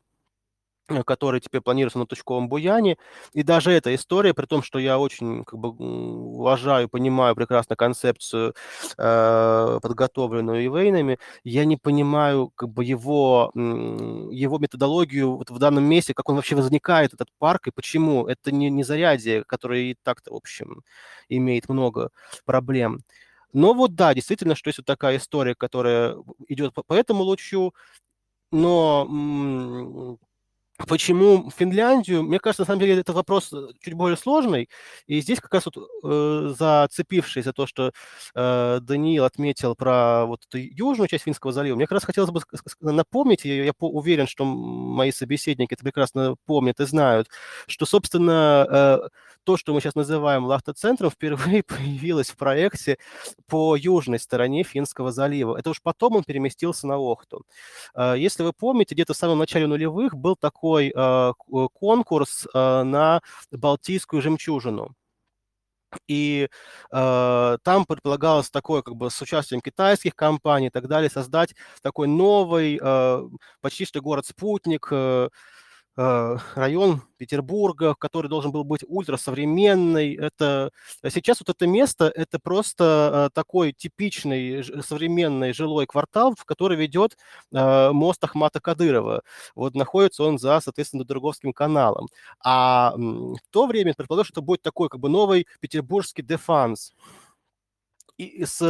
который 1.07 1.41
теперь 1.41 1.61
планируется 1.61 1.99
на 1.99 2.07
точковом 2.07 2.49
буяне. 2.49 2.97
И 3.33 3.43
даже 3.43 3.73
эта 3.73 3.95
история, 3.95 4.35
при 4.35 4.47
том, 4.47 4.63
что 4.63 4.79
я 4.79 4.99
очень 4.99 5.45
как 5.45 5.59
бы, 5.59 5.71
уважаю, 5.71 6.89
понимаю 6.89 7.35
прекрасно 7.35 7.77
концепцию, 7.77 8.55
э, 8.99 9.79
подготовленную 9.83 10.67
Ивейнами, 10.67 11.19
я 11.43 11.65
не 11.65 11.77
понимаю 11.77 12.51
как 12.55 12.69
бы, 12.71 12.85
его, 12.85 13.51
его 13.55 14.59
методологию 14.59 15.37
вот 15.37 15.51
в 15.51 15.59
данном 15.59 15.85
месте, 15.85 16.15
как 16.15 16.29
он 16.29 16.37
вообще 16.37 16.57
возникает, 16.57 17.15
этот 17.15 17.29
парк, 17.39 17.69
и 17.69 17.71
почему. 17.71 18.27
Это 18.27 18.53
не, 18.53 18.71
не 18.71 18.85
зарядье, 18.85 19.45
которое 19.47 19.83
и 19.93 19.97
так-то, 20.03 20.33
в 20.33 20.37
общем, 20.37 20.83
имеет 21.29 21.69
много 21.69 22.11
проблем. 22.45 23.01
Но 23.53 23.73
вот 23.73 23.95
да, 23.95 24.15
действительно, 24.15 24.55
что 24.57 24.69
есть 24.69 24.79
вот 24.79 24.87
такая 24.87 25.17
история, 25.19 25.55
которая 25.55 26.17
идет 26.49 26.75
по, 26.75 26.83
по 26.83 26.95
этому 26.95 27.23
лучу, 27.23 27.73
но 28.53 29.07
Почему 30.89 31.51
Финляндию? 31.57 32.23
Мне 32.23 32.39
кажется, 32.39 32.63
на 32.63 32.67
самом 32.67 32.81
деле, 32.81 32.99
это 33.01 33.13
вопрос 33.13 33.53
э, 33.53 33.69
чуть 33.81 33.95
более 33.95 34.17
сложный. 34.17 34.69
И 35.07 35.21
здесь 35.21 35.41
как 35.41 35.55
раз 35.55 35.67
вот 35.67 35.77
э, 36.05 36.55
зацепившись 36.59 37.45
за 37.45 37.53
то, 37.53 37.67
что 37.67 37.93
э, 38.35 38.79
Даниил 38.83 39.25
отметил 39.25 39.75
про 39.77 40.27
вот 40.27 40.45
эту 40.47 40.59
южную 40.59 41.09
часть 41.09 41.25
Финского 41.25 41.53
залива, 41.53 41.77
мне 41.77 41.87
как 41.87 41.93
раз 41.93 42.05
хотелось 42.05 42.31
бы 42.31 42.41
напомнить, 42.81 43.45
и 43.47 43.65
я 43.65 43.73
уверен, 43.79 44.27
что 44.27 44.45
мои 44.45 45.13
собеседники 45.13 45.75
это 45.75 45.85
прекрасно 45.85 46.37
помнят 46.47 46.81
и 46.81 46.87
знают, 46.87 47.29
что, 47.67 47.87
собственно, 47.87 48.67
э, 48.69 49.09
то, 49.45 49.57
что 49.57 49.75
мы 49.75 49.81
сейчас 49.81 49.95
называем 49.95 50.45
Лахта-центром, 50.45 51.11
впервые 51.11 51.63
появилось 51.65 52.31
в 52.31 52.37
проекте 52.37 52.99
по 53.47 53.77
южной 53.77 54.19
стороне 54.19 54.65
Финского 54.65 55.13
залива. 55.13 55.57
Это 55.57 55.71
уж 55.71 55.83
потом 55.83 56.17
он 56.17 56.25
переместился 56.25 56.87
на 56.87 56.97
Охту. 56.97 57.45
Э, 57.95 58.15
если 58.17 58.43
вы 58.43 58.53
помните, 58.53 58.95
где-то 58.95 59.15
в 59.15 59.17
самом 59.17 59.39
начале 59.39 59.67
нулевых 59.67 60.17
был 60.17 60.37
такой 60.37 60.93
э, 60.95 61.33
конкурс 61.73 62.47
э, 62.53 62.83
на 62.83 63.21
Балтийскую 63.53 64.23
жемчужину. 64.23 64.95
И 66.09 66.49
э, 66.93 67.59
там 67.63 67.87
предполагалось 67.87 68.51
такое, 68.51 68.83
как 68.83 68.97
бы 68.97 69.11
с 69.11 69.21
участием 69.23 69.61
китайских 69.61 70.15
компаний 70.15 70.67
и 70.67 70.71
так 70.71 70.89
далее, 70.89 71.11
создать 71.11 71.55
такой 71.83 72.09
новый, 72.09 72.81
э, 72.83 73.23
почти 73.61 73.85
что 73.85 74.01
город-спутник, 74.01 74.89
Э, 74.91 75.29
район 75.97 77.03
Петербурга, 77.17 77.95
который 77.95 78.29
должен 78.29 78.51
был 78.53 78.65
быть 78.65 78.85
ультрасовременный. 78.87 80.15
Это, 80.15 80.71
сейчас 81.09 81.41
вот 81.41 81.49
это 81.49 81.67
место, 81.67 82.11
это 82.15 82.39
просто 82.39 83.29
э, 83.29 83.35
такой 83.35 83.73
типичный 83.73 84.65
современный 84.83 85.53
жилой 85.53 85.87
квартал, 85.87 86.35
в 86.37 86.45
который 86.45 86.77
ведет 86.77 87.17
э, 87.53 87.91
мост 87.93 88.23
Ахмата 88.25 88.61
Кадырова. 88.61 89.23
Вот 89.55 89.75
находится 89.75 90.25
он 90.25 90.39
за, 90.39 90.61
соответственно, 90.61 91.05
Дорговским 91.05 91.53
каналом. 91.53 92.09
А 92.43 92.95
в 92.97 93.39
то 93.51 93.67
время 93.67 93.95
предполагалось, 93.95 94.29
что 94.29 94.43
будет 94.43 94.63
такой 94.63 94.89
как 94.89 95.01
бы 95.01 95.09
новый 95.09 95.47
петербургский 95.61 96.23
дефанс 96.23 96.93
и 98.17 98.45
с 98.45 98.63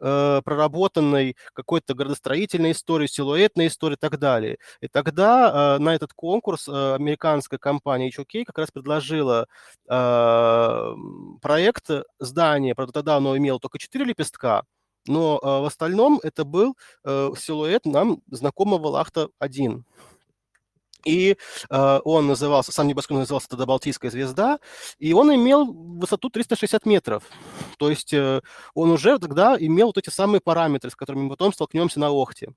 э, 0.00 0.40
проработанной 0.44 1.36
какой-то 1.52 1.94
градостроительной 1.94 2.72
историей, 2.72 3.08
силуэтной 3.08 3.68
историей 3.68 3.96
и 3.96 4.00
так 4.00 4.18
далее. 4.18 4.58
И 4.80 4.88
тогда 4.88 5.76
э, 5.76 5.82
на 5.82 5.94
этот 5.94 6.12
конкурс 6.14 6.68
э, 6.68 6.94
американская 6.94 7.58
компания 7.58 8.10
HOK 8.10 8.44
как 8.44 8.58
раз 8.58 8.70
предложила 8.70 9.46
э, 9.88 10.94
проект 11.40 11.90
здания, 12.18 12.74
правда, 12.74 12.92
тогда 12.92 13.16
оно 13.16 13.36
имело 13.36 13.58
только 13.58 13.78
четыре 13.78 14.04
лепестка, 14.04 14.62
но 15.06 15.38
э, 15.42 15.46
в 15.46 15.64
остальном 15.64 16.20
это 16.22 16.44
был 16.44 16.76
э, 17.04 17.30
силуэт 17.38 17.86
нам 17.86 18.22
знакомого 18.30 18.88
Лахта-1. 18.88 19.82
И 21.08 21.36
э, 21.70 22.00
он 22.04 22.26
назывался, 22.26 22.70
сам 22.70 22.86
небоскреб 22.86 23.18
назывался 23.18 23.48
тогда 23.48 23.64
«Балтийская 23.64 24.10
звезда», 24.10 24.58
и 24.98 25.14
он 25.14 25.34
имел 25.34 25.72
высоту 25.72 26.28
360 26.28 26.84
метров. 26.84 27.22
То 27.78 27.88
есть 27.88 28.12
э, 28.12 28.42
он 28.74 28.90
уже 28.90 29.18
тогда 29.18 29.56
имел 29.58 29.86
вот 29.86 29.98
эти 29.98 30.10
самые 30.10 30.40
параметры, 30.40 30.90
с 30.90 30.96
которыми 30.96 31.22
мы 31.22 31.30
потом 31.30 31.52
столкнемся 31.52 31.98
на 31.98 32.10
Охте. 32.10 32.52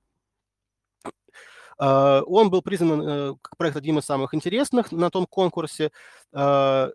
Э, 1.80 2.22
он 2.26 2.49
был 2.49 2.62
признан 2.62 3.02
э, 3.02 3.36
как 3.41 3.58
проект 3.58 3.78
одним 3.78 3.99
из 3.99 4.06
самых 4.06 4.34
интересных 4.34 4.91
на 4.91 5.10
том 5.10 5.26
конкурсе. 5.26 5.91
Э, 6.34 6.91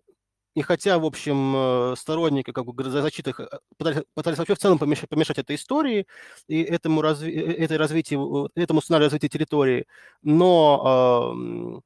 и 0.56 0.62
хотя, 0.62 0.98
в 0.98 1.04
общем, 1.04 1.54
э, 1.92 1.94
сторонники 1.98 2.50
как 2.50 2.64
бы 2.64 2.84
защиты 2.84 3.34
пытались, 3.76 4.04
пытались 4.14 4.38
вообще 4.38 4.54
в 4.54 4.58
целом 4.58 4.78
помешать, 4.78 5.08
помешать 5.10 5.36
этой 5.38 5.56
истории 5.56 6.06
и 6.48 6.62
этому, 6.62 7.02
разви, 7.02 7.30
э, 7.30 7.52
этой 7.64 7.76
развитию, 7.76 8.50
этому 8.54 8.80
сценарию 8.80 9.06
развития 9.06 9.28
территории, 9.28 9.86
но 10.22 11.82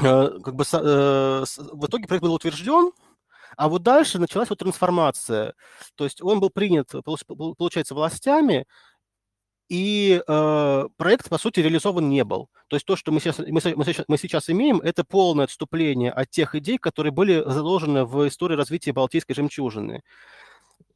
э, 0.00 0.06
э, 0.06 0.40
как 0.44 0.54
бы 0.56 0.64
э, 0.64 1.44
в 1.44 1.86
итоге 1.86 2.08
проект 2.08 2.24
был 2.24 2.34
утвержден, 2.34 2.90
а 3.56 3.68
вот 3.68 3.82
дальше 3.84 4.18
началась 4.18 4.50
вот 4.50 4.58
трансформация. 4.58 5.54
То 5.94 6.04
есть 6.04 6.22
он 6.22 6.40
был 6.40 6.50
принят, 6.50 6.90
получается, 7.58 7.94
властями, 7.94 8.66
и 9.68 10.22
э, 10.26 10.88
проект, 10.96 11.28
по 11.28 11.38
сути, 11.38 11.60
реализован 11.60 12.08
не 12.08 12.24
был. 12.24 12.48
То 12.68 12.76
есть 12.76 12.86
то, 12.86 12.96
что 12.96 13.12
мы 13.12 13.20
сейчас, 13.20 13.38
мы, 13.38 13.60
мы, 13.76 13.84
сейчас, 13.84 14.04
мы 14.08 14.18
сейчас 14.18 14.50
имеем, 14.50 14.80
это 14.80 15.04
полное 15.04 15.44
отступление 15.44 16.10
от 16.10 16.30
тех 16.30 16.54
идей, 16.54 16.78
которые 16.78 17.12
были 17.12 17.42
заложены 17.46 18.04
в 18.04 18.28
истории 18.28 18.56
развития 18.56 18.92
Балтийской 18.92 19.34
жемчужины. 19.34 20.02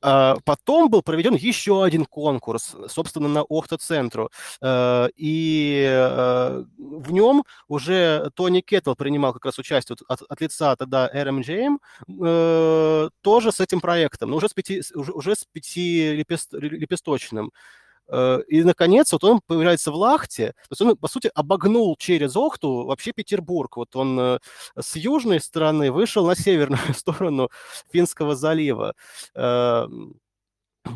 А, 0.00 0.36
потом 0.44 0.90
был 0.90 1.02
проведен 1.02 1.34
еще 1.34 1.82
один 1.82 2.04
конкурс, 2.04 2.76
собственно, 2.88 3.28
на 3.28 3.42
Охта-центру. 3.42 4.30
Э, 4.60 5.08
и 5.16 5.84
э, 5.88 6.64
в 6.78 7.12
нем 7.12 7.44
уже 7.66 8.30
Тони 8.34 8.60
Кеттл 8.60 8.94
принимал 8.94 9.32
как 9.32 9.46
раз 9.46 9.58
участие 9.58 9.96
от, 10.08 10.22
от 10.22 10.40
лица 10.40 10.76
тогда 10.76 11.10
RMGM, 11.12 11.78
э, 12.22 13.08
тоже 13.22 13.50
с 13.50 13.60
этим 13.60 13.80
проектом, 13.80 14.30
но 14.30 14.36
уже 14.36 14.48
с, 14.48 14.54
пяти, 14.54 14.82
уже, 14.94 15.12
уже 15.12 15.34
с 15.34 15.44
пятилепесточным. 15.52 17.46
Э, 17.46 17.50
и, 18.10 18.62
наконец, 18.62 19.12
вот 19.12 19.24
он 19.24 19.40
появляется 19.46 19.90
в 19.92 19.96
Лахте, 19.96 20.52
то 20.52 20.68
есть 20.70 20.80
он, 20.80 20.96
по 20.96 21.08
сути, 21.08 21.30
обогнул 21.34 21.94
через 21.96 22.36
Охту 22.36 22.86
вообще 22.86 23.12
Петербург. 23.12 23.76
Вот 23.76 23.94
он 23.96 24.18
э, 24.18 24.38
с 24.78 24.96
южной 24.96 25.40
стороны 25.40 25.92
вышел 25.92 26.26
на 26.26 26.34
северную 26.34 26.80
сторону 26.94 27.50
Финского 27.92 28.34
залива. 28.34 28.94
Эм, 29.34 30.18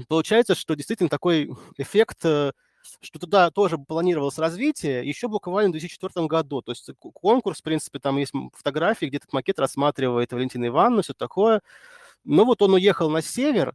получается, 0.08 0.54
что 0.54 0.74
действительно 0.74 1.10
такой 1.10 1.50
эффект 1.76 2.24
э, 2.24 2.52
что 3.00 3.18
туда 3.18 3.50
тоже 3.50 3.78
планировалось 3.78 4.38
развитие 4.38 5.06
еще 5.06 5.28
буквально 5.28 5.70
в 5.70 5.72
2004 5.72 6.26
году. 6.26 6.62
То 6.62 6.72
есть 6.72 6.90
конкурс, 6.98 7.60
в 7.60 7.62
принципе, 7.62 7.98
там 7.98 8.16
есть 8.16 8.32
фотографии, 8.54 9.06
где 9.06 9.18
этот 9.18 9.32
макет 9.32 9.58
рассматривает 9.58 10.32
Валентина 10.32 10.66
Ивановна, 10.66 11.02
все 11.02 11.14
такое. 11.14 11.62
Но 12.24 12.44
вот 12.44 12.62
он 12.62 12.74
уехал 12.74 13.10
на 13.10 13.22
север, 13.22 13.74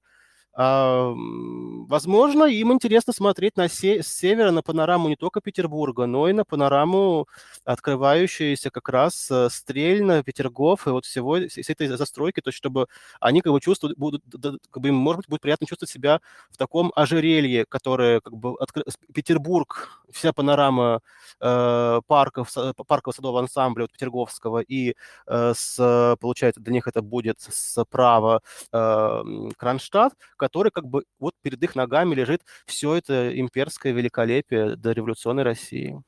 возможно, 0.63 2.45
им 2.45 2.73
интересно 2.73 3.13
смотреть 3.13 3.57
на 3.57 3.69
се- 3.69 4.01
с 4.01 4.07
севера 4.07 4.51
на 4.51 4.63
панораму 4.63 5.07
не 5.07 5.15
только 5.15 5.39
Петербурга, 5.39 6.07
но 6.07 6.27
и 6.29 6.33
на 6.33 6.45
панораму, 6.45 7.27
открывающуюся 7.63 8.71
как 8.71 8.89
раз 8.89 9.29
э, 9.29 9.49
Стрельно, 9.51 10.23
Петергоф 10.23 10.87
и 10.87 10.89
вот 10.89 11.05
всего 11.05 11.37
с 11.37 11.69
этой 11.69 11.87
застройки, 11.87 12.41
то 12.41 12.49
есть 12.49 12.57
чтобы 12.57 12.87
они 13.19 13.41
как 13.41 13.53
бы 13.53 13.59
чувствуют, 13.61 13.97
будут, 13.99 14.23
как 14.71 14.81
бы 14.81 14.89
им, 14.89 14.95
может 14.95 15.17
быть, 15.19 15.29
будет 15.29 15.41
приятно 15.41 15.67
чувствовать 15.67 15.91
себя 15.91 16.21
в 16.49 16.57
таком 16.57 16.91
ожерелье, 16.95 17.65
которое 17.69 18.19
как 18.21 18.33
бы 18.35 18.55
откры... 18.59 18.83
Петербург, 19.13 20.01
вся 20.11 20.33
панорама 20.33 21.01
э, 21.39 22.01
парков, 22.07 22.53
паркового 22.87 23.15
садового 23.15 23.39
ансамбля 23.39 23.83
вот, 23.83 23.91
Петерговского 23.91 24.59
и 24.59 24.95
э, 25.27 25.53
с, 25.55 26.17
получается, 26.19 26.61
для 26.61 26.73
них 26.73 26.87
это 26.87 27.01
будет 27.01 27.39
справа 27.39 28.41
э, 28.71 29.23
Кронштадт, 29.57 30.13
который 30.37 30.71
как 30.71 30.87
бы 30.87 31.03
вот 31.19 31.35
перед 31.41 31.61
их 31.63 31.75
ногами 31.75 32.15
лежит 32.15 32.41
все 32.65 32.95
это 32.95 33.37
имперское 33.39 33.93
великолепие 33.93 34.75
до 34.75 34.91
революционной 34.91 35.43
России. 35.43 36.01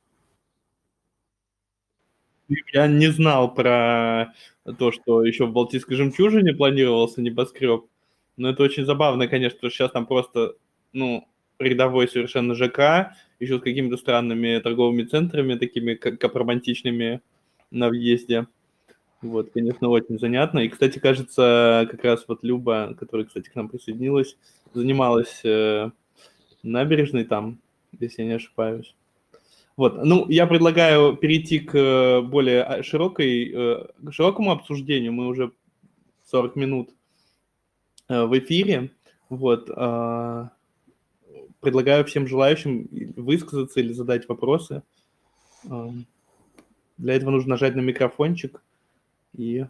Я 2.72 2.88
не 2.88 3.06
знал 3.08 3.54
про 3.54 4.34
то, 4.78 4.90
что 4.90 5.22
еще 5.22 5.46
в 5.46 5.52
Балтийской 5.52 5.96
жемчужине 5.96 6.52
планировался 6.52 7.22
небоскреб. 7.22 7.86
Но 8.36 8.48
это 8.48 8.62
очень 8.62 8.84
забавно, 8.84 9.28
конечно, 9.28 9.58
что 9.58 9.70
сейчас 9.70 9.92
там 9.92 10.06
просто, 10.06 10.54
ну, 10.92 11.28
рядовой 11.58 12.08
совершенно 12.08 12.54
ЖК, 12.54 13.14
еще 13.40 13.58
с 13.58 13.62
какими-то 13.62 13.96
странными 13.96 14.58
торговыми 14.58 15.02
центрами, 15.04 15.56
такими 15.56 15.94
как 15.94 16.34
романтичными 16.34 17.20
на 17.70 17.88
въезде. 17.88 18.46
Вот, 19.22 19.50
конечно, 19.52 19.88
очень 19.88 20.18
занятно. 20.18 20.60
И, 20.60 20.68
кстати, 20.68 20.98
кажется, 20.98 21.86
как 21.90 22.04
раз 22.04 22.24
вот 22.28 22.42
Люба, 22.42 22.94
которая, 22.98 23.26
кстати, 23.26 23.48
к 23.48 23.54
нам 23.54 23.68
присоединилась, 23.68 24.36
занималась 24.72 25.40
э, 25.44 25.90
набережной 26.62 27.24
там, 27.24 27.58
если 27.98 28.22
я 28.22 28.28
не 28.28 28.34
ошибаюсь. 28.34 28.94
Вот, 29.76 30.04
ну, 30.04 30.26
я 30.28 30.46
предлагаю 30.46 31.16
перейти 31.16 31.58
к 31.58 31.74
э, 31.74 32.20
более 32.22 32.62
а, 32.62 32.82
широкой, 32.82 33.50
э, 33.50 33.86
к 34.06 34.12
широкому 34.12 34.52
обсуждению. 34.52 35.12
Мы 35.12 35.26
уже 35.26 35.52
40 36.26 36.56
минут 36.56 36.90
э, 38.08 38.24
в 38.24 38.38
эфире. 38.38 38.90
Вот, 39.28 39.70
э, 39.70 40.48
предлагаю 41.60 42.04
всем 42.04 42.26
желающим 42.26 42.88
высказаться 43.16 43.80
или 43.80 43.92
задать 43.92 44.28
вопросы. 44.28 44.82
Э, 45.64 45.88
для 46.98 47.14
этого 47.14 47.30
нужно 47.30 47.50
нажать 47.50 47.74
на 47.74 47.80
микрофончик– 47.80 48.62
и 49.34 49.66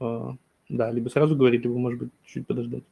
э, 0.00 0.30
да, 0.68 0.90
либо 0.90 1.08
сразу 1.08 1.36
говорить, 1.36 1.62
либо, 1.62 1.76
может 1.76 1.98
быть, 1.98 2.10
чуть 2.24 2.46
подождать. 2.46 2.84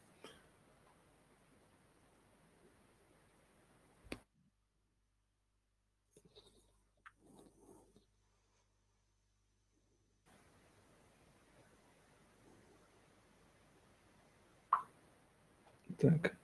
Так. 15.99 16.42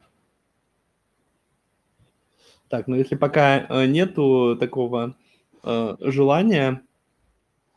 Так, 2.68 2.86
ну 2.86 2.96
если 2.96 3.14
пока 3.14 3.66
э, 3.68 3.86
нету 3.86 4.56
такого 4.58 5.16
э, 5.62 5.96
желания, 6.00 6.82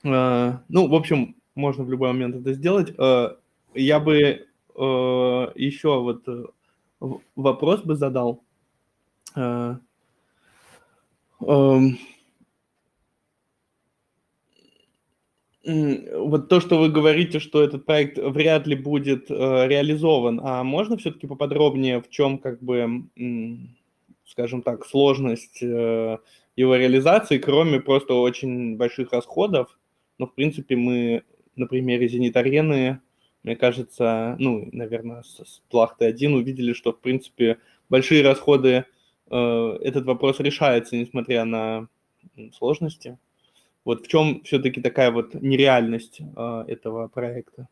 э, 0.03 0.53
ну, 0.67 0.87
в 0.87 0.95
общем, 0.95 1.35
можно 1.55 1.83
в 1.83 1.91
любой 1.91 2.09
момент 2.09 2.35
это 2.35 2.53
сделать. 2.53 2.93
Э, 2.97 3.35
я 3.73 3.99
бы 3.99 4.17
э, 4.17 4.41
еще 5.55 6.01
вот 6.01 6.27
э, 6.27 6.45
вопрос 7.35 7.81
бы 7.81 7.95
задал. 7.95 8.43
Эм, 9.35 9.79
вот 15.63 16.49
то, 16.49 16.59
что 16.59 16.79
вы 16.79 16.89
говорите, 16.89 17.39
что 17.39 17.61
этот 17.63 17.85
проект 17.85 18.17
вряд 18.17 18.67
ли 18.67 18.75
будет 18.75 19.29
реализован, 19.29 20.41
а 20.43 20.63
можно 20.63 20.97
все-таки 20.97 21.27
поподробнее, 21.27 22.01
в 22.01 22.09
чем, 22.09 22.39
как 22.39 22.61
бы, 22.61 23.05
скажем 24.31 24.61
так, 24.61 24.85
сложность 24.85 25.61
его 25.61 26.75
реализации, 26.75 27.37
кроме 27.37 27.79
просто 27.79 28.13
очень 28.13 28.77
больших 28.77 29.13
расходов? 29.13 29.77
Но, 30.17 30.27
в 30.27 30.33
принципе, 30.33 30.75
мы 30.75 31.23
на 31.55 31.67
примере 31.67 32.07
«Зенит-арены», 32.07 33.01
мне 33.43 33.55
кажется, 33.55 34.35
ну, 34.39 34.69
наверное, 34.71 35.23
с, 35.23 35.43
с 35.43 35.61
Плахты-1 35.71 36.33
увидели, 36.33 36.73
что, 36.73 36.93
в 36.93 36.99
принципе, 36.99 37.57
большие 37.89 38.23
расходы, 38.23 38.85
э, 39.29 39.77
этот 39.81 40.05
вопрос 40.05 40.39
решается, 40.39 40.95
несмотря 40.95 41.43
на 41.45 41.87
сложности. 42.53 43.17
Вот 43.83 44.05
в 44.05 44.07
чем 44.07 44.43
все-таки 44.43 44.79
такая 44.79 45.11
вот 45.11 45.33
нереальность 45.33 46.21
э, 46.21 46.63
этого 46.67 47.07
проекта? 47.07 47.67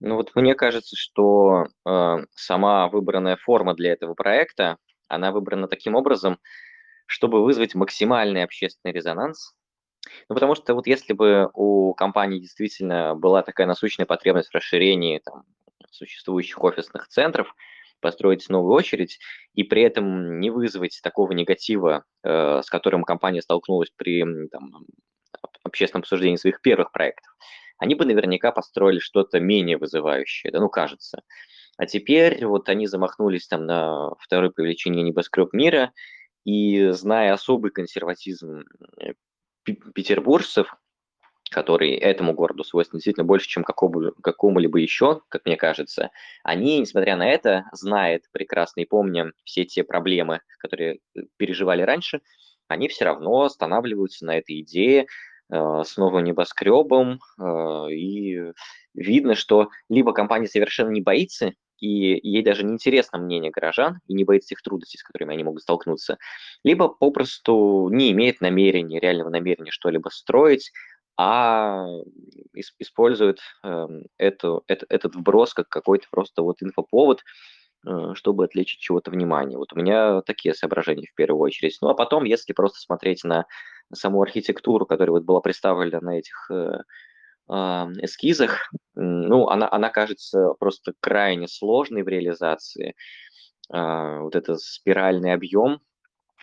Ну 0.00 0.16
вот 0.16 0.34
мне 0.34 0.54
кажется, 0.54 0.96
что 0.96 1.66
э, 1.86 2.16
сама 2.34 2.88
выбранная 2.88 3.36
форма 3.36 3.74
для 3.74 3.92
этого 3.92 4.14
проекта, 4.14 4.76
она 5.08 5.32
выбрана 5.32 5.66
таким 5.68 5.94
образом, 5.94 6.38
чтобы 7.06 7.42
вызвать 7.42 7.74
максимальный 7.74 8.44
общественный 8.44 8.92
резонанс, 8.92 9.54
ну, 10.28 10.34
потому 10.34 10.54
что 10.54 10.74
вот 10.74 10.86
если 10.86 11.12
бы 11.12 11.50
у 11.54 11.94
компании 11.94 12.38
действительно 12.38 13.14
была 13.14 13.42
такая 13.42 13.66
насущная 13.66 14.06
потребность 14.06 14.50
в 14.50 14.54
расширении 14.54 15.20
там, 15.24 15.42
существующих 15.90 16.62
офисных 16.62 17.08
центров, 17.08 17.54
построить 18.00 18.48
новую 18.48 18.74
очередь 18.74 19.18
и 19.54 19.64
при 19.64 19.82
этом 19.82 20.38
не 20.38 20.50
вызвать 20.50 21.00
такого 21.02 21.32
негатива, 21.32 22.04
э, 22.22 22.62
с 22.62 22.70
которым 22.70 23.02
компания 23.02 23.42
столкнулась 23.42 23.90
при 23.96 24.24
там, 24.48 24.84
общественном 25.64 26.02
обсуждении 26.02 26.36
своих 26.36 26.60
первых 26.60 26.92
проектов, 26.92 27.34
они 27.78 27.94
бы 27.94 28.04
наверняка 28.04 28.52
построили 28.52 28.98
что-то 28.98 29.40
менее 29.40 29.78
вызывающее, 29.78 30.52
да, 30.52 30.60
ну, 30.60 30.68
кажется. 30.68 31.22
А 31.76 31.86
теперь 31.86 32.44
вот 32.44 32.68
они 32.68 32.86
замахнулись 32.86 33.46
там 33.46 33.64
на 33.64 34.10
второе 34.18 34.50
привлечение 34.50 35.02
небоскреб 35.04 35.52
мира, 35.52 35.92
и 36.44 36.90
зная 36.90 37.32
особый 37.32 37.70
консерватизм 37.70 38.64
э, 39.00 39.12
петербуржцев, 39.94 40.74
который 41.50 41.94
этому 41.94 42.34
городу 42.34 42.64
свойственны 42.64 42.98
действительно 42.98 43.24
больше, 43.24 43.48
чем 43.48 43.64
какому, 43.64 44.12
какому-либо 44.22 44.78
еще, 44.78 45.22
как 45.28 45.46
мне 45.46 45.56
кажется, 45.56 46.10
они, 46.42 46.78
несмотря 46.80 47.16
на 47.16 47.28
это, 47.28 47.64
знают 47.72 48.24
прекрасно 48.32 48.80
и 48.80 48.86
помня 48.86 49.32
все 49.44 49.64
те 49.64 49.84
проблемы, 49.84 50.40
которые 50.58 51.00
э, 51.14 51.20
переживали 51.36 51.82
раньше, 51.82 52.22
они 52.66 52.88
все 52.88 53.04
равно 53.04 53.42
останавливаются 53.42 54.26
на 54.26 54.36
этой 54.36 54.60
идее 54.60 55.06
э, 55.50 55.82
с 55.84 55.96
новым 55.96 56.24
небоскребом, 56.24 57.20
э, 57.40 57.92
и 57.92 58.52
видно, 58.94 59.34
что 59.34 59.70
либо 59.88 60.12
компания 60.12 60.48
совершенно 60.48 60.90
не 60.90 61.00
боится 61.00 61.52
и 61.80 62.18
ей 62.28 62.42
даже 62.42 62.64
не 62.64 62.72
интересно 62.72 63.18
мнение 63.18 63.50
горожан 63.50 64.00
и 64.06 64.14
не 64.14 64.24
боится 64.24 64.50
тех 64.50 64.62
трудностей, 64.62 64.98
с 64.98 65.02
которыми 65.02 65.34
они 65.34 65.44
могут 65.44 65.62
столкнуться, 65.62 66.18
либо 66.64 66.88
попросту 66.88 67.88
не 67.90 68.10
имеет 68.12 68.40
намерения, 68.40 69.00
реального 69.00 69.30
намерения 69.30 69.70
что-либо 69.70 70.08
строить, 70.08 70.72
а 71.16 71.86
использует 72.78 73.40
э, 73.64 73.86
эту, 74.18 74.62
это, 74.68 74.86
этот 74.88 75.16
вброс 75.16 75.52
как 75.52 75.68
какой-то 75.68 76.06
просто 76.10 76.42
вот 76.42 76.62
инфоповод, 76.62 77.22
э, 77.86 78.14
чтобы 78.14 78.44
отвлечь 78.44 78.74
от 78.74 78.80
чего-то 78.80 79.10
внимание. 79.10 79.58
Вот 79.58 79.72
у 79.72 79.76
меня 79.76 80.22
такие 80.22 80.54
соображения 80.54 81.08
в 81.10 81.14
первую 81.14 81.40
очередь. 81.40 81.76
Ну 81.80 81.88
а 81.88 81.94
потом, 81.94 82.22
если 82.22 82.52
просто 82.52 82.78
смотреть 82.78 83.24
на 83.24 83.46
саму 83.92 84.22
архитектуру, 84.22 84.86
которая 84.86 85.12
вот 85.12 85.24
была 85.24 85.40
представлена 85.40 86.00
на 86.00 86.18
этих 86.18 86.50
э, 86.50 86.78
а, 87.48 87.88
эскизах, 88.02 88.70
ну, 88.94 89.48
она, 89.48 89.68
она 89.70 89.88
кажется 89.88 90.52
просто 90.58 90.92
крайне 91.00 91.48
сложной 91.48 92.02
в 92.02 92.08
реализации. 92.08 92.94
А, 93.70 94.20
вот 94.20 94.36
этот 94.36 94.60
спиральный 94.60 95.32
объем, 95.32 95.80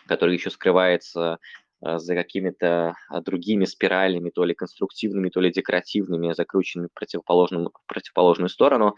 который 0.08 0.36
еще 0.36 0.50
скрывается 0.50 1.38
а, 1.82 2.00
за 2.00 2.16
какими-то 2.16 2.96
другими 3.24 3.66
спиралями, 3.66 4.32
то 4.32 4.44
ли 4.46 4.56
конструктивными, 4.56 5.30
то 5.30 5.42
ли 5.42 5.52
декоративными, 5.52 6.34
закрученными 6.34 6.88
в, 6.88 6.94
противоположную, 6.94 7.70
в 7.70 7.88
противоположную 7.88 8.50
сторону. 8.50 8.96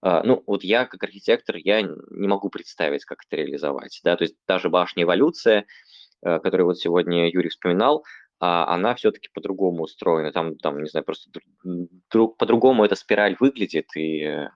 Ну, 0.00 0.44
вот 0.46 0.62
я, 0.62 0.86
как 0.86 1.02
архитектор, 1.02 1.56
я 1.56 1.82
не 1.82 2.28
могу 2.28 2.50
представить, 2.50 3.04
как 3.04 3.18
это 3.26 3.34
реализовать. 3.34 4.00
Да? 4.04 4.16
То 4.16 4.22
есть 4.22 4.36
даже 4.46 4.68
башня 4.68 5.02
эволюция, 5.02 5.66
которую 6.22 6.66
вот 6.66 6.78
сегодня 6.78 7.30
Юрий 7.30 7.48
вспоминал, 7.48 8.04
а 8.40 8.72
она 8.72 8.94
все-таки 8.94 9.28
по-другому 9.32 9.84
устроена. 9.84 10.32
Там, 10.32 10.56
там, 10.56 10.82
не 10.82 10.88
знаю, 10.88 11.04
просто 11.04 11.30
друг, 12.10 12.36
по-другому 12.36 12.84
эта 12.84 12.94
спираль 12.94 13.36
выглядит, 13.40 13.88
и 13.96 14.22
э, 14.22 14.48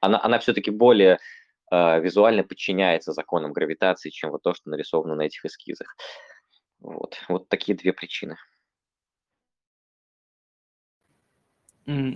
она, 0.00 0.22
она 0.22 0.38
все-таки 0.40 0.70
более 0.70 1.18
э, 1.70 2.00
визуально 2.00 2.44
подчиняется 2.44 3.12
законам 3.12 3.52
гравитации, 3.52 4.10
чем 4.10 4.30
вот 4.30 4.42
то, 4.42 4.52
что 4.52 4.68
нарисовано 4.68 5.14
на 5.14 5.22
этих 5.22 5.44
эскизах. 5.44 5.96
Вот, 6.80 7.18
вот 7.28 7.48
такие 7.48 7.76
две 7.76 7.92
причины. 7.92 8.36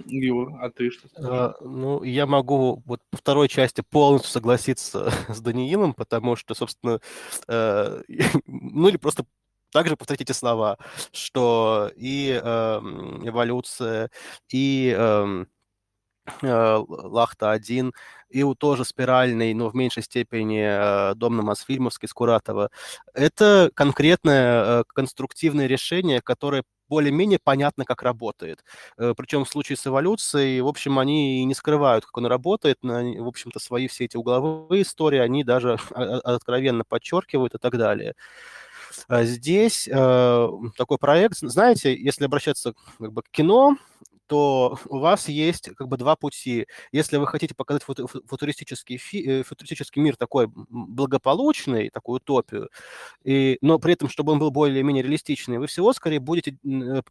Юр, 0.07 0.53
а 0.61 0.70
ты 0.70 0.91
что? 0.91 1.09
А, 1.16 1.55
ну, 1.61 2.03
я 2.05 2.27
могу 2.27 2.83
вот 2.87 3.01
по 3.11 3.16
второй 3.16 3.49
части 3.49 3.83
полностью 3.83 4.31
согласиться 4.31 5.11
с 5.29 5.41
Даниилом, 5.41 5.95
потому 5.95 6.37
что, 6.37 6.55
собственно, 6.55 7.01
э, 7.49 8.03
ну 8.47 8.89
или 8.89 8.97
просто 8.97 9.25
также 9.72 9.97
повторить 9.97 10.22
эти 10.22 10.33
слова, 10.33 10.79
что 11.12 11.91
и 11.97 12.41
э, 12.41 12.79
эволюция, 13.25 14.11
и 14.49 14.95
э, 14.97 15.45
Лахта-1, 16.43 17.93
и 18.31 18.43
у 18.43 18.55
тоже 18.55 18.85
спиральный, 18.85 19.53
но 19.55 19.68
в 19.68 19.75
меньшей 19.75 20.03
степени 20.03 20.62
э, 20.62 21.14
дом 21.14 21.37
на 21.37 21.43
Мосфильмовской, 21.43 22.09
Скуратова. 22.09 22.70
Это 23.12 23.70
конкретное 23.75 24.81
э, 24.81 24.85
конструктивное 24.87 25.66
решение, 25.66 26.20
которое 26.20 26.62
более-менее 26.89 27.39
понятно, 27.43 27.85
как 27.85 28.03
работает. 28.03 28.64
Э, 28.99 29.14
Причем 29.16 29.45
в 29.45 29.49
случае 29.49 29.76
с 29.76 29.87
эволюцией, 29.87 30.61
в 30.61 30.68
общем, 30.68 30.99
они 30.99 31.45
не 31.45 31.55
скрывают, 31.55 32.05
как 32.07 32.16
он 32.18 32.26
работает. 32.26 32.78
В 32.82 33.26
общем-то, 33.28 33.59
свои 33.61 33.89
все 33.89 34.05
эти 34.07 34.16
угловые 34.16 34.82
истории 34.82 35.18
они 35.18 35.45
даже 35.45 35.78
откровенно 35.95 36.85
подчеркивают 36.85 37.55
и 37.55 37.59
так 37.59 37.76
далее. 37.78 38.14
А 39.09 39.25
здесь 39.25 39.89
э, 39.89 40.49
такой 40.77 40.99
проект, 40.99 41.39
знаете, 41.39 41.95
если 41.97 42.25
обращаться 42.25 42.75
как 42.99 43.13
бы, 43.13 43.23
к 43.23 43.31
кино, 43.31 43.77
то 44.27 44.79
у 44.89 44.99
вас 44.99 45.29
есть 45.29 45.71
как 45.77 45.89
бы 45.89 45.97
два 45.97 46.17
пути. 46.17 46.67
Если 46.93 47.17
вы 47.19 47.27
хотите 47.27 47.55
показать 47.55 47.83
футуристический, 47.83 48.97
фи, 48.97 49.23
э, 49.23 49.43
футуристический 49.43 50.01
мир 50.01 50.17
такой 50.17 50.49
благополучный, 50.49 51.91
такую 51.91 52.17
утопию, 52.17 52.71
и, 53.23 53.59
но 53.61 53.79
при 53.79 53.93
этом, 53.95 54.09
чтобы 54.09 54.33
он 54.33 54.39
был 54.39 54.51
более-менее 54.51 55.03
реалистичный, 55.03 55.59
вы 55.59 55.67
всего 55.67 55.93
скорее 55.93 56.21
будете 56.21 56.53
э, 56.65 57.03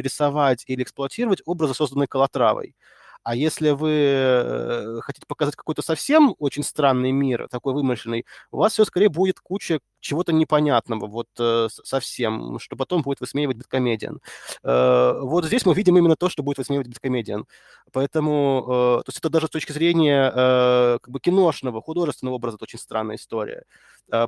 рисовать 0.00 0.64
или 0.66 0.82
эксплуатировать 0.82 1.42
образы, 1.44 1.74
созданные 1.74 2.08
Калатравой. 2.08 2.76
А 3.22 3.36
если 3.36 3.70
вы 3.70 5.00
хотите 5.02 5.26
показать 5.26 5.54
какой-то 5.54 5.82
совсем 5.82 6.34
очень 6.38 6.62
странный 6.62 7.12
мир, 7.12 7.48
такой 7.50 7.74
вымышленный, 7.74 8.24
у 8.50 8.56
вас 8.58 8.72
все 8.72 8.84
скорее 8.86 9.10
будет 9.10 9.40
куча 9.40 9.80
чего-то 10.00 10.32
непонятного, 10.32 11.06
вот 11.06 11.28
э, 11.38 11.68
совсем, 11.70 12.58
что 12.58 12.76
потом 12.76 13.02
будет 13.02 13.20
высмеивать 13.20 13.56
Бэткомедиан. 13.58 14.20
Э, 14.64 15.20
вот 15.20 15.44
здесь 15.44 15.66
мы 15.66 15.74
видим 15.74 15.96
именно 15.98 16.16
то, 16.16 16.28
что 16.28 16.42
будет 16.42 16.58
высмеивать 16.58 16.88
Бэткомедиан. 16.88 17.46
Поэтому, 17.92 18.64
э, 19.00 19.02
то 19.04 19.08
есть 19.08 19.18
это 19.18 19.28
даже 19.28 19.46
с 19.46 19.50
точки 19.50 19.72
зрения 19.72 20.30
как 20.30 21.08
бы 21.08 21.20
киношного, 21.20 21.82
художественного 21.82 22.36
образа 22.36 22.56
это 22.56 22.64
очень 22.64 22.78
странная 22.78 23.16
история. 23.16 23.64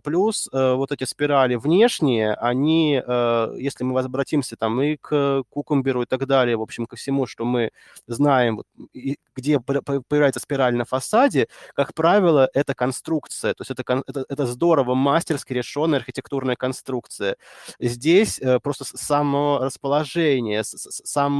Плюс 0.05 0.49
вот 0.53 0.93
эти 0.93 1.05
спирали 1.05 1.57
внешние, 1.57 2.35
они, 2.35 2.95
если 2.95 3.83
мы 3.83 3.95
возвратимся 3.95 4.57
там 4.57 4.81
и 4.81 4.97
к 4.97 5.43
Кукумберу 5.49 6.03
и 6.03 6.07
так 6.07 6.27
далее, 6.27 6.57
в 6.57 6.62
общем, 6.62 6.87
ко 6.87 6.95
всему, 6.97 7.27
что 7.27 7.45
мы 7.45 7.70
знаем, 8.07 8.62
где 9.35 9.59
появляется 9.59 10.41
спираль 10.41 10.77
на 10.77 10.85
фасаде, 10.85 11.49
как 11.75 11.95
правило, 11.95 12.49
это 12.55 12.75
конструкция, 12.75 13.55
то 13.55 13.62
есть 13.62 13.70
это, 13.70 14.03
это, 14.07 14.25
это 14.29 14.47
здорово 14.47 14.95
мастерски 14.95 15.53
решенная 15.62 15.98
архитектурная 15.98 16.56
конструкция. 16.56 17.36
Здесь 17.78 18.40
просто 18.62 18.84
само 18.84 19.60
расположение, 19.62 20.62
сам 20.64 21.38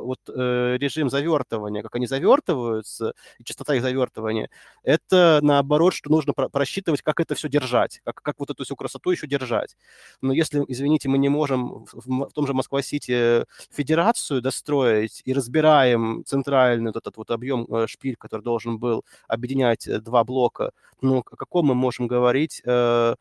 вот 0.00 0.20
режим 0.28 1.10
завертывания, 1.10 1.82
как 1.82 1.96
они 1.96 2.06
завертываются, 2.06 3.14
и 3.38 3.44
частота 3.44 3.74
их 3.74 3.82
завертывания, 3.82 4.48
это 4.82 5.40
наоборот, 5.42 5.94
что 5.94 6.10
нужно 6.10 6.32
просчитывать, 6.32 7.02
как 7.02 7.20
это 7.20 7.34
все 7.34 7.48
держать 7.48 8.00
как, 8.04 8.22
как 8.22 8.34
вот 8.38 8.50
эту 8.50 8.64
всю 8.64 8.76
красоту 8.76 9.10
еще 9.10 9.26
держать. 9.26 9.76
Но 10.20 10.32
если, 10.32 10.62
извините, 10.68 11.08
мы 11.08 11.18
не 11.18 11.28
можем 11.28 11.86
в, 11.92 12.06
в 12.06 12.32
том 12.32 12.46
же 12.46 12.54
Москва-Сити 12.54 13.44
федерацию 13.70 14.42
достроить 14.42 15.22
и 15.24 15.32
разбираем 15.32 16.24
центральный 16.26 16.88
вот 16.88 16.96
этот 16.96 17.16
вот 17.16 17.30
объем 17.30 17.66
э, 17.68 17.86
шпиль, 17.86 18.16
который 18.16 18.42
должен 18.42 18.78
был 18.78 19.04
объединять 19.26 19.86
э, 19.86 20.00
два 20.00 20.24
блока, 20.24 20.72
ну, 21.00 21.18
о 21.18 21.22
каком 21.36 21.66
мы 21.66 21.74
можем 21.74 22.06
говорить 22.06 22.62
э, 22.64 23.14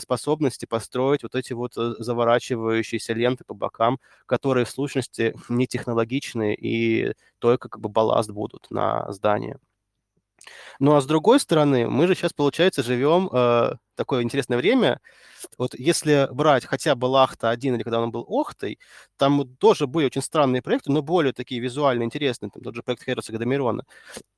способности 0.00 0.66
построить 0.66 1.22
вот 1.22 1.34
эти 1.34 1.52
вот 1.52 1.76
э, 1.76 1.94
заворачивающиеся 1.98 3.12
ленты 3.12 3.44
по 3.44 3.54
бокам, 3.54 3.98
которые 4.26 4.64
в 4.64 4.70
сущности 4.70 5.34
не 5.48 5.66
технологичны 5.66 6.54
и 6.54 7.14
только 7.38 7.68
как 7.68 7.80
бы 7.80 7.88
балласт 7.88 8.30
будут 8.30 8.66
на 8.70 9.10
здание. 9.12 9.58
Ну 10.80 10.96
а 10.96 11.00
с 11.00 11.06
другой 11.06 11.40
стороны, 11.40 11.88
мы 11.88 12.06
же 12.06 12.14
сейчас, 12.14 12.32
получается, 12.32 12.82
живем 12.82 13.28
э, 13.32 13.74
такое 13.94 14.22
интересное 14.22 14.58
время. 14.58 15.00
Вот 15.58 15.74
если 15.74 16.28
брать 16.32 16.64
хотя 16.64 16.94
бы 16.94 17.06
Лахта-1 17.06 17.74
или 17.76 17.82
когда 17.82 18.00
он 18.00 18.10
был 18.10 18.24
Охтой, 18.28 18.78
там 19.16 19.56
тоже 19.56 19.86
были 19.86 20.06
очень 20.06 20.22
странные 20.22 20.62
проекты, 20.62 20.90
но 20.90 21.02
более 21.02 21.32
такие 21.32 21.60
визуально 21.60 22.04
интересные, 22.04 22.50
там 22.50 22.62
тот 22.62 22.74
же 22.74 22.82
проект 22.82 23.04
Херцога 23.04 23.38
Домирона. 23.38 23.84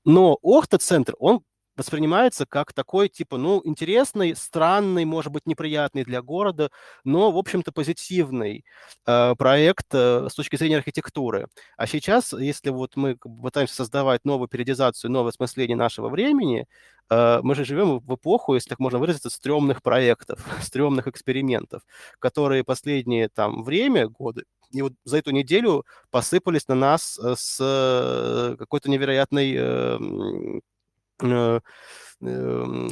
Но 0.05 0.39
Охта-центр, 0.43 1.15
он 1.19 1.43
воспринимается 1.77 2.47
как 2.47 2.73
такой, 2.73 3.09
типа, 3.09 3.37
ну, 3.37 3.61
интересный, 3.65 4.37
странный, 4.37 5.05
может 5.05 5.33
быть, 5.33 5.47
неприятный 5.47 6.05
для 6.05 6.23
города, 6.23 6.71
но, 7.05 7.31
в 7.31 7.39
общем-то, 7.39 7.73
позитивный 7.73 8.65
э, 9.07 9.35
проект 9.37 9.87
э, 9.93 10.29
с 10.31 10.35
точки 10.35 10.57
зрения 10.57 10.77
архитектуры. 10.79 11.49
А 11.77 11.87
сейчас, 11.87 12.33
если 12.33 12.71
вот 12.71 12.97
мы 12.97 13.17
пытаемся 13.17 13.75
создавать 13.75 14.25
новую 14.25 14.49
периодизацию, 14.49 15.11
новое 15.11 15.31
осмысление 15.31 15.77
нашего 15.77 16.09
времени, 16.09 16.67
э, 17.11 17.41
мы 17.43 17.55
же 17.55 17.65
живем 17.65 17.99
в 18.01 18.15
эпоху, 18.15 18.55
если 18.55 18.69
так 18.71 18.79
можно 18.79 18.99
выразиться, 18.99 19.31
стрёмных 19.31 19.83
проектов, 19.83 20.41
стрёмных 20.63 21.09
экспериментов, 21.09 21.83
которые 22.19 22.65
последние 22.65 23.29
там 23.29 23.63
время, 23.65 24.09
годы, 24.09 24.45
и 24.71 24.83
вот 24.83 24.93
за 25.05 25.19
эту 25.19 25.31
неделю 25.31 25.85
посыпались 26.11 26.67
на 26.69 26.75
нас 26.75 27.19
э, 27.19 27.35
с 27.37 27.59
э, 27.61 28.57
какой-то 28.59 28.91
невероятной 28.91 29.55
Э, 29.57 29.99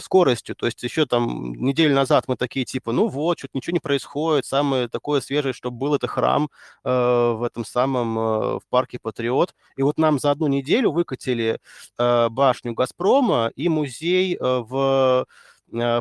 скоростью. 0.00 0.54
То 0.56 0.66
есть 0.66 0.82
еще 0.82 1.06
там 1.06 1.54
неделю 1.54 1.94
назад 1.94 2.24
мы 2.28 2.36
такие 2.36 2.64
типа, 2.64 2.92
ну 2.92 3.08
вот, 3.08 3.38
что-то 3.38 3.52
ничего 3.54 3.74
не 3.74 3.80
происходит, 3.80 4.44
самое 4.44 4.88
такое 4.88 5.20
свежее, 5.20 5.52
что 5.52 5.70
был, 5.70 5.94
это 5.94 6.06
храм 6.06 6.48
э, 6.84 6.90
в 6.90 7.42
этом 7.42 7.64
самом, 7.64 8.18
э, 8.18 8.22
в 8.58 8.62
парке 8.68 8.98
Патриот. 9.00 9.54
И 9.76 9.82
вот 9.82 9.98
нам 9.98 10.18
за 10.18 10.30
одну 10.32 10.48
неделю 10.48 10.92
выкатили 10.92 11.58
э, 11.98 12.28
башню 12.28 12.74
Газпрома 12.74 13.50
и 13.54 13.68
музей 13.68 14.36
э, 14.36 14.38
в 14.40 14.82
Э, 14.82 15.24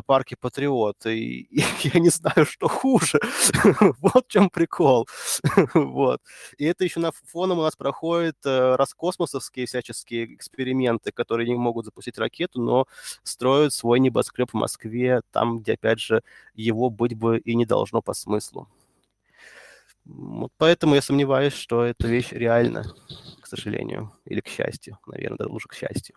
парке 0.06 0.36
Патриот. 0.36 1.06
И, 1.06 1.42
и 1.42 1.64
я 1.94 2.00
не 2.00 2.10
знаю, 2.10 2.46
что 2.46 2.68
хуже. 2.68 3.20
вот 3.98 4.26
в 4.26 4.28
чем 4.28 4.50
прикол. 4.50 5.08
вот. 5.74 6.20
И 6.58 6.64
это 6.64 6.84
еще 6.84 7.00
на 7.00 7.12
фоном 7.12 7.58
у 7.58 7.62
нас 7.62 7.76
проходят 7.76 8.36
э, 8.44 8.76
роскосмосовские 8.76 9.66
всяческие 9.66 10.34
эксперименты, 10.34 11.12
которые 11.12 11.48
не 11.48 11.54
могут 11.54 11.86
запустить 11.86 12.18
ракету, 12.18 12.60
но 12.60 12.86
строят 13.22 13.72
свой 13.72 14.00
небоскреб 14.00 14.50
в 14.50 14.54
Москве, 14.54 15.22
там, 15.30 15.60
где, 15.60 15.74
опять 15.74 16.00
же, 16.00 16.22
его 16.54 16.90
быть 16.90 17.14
бы 17.14 17.38
и 17.38 17.54
не 17.54 17.66
должно 17.66 18.02
по 18.02 18.14
смыслу. 18.14 18.68
Вот 20.04 20.50
поэтому 20.58 20.94
я 20.96 21.02
сомневаюсь, 21.02 21.52
что 21.52 21.84
эта 21.84 22.08
вещь 22.08 22.32
реальна, 22.32 22.84
к 23.40 23.46
сожалению, 23.46 24.12
или 24.24 24.40
к 24.40 24.48
счастью, 24.48 24.98
наверное, 25.06 25.38
даже 25.38 25.50
лучше 25.50 25.68
к 25.68 25.74
счастью. 25.74 26.16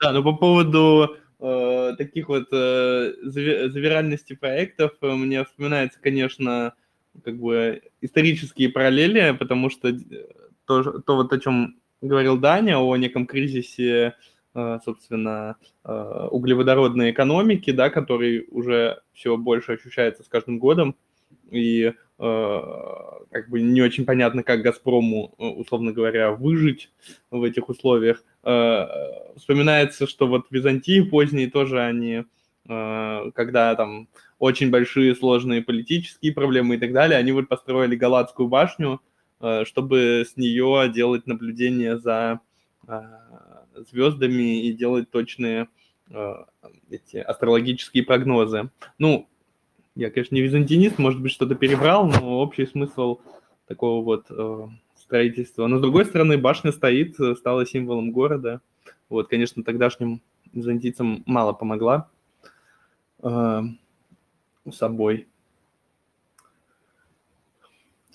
Да, 0.00 0.12
но 0.12 0.22
по 0.22 0.32
поводу 0.32 1.16
э, 1.40 1.94
таких 1.98 2.28
вот 2.28 2.48
э, 2.52 3.12
завиральности 3.22 4.34
проектов 4.34 4.92
э, 5.02 5.12
мне 5.12 5.44
вспоминается, 5.44 5.98
конечно, 6.00 6.72
как 7.22 7.36
бы 7.36 7.82
исторические 8.00 8.70
параллели, 8.70 9.36
потому 9.38 9.68
что 9.68 9.88
э, 9.88 9.98
то, 10.64 11.00
то 11.00 11.16
вот 11.16 11.32
о 11.34 11.38
чем 11.38 11.76
говорил 12.00 12.38
Даня, 12.38 12.78
о 12.78 12.96
неком 12.96 13.26
кризисе, 13.26 14.14
собственно, 14.54 15.56
углеводородной 15.84 17.10
экономики, 17.10 17.72
да, 17.72 17.90
который 17.90 18.46
уже 18.50 19.02
все 19.12 19.36
больше 19.36 19.72
ощущается 19.72 20.22
с 20.22 20.28
каждым 20.28 20.58
годом, 20.58 20.96
и 21.50 21.92
как 22.16 23.50
бы 23.50 23.60
не 23.60 23.82
очень 23.82 24.06
понятно, 24.06 24.42
как 24.42 24.62
«Газпрому», 24.62 25.34
условно 25.36 25.92
говоря, 25.92 26.32
выжить 26.32 26.90
в 27.30 27.42
этих 27.44 27.68
условиях. 27.68 28.24
Вспоминается, 28.42 30.06
что 30.06 30.26
вот 30.26 30.46
Византии 30.50 31.02
поздние 31.02 31.50
тоже 31.50 31.82
они, 31.82 32.24
когда 32.66 33.74
там 33.74 34.08
очень 34.40 34.70
большие 34.70 35.14
сложные 35.14 35.62
политические 35.62 36.32
проблемы 36.32 36.74
и 36.74 36.78
так 36.78 36.92
далее, 36.92 37.18
они 37.18 37.30
вот 37.30 37.46
построили 37.46 37.94
Галатскую 37.94 38.48
башню, 38.48 39.00
э, 39.40 39.64
чтобы 39.66 40.24
с 40.26 40.36
нее 40.36 40.90
делать 40.92 41.26
наблюдение 41.26 41.98
за 41.98 42.40
э, 42.88 43.02
звездами 43.90 44.62
и 44.62 44.72
делать 44.72 45.10
точные 45.10 45.68
э, 46.08 46.34
эти 46.90 47.18
астрологические 47.18 48.02
прогнозы. 48.02 48.70
Ну, 48.98 49.28
я, 49.94 50.10
конечно, 50.10 50.34
не 50.34 50.40
византинист, 50.40 50.98
может 50.98 51.20
быть, 51.20 51.32
что-то 51.32 51.54
перебрал, 51.54 52.08
но 52.08 52.40
общий 52.40 52.64
смысл 52.64 53.20
такого 53.66 54.02
вот 54.02 54.26
строительства. 55.10 55.66
Но, 55.66 55.78
с 55.78 55.80
другой 55.80 56.04
стороны, 56.04 56.38
башня 56.38 56.70
стоит, 56.70 57.16
стала 57.36 57.66
символом 57.66 58.12
города. 58.12 58.60
Вот, 59.08 59.28
конечно, 59.28 59.64
тогдашним 59.64 60.20
византийцам 60.52 61.24
мало 61.26 61.52
помогла 61.52 62.08
собой. 64.70 65.26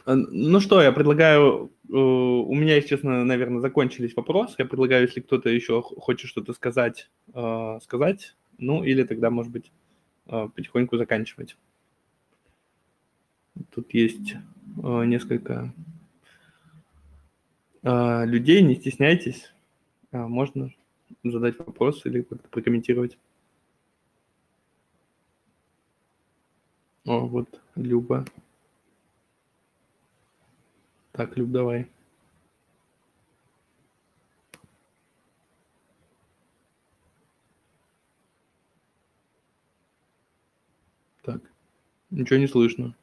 Э, 0.06 0.14
ну 0.16 0.60
что, 0.60 0.82
я 0.82 0.92
предлагаю, 0.92 1.72
э, 1.90 1.94
у 1.94 2.54
меня, 2.54 2.76
если 2.76 2.90
честно, 2.90 3.24
наверное, 3.26 3.60
закончились 3.60 4.16
вопросы. 4.16 4.56
Я 4.58 4.66
предлагаю, 4.66 5.04
если 5.04 5.22
кто-то 5.22 5.50
еще 5.50 5.82
хочет 5.82 6.30
что-то 6.30 6.54
сказать, 6.54 7.10
э, 7.34 7.80
сказать, 7.84 8.36
ну 8.58 8.84
или 8.84 9.04
тогда, 9.04 9.30
может 9.30 9.52
быть, 9.52 9.72
потихоньку 10.26 10.98
заканчивать. 10.98 11.56
Тут 13.70 13.94
есть 13.94 14.34
несколько 14.82 15.72
людей, 17.86 18.64
не 18.64 18.76
стесняйтесь, 18.76 19.54
можно 20.12 20.74
задать 21.24 21.60
вопрос 21.60 22.06
или 22.06 22.24
как-то 22.24 22.50
прокомментировать. 22.50 23.18
О, 27.06 27.28
вот 27.28 27.62
Люба. 27.76 28.26
Так, 31.12 31.38
Люб, 31.38 31.52
давай. 31.52 31.88
Так, 41.22 41.42
ничего 42.10 42.40
не 42.40 42.48
слышно. 42.48 42.96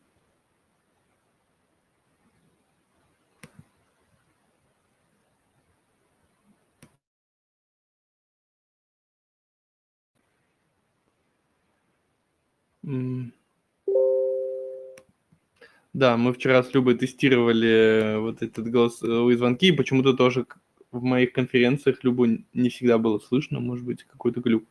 Да, 15.92 16.16
мы 16.16 16.32
вчера 16.32 16.62
с 16.62 16.72
Любой 16.72 16.96
тестировали 16.96 18.16
вот 18.18 18.42
этот 18.42 18.66
голосовые 18.68 19.36
звонки, 19.36 19.68
и 19.68 19.72
почему-то 19.72 20.14
тоже 20.14 20.46
в 20.90 21.02
моих 21.02 21.32
конференциях 21.32 22.02
Любу 22.02 22.26
не 22.26 22.68
всегда 22.70 22.98
было 22.98 23.18
слышно, 23.18 23.60
может 23.60 23.84
быть, 23.84 24.04
какой-то 24.04 24.40
глюк. 24.40 24.64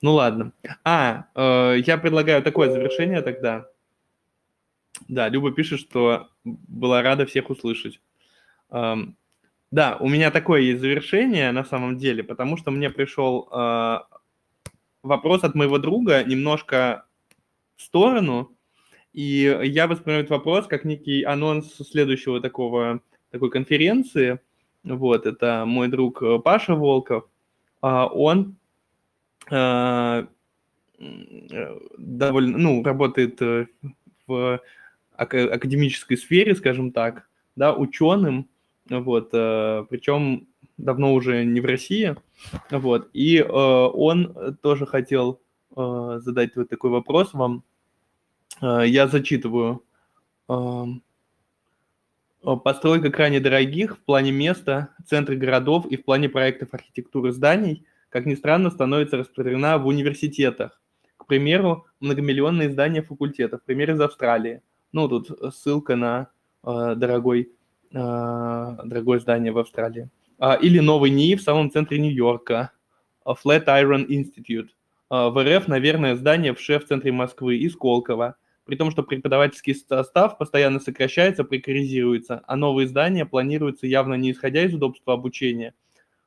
Ну 0.00 0.14
ладно. 0.14 0.52
А, 0.84 1.26
э, 1.34 1.80
я 1.84 1.98
предлагаю 1.98 2.42
такое 2.42 2.70
завершение 2.70 3.20
тогда. 3.20 3.66
Да, 5.08 5.28
Люба 5.28 5.52
пишет, 5.52 5.80
что 5.80 6.28
была 6.44 7.02
рада 7.02 7.26
всех 7.26 7.50
услышать. 7.50 8.00
Эм, 8.70 9.16
да, 9.70 9.96
у 9.98 10.08
меня 10.08 10.30
такое 10.30 10.60
есть 10.60 10.80
завершение 10.80 11.50
на 11.52 11.64
самом 11.64 11.98
деле, 11.98 12.22
потому 12.22 12.56
что 12.56 12.70
мне 12.70 12.90
пришел 12.90 13.48
э, 13.50 13.98
вопрос 15.02 15.42
от 15.42 15.54
моего 15.54 15.78
друга 15.78 16.22
немножко 16.22 17.07
сторону, 17.78 18.54
и 19.12 19.58
я 19.64 19.86
воспринимаю 19.86 20.24
этот 20.24 20.30
вопрос 20.30 20.66
как 20.66 20.84
некий 20.84 21.22
анонс 21.22 21.74
следующего 21.74 22.40
такого, 22.40 23.00
такой 23.30 23.50
конференции. 23.50 24.38
Вот, 24.84 25.26
это 25.26 25.64
мой 25.66 25.88
друг 25.88 26.22
э, 26.22 26.38
Паша 26.38 26.74
Волков. 26.74 27.24
А, 27.80 28.06
он 28.06 28.56
э, 29.50 30.26
довольно, 31.98 32.58
ну, 32.58 32.82
работает 32.82 33.40
э, 33.42 33.66
в 34.26 34.60
академической 35.16 36.16
сфере, 36.16 36.54
скажем 36.54 36.92
так, 36.92 37.28
да, 37.56 37.74
ученым, 37.74 38.48
вот, 38.88 39.30
причем 39.32 40.46
давно 40.76 41.12
уже 41.12 41.44
не 41.44 41.60
в 41.60 41.64
России, 41.64 42.14
вот, 42.70 43.10
и 43.12 43.42
он 43.42 44.56
тоже 44.62 44.86
хотел 44.86 45.40
задать 46.20 46.56
вот 46.56 46.68
такой 46.68 46.90
вопрос 46.90 47.32
вам, 47.32 47.62
Э, 48.60 48.82
я 48.86 49.08
зачитываю. 49.08 49.84
Постройка 52.64 53.10
крайне 53.10 53.40
дорогих 53.40 53.96
в 53.98 54.00
плане 54.00 54.32
места, 54.32 54.94
центры 55.06 55.36
городов 55.36 55.86
и 55.86 55.96
в 55.96 56.04
плане 56.04 56.28
проектов 56.28 56.72
архитектуры 56.72 57.32
зданий, 57.32 57.84
как 58.08 58.26
ни 58.26 58.34
странно, 58.34 58.70
становится 58.70 59.16
распространена 59.18 59.76
в 59.76 59.86
университетах. 59.86 60.80
К 61.16 61.26
примеру, 61.26 61.86
многомиллионные 62.00 62.70
здания 62.70 63.02
факультетов, 63.02 63.60
пример 63.64 63.90
из 63.90 64.00
Австралии. 64.00 64.62
Ну, 64.92 65.08
тут 65.08 65.30
ссылка 65.54 65.96
на 65.96 66.28
э, 66.64 66.94
дорогой, 66.96 67.52
э, 67.92 67.96
дорогое 68.84 69.18
здание 69.18 69.52
в 69.52 69.58
Австралии. 69.58 70.08
А, 70.38 70.54
или 70.54 70.78
новый 70.78 71.10
НИИ 71.10 71.34
в 71.34 71.42
самом 71.42 71.70
центре 71.70 71.98
Нью-Йорка, 71.98 72.70
Flatiron 73.26 74.06
Institute. 74.06 74.68
В 75.10 75.44
РФ, 75.44 75.68
наверное, 75.68 76.16
здание 76.16 76.54
в 76.54 76.60
шеф 76.60 76.86
центре 76.86 77.12
Москвы 77.12 77.56
и 77.56 77.68
Сколково– 77.68 78.36
при 78.68 78.76
том, 78.76 78.90
что 78.90 79.02
преподавательский 79.02 79.74
состав 79.74 80.36
постоянно 80.36 80.78
сокращается, 80.78 81.42
прекаризируется, 81.42 82.42
а 82.46 82.54
новые 82.54 82.86
здания 82.86 83.24
планируются 83.24 83.86
явно 83.86 84.12
не 84.12 84.30
исходя 84.30 84.62
из 84.62 84.74
удобства 84.74 85.14
обучения. 85.14 85.72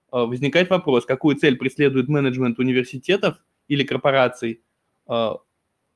А, 0.10 0.26
возникает 0.26 0.72
вопрос, 0.72 1.06
какую 1.06 1.36
цель 1.36 1.56
преследует 1.56 2.08
менеджмент 2.08 2.58
университетов 2.58 3.38
или 3.68 3.84
корпораций 3.84 4.64
а, 5.06 5.38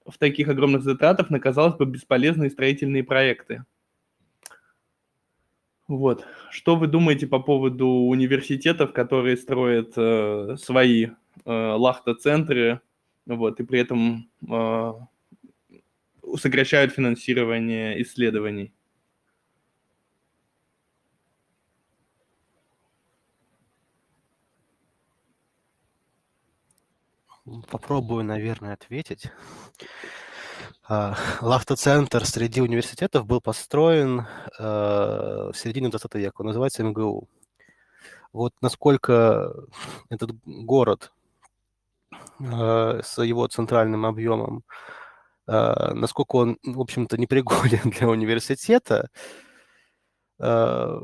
в 0.05 0.19
таких 0.19 0.47
огромных 0.47 0.83
затратах 0.83 1.31
на, 1.31 1.39
казалось 1.39 1.77
бы, 1.77 1.86
бесполезные 1.86 2.51
строительные 2.51 3.03
проекты. 3.03 3.65
Вот. 5.88 6.27
Что 6.51 6.75
вы 6.75 6.86
думаете 6.86 7.25
по 7.25 7.39
поводу 7.39 7.88
университетов, 7.88 8.93
которые 8.93 9.38
строят 9.38 9.93
э, 9.97 10.57
свои 10.59 11.05
э, 11.05 11.09
лахта-центры, 11.46 12.82
вот, 13.26 13.60
и 13.60 13.64
при 13.64 13.80
этом 13.80 14.30
э, 14.50 14.93
сокращают 16.38 16.93
финансирование 16.93 18.02
исследований. 18.02 18.74
Попробую, 27.70 28.24
наверное, 28.24 28.74
ответить. 28.74 29.32
А, 30.88 31.16
Лахта-центр 31.41 32.26
среди 32.26 32.62
университетов 32.62 33.26
был 33.26 33.39
построен 33.39 34.22
э, 34.60 34.64
в 34.64 35.54
середине 35.54 35.89
20 35.89 36.16
века. 36.16 36.41
Он 36.41 36.48
называется 36.48 36.84
МГУ. 36.84 37.28
Вот 38.34 38.54
насколько 38.62 39.54
этот 40.10 40.32
город 40.46 41.12
э, 42.39 43.01
с 43.03 43.21
его 43.23 43.47
центральным 43.47 44.05
объемом 44.05 44.63
а, 45.47 45.93
насколько 45.93 46.36
он, 46.38 46.57
в 46.63 46.79
общем-то, 46.81 47.17
непригоден 47.17 47.79
для 47.91 48.07
университета, 48.09 49.09
а, 50.39 50.99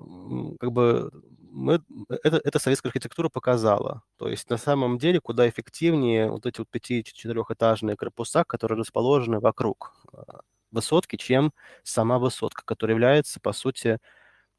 как 0.59 0.71
бы 0.71 1.11
мы, 1.51 1.81
это, 2.09 2.37
это 2.43 2.59
советская 2.59 2.89
архитектура 2.91 3.29
показала. 3.29 4.03
То 4.17 4.29
есть 4.29 4.49
на 4.49 4.57
самом 4.57 4.97
деле 4.97 5.19
куда 5.19 5.49
эффективнее 5.49 6.29
вот 6.29 6.45
эти 6.45 6.59
вот 6.59 6.69
пяти-четырехэтажные 6.69 7.97
корпуса, 7.97 8.43
которые 8.45 8.79
расположены 8.79 9.39
вокруг 9.39 9.93
а, 10.13 10.41
высотки, 10.71 11.17
чем 11.17 11.53
сама 11.83 12.19
высотка, 12.19 12.63
которая 12.65 12.95
является, 12.95 13.39
по 13.39 13.53
сути, 13.53 13.99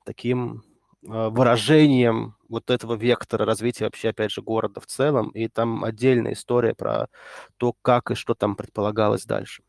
таким 0.05 0.65
выражением 1.03 2.37
вот 2.49 2.71
этого 2.71 2.95
вектора 2.95 3.45
развития 3.45 3.85
вообще, 3.87 4.11
опять 4.11 4.31
же, 4.33 4.43
города 4.43 4.81
в 4.81 4.87
целом. 4.87 5.31
И 5.31 5.49
там 5.49 5.85
отдельная 5.85 6.35
история 6.35 6.75
про 6.75 7.09
то, 7.57 7.75
как 7.83 8.11
и 8.11 8.15
что 8.15 8.35
там 8.35 8.57
предполагалось 8.57 9.25
дальше. 9.25 9.63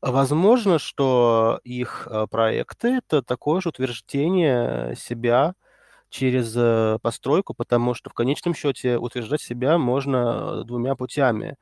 Возможно, 0.00 0.78
что 0.78 1.60
их 1.64 2.06
э, 2.10 2.26
проекты- 2.30 2.98
это 2.98 3.20
такое 3.22 3.60
же 3.60 3.70
утверждение 3.70 4.94
себя 4.96 5.54
через 6.10 6.54
э, 6.56 6.98
постройку, 7.02 7.54
потому 7.54 7.94
что 7.94 8.10
в 8.10 8.14
конечном 8.14 8.54
счете 8.54 8.98
утверждать 8.98 9.40
себя 9.42 9.78
можно 9.78 10.64
двумя 10.64 10.94
путями. 10.96 11.56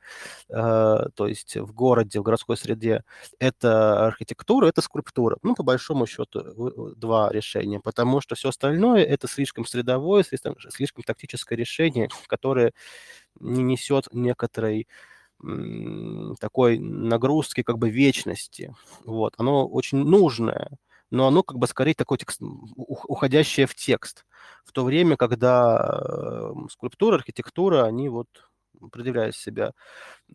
Э, 0.49 1.07
то 1.15 1.27
есть 1.27 1.57
в 1.57 1.73
городе, 1.73 2.19
в 2.19 2.23
городской 2.23 2.57
среде 2.57 3.03
это 3.39 4.07
архитектура, 4.07 4.67
это 4.67 4.81
скульптура. 4.81 5.37
Ну, 5.43 5.55
по 5.55 5.63
большому 5.63 6.05
счету, 6.07 6.93
два 6.95 7.29
решения, 7.31 7.79
потому 7.79 8.21
что 8.21 8.35
все 8.35 8.49
остальное 8.49 9.03
это 9.03 9.27
слишком 9.27 9.65
средовое, 9.65 10.23
слишком, 10.23 10.55
слишком 10.69 11.03
тактическое 11.03 11.57
решение, 11.57 12.09
которое 12.27 12.73
не 13.39 13.63
несет 13.63 14.07
некоторой 14.13 14.87
такой 16.39 16.79
нагрузки 16.79 17.61
как 17.63 17.77
бы 17.77 17.89
вечности. 17.89 18.75
Вот. 19.05 19.33
Оно 19.37 19.67
очень 19.67 19.99
нужное, 19.99 20.71
но 21.11 21.27
оно 21.27 21.43
как 21.43 21.57
бы 21.57 21.67
скорее 21.67 21.93
такой 21.93 22.17
текст, 22.17 22.41
уходящее 22.75 23.67
в 23.67 23.75
текст. 23.75 24.25
В 24.65 24.71
то 24.71 24.83
время, 24.83 25.17
когда 25.17 26.01
э, 26.03 26.51
скульптура, 26.69 27.15
архитектура, 27.15 27.85
они 27.85 28.09
вот 28.09 28.27
предъявляя 28.91 29.31
себя. 29.31 29.71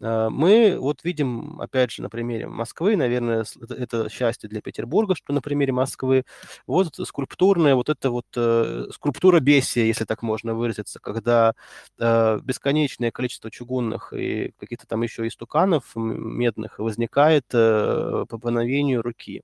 А, 0.01 0.31
мы 0.31 0.77
вот 0.79 1.05
видим, 1.05 1.61
опять 1.61 1.91
же, 1.93 2.03
на 2.03 2.11
примере 2.11 2.47
Москвы, 2.47 2.97
наверное, 2.97 3.45
это 3.70 4.09
счастье 4.11 4.49
для 4.49 4.61
Петербурга, 4.61 5.14
что 5.14 5.33
на 5.33 5.41
примере 5.41 5.73
Москвы, 5.73 6.25
вот 6.66 6.95
скульптурная, 6.97 7.75
вот 7.75 7.89
это 7.89 8.11
вот 8.11 8.27
э, 8.37 8.87
скульптура 8.93 9.41
бесия, 9.41 9.85
если 9.85 10.05
так 10.05 10.23
можно 10.23 10.55
выразиться, 10.55 10.99
когда 11.01 11.55
э, 11.99 12.39
бесконечное 12.43 13.11
количество 13.11 13.51
чугунных 13.51 14.12
и 14.12 14.53
каких-то 14.59 14.87
там 14.87 15.03
еще 15.03 15.27
истуканов 15.27 15.93
медных 15.95 16.79
возникает 16.79 17.47
э, 17.53 18.25
по 18.29 18.39
мановению 18.43 19.03
руки. 19.03 19.43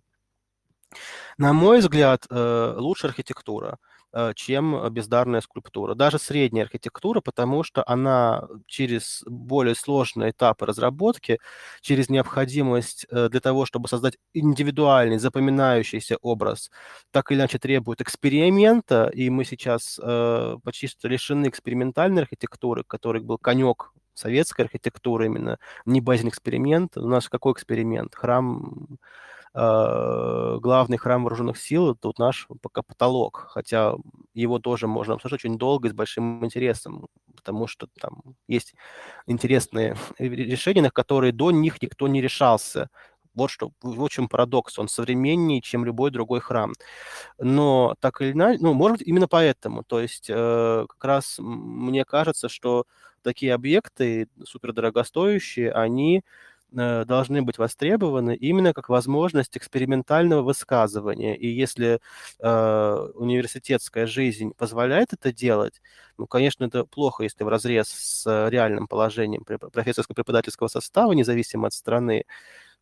На 1.38 1.52
мой 1.52 1.78
взгляд, 1.80 2.26
э, 2.30 2.74
лучше 2.76 3.06
архитектура. 3.06 3.78
Э, 4.10 4.32
чем 4.34 4.88
бездарная 4.90 5.42
скульптура. 5.42 5.94
Даже 5.94 6.18
средняя 6.18 6.64
архитектура, 6.64 7.20
потому 7.20 7.62
что 7.62 7.84
она 7.86 8.48
через 8.66 9.22
более 9.26 9.74
сложные 9.74 10.30
этапы 10.30 10.64
разработки, 10.64 11.38
через 11.82 12.08
необходимость 12.08 13.06
э, 13.10 13.28
для 13.28 13.40
того, 13.40 13.66
чтобы 13.66 13.86
создать 13.88 14.16
индивидуальный, 14.32 15.18
запоминающийся 15.18 16.16
образ, 16.22 16.70
так 17.10 17.30
или 17.30 17.38
иначе 17.38 17.58
требует 17.58 18.00
эксперимента, 18.00 19.10
и 19.12 19.28
мы 19.28 19.44
сейчас 19.44 20.00
почти 20.64 20.86
что 20.86 21.06
лишены 21.08 21.48
экспериментальной 21.48 22.22
архитектуры, 22.22 22.84
который 22.84 23.20
был 23.20 23.36
конек 23.36 23.92
советской 24.14 24.62
архитектуры 24.62 25.26
именно, 25.26 25.58
не 25.84 26.00
базин 26.00 26.28
эксперимент. 26.28 26.96
У 26.96 27.06
нас 27.08 27.28
какой 27.28 27.52
эксперимент? 27.52 28.14
Храм 28.14 28.98
главный 29.58 30.98
храм 30.98 31.22
вооруженных 31.24 31.58
сил, 31.58 31.94
тут 31.96 32.18
наш 32.18 32.46
пока 32.62 32.82
потолок, 32.82 33.48
хотя 33.50 33.94
его 34.34 34.58
тоже 34.58 34.86
можно 34.86 35.14
обсуждать 35.14 35.44
очень 35.44 35.58
долго 35.58 35.88
и 35.88 35.90
с 35.90 35.94
большим 35.94 36.44
интересом, 36.44 37.08
потому 37.34 37.66
что 37.66 37.88
там 38.00 38.22
есть 38.46 38.74
интересные 39.26 39.96
решения, 40.18 40.82
на 40.82 40.90
которые 40.90 41.32
до 41.32 41.50
них 41.50 41.82
никто 41.82 42.08
не 42.08 42.20
решался. 42.20 42.88
Вот 43.34 43.50
что, 43.50 43.70
в 43.82 44.08
чем 44.08 44.28
парадокс, 44.28 44.78
он 44.78 44.88
современнее, 44.88 45.60
чем 45.60 45.84
любой 45.84 46.10
другой 46.10 46.40
храм. 46.40 46.72
Но 47.38 47.94
так 48.00 48.20
или 48.20 48.32
иначе, 48.32 48.58
ну, 48.62 48.74
может 48.74 49.02
именно 49.02 49.28
поэтому. 49.28 49.84
То 49.84 50.00
есть 50.00 50.28
э, 50.28 50.86
как 50.88 51.04
раз 51.04 51.36
мне 51.38 52.04
кажется, 52.04 52.48
что 52.48 52.84
такие 53.22 53.54
объекты 53.54 54.28
супердорогостоящие, 54.44 55.72
они 55.72 56.22
Э, 56.22 56.22
должны 56.70 57.42
быть 57.42 57.58
востребованы 57.58 58.36
именно 58.36 58.72
как 58.74 58.88
возможность 58.88 59.56
экспериментального 59.56 60.42
высказывания. 60.42 61.36
И 61.36 61.48
если 61.48 62.00
э, 62.40 63.08
университетская 63.14 64.06
жизнь 64.06 64.52
позволяет 64.56 65.12
это 65.14 65.32
делать, 65.32 65.80
ну, 66.18 66.26
конечно, 66.26 66.64
это 66.64 66.84
плохо, 66.84 67.22
если 67.24 67.44
в 67.44 67.48
разрез 67.48 67.88
с 67.88 68.48
реальным 68.50 68.86
положением 68.86 69.44
профессорско-преподавательского 69.44 70.68
состава, 70.68 71.12
независимо 71.12 71.68
от 71.68 71.72
страны, 71.72 72.24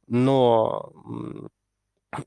но 0.09 0.93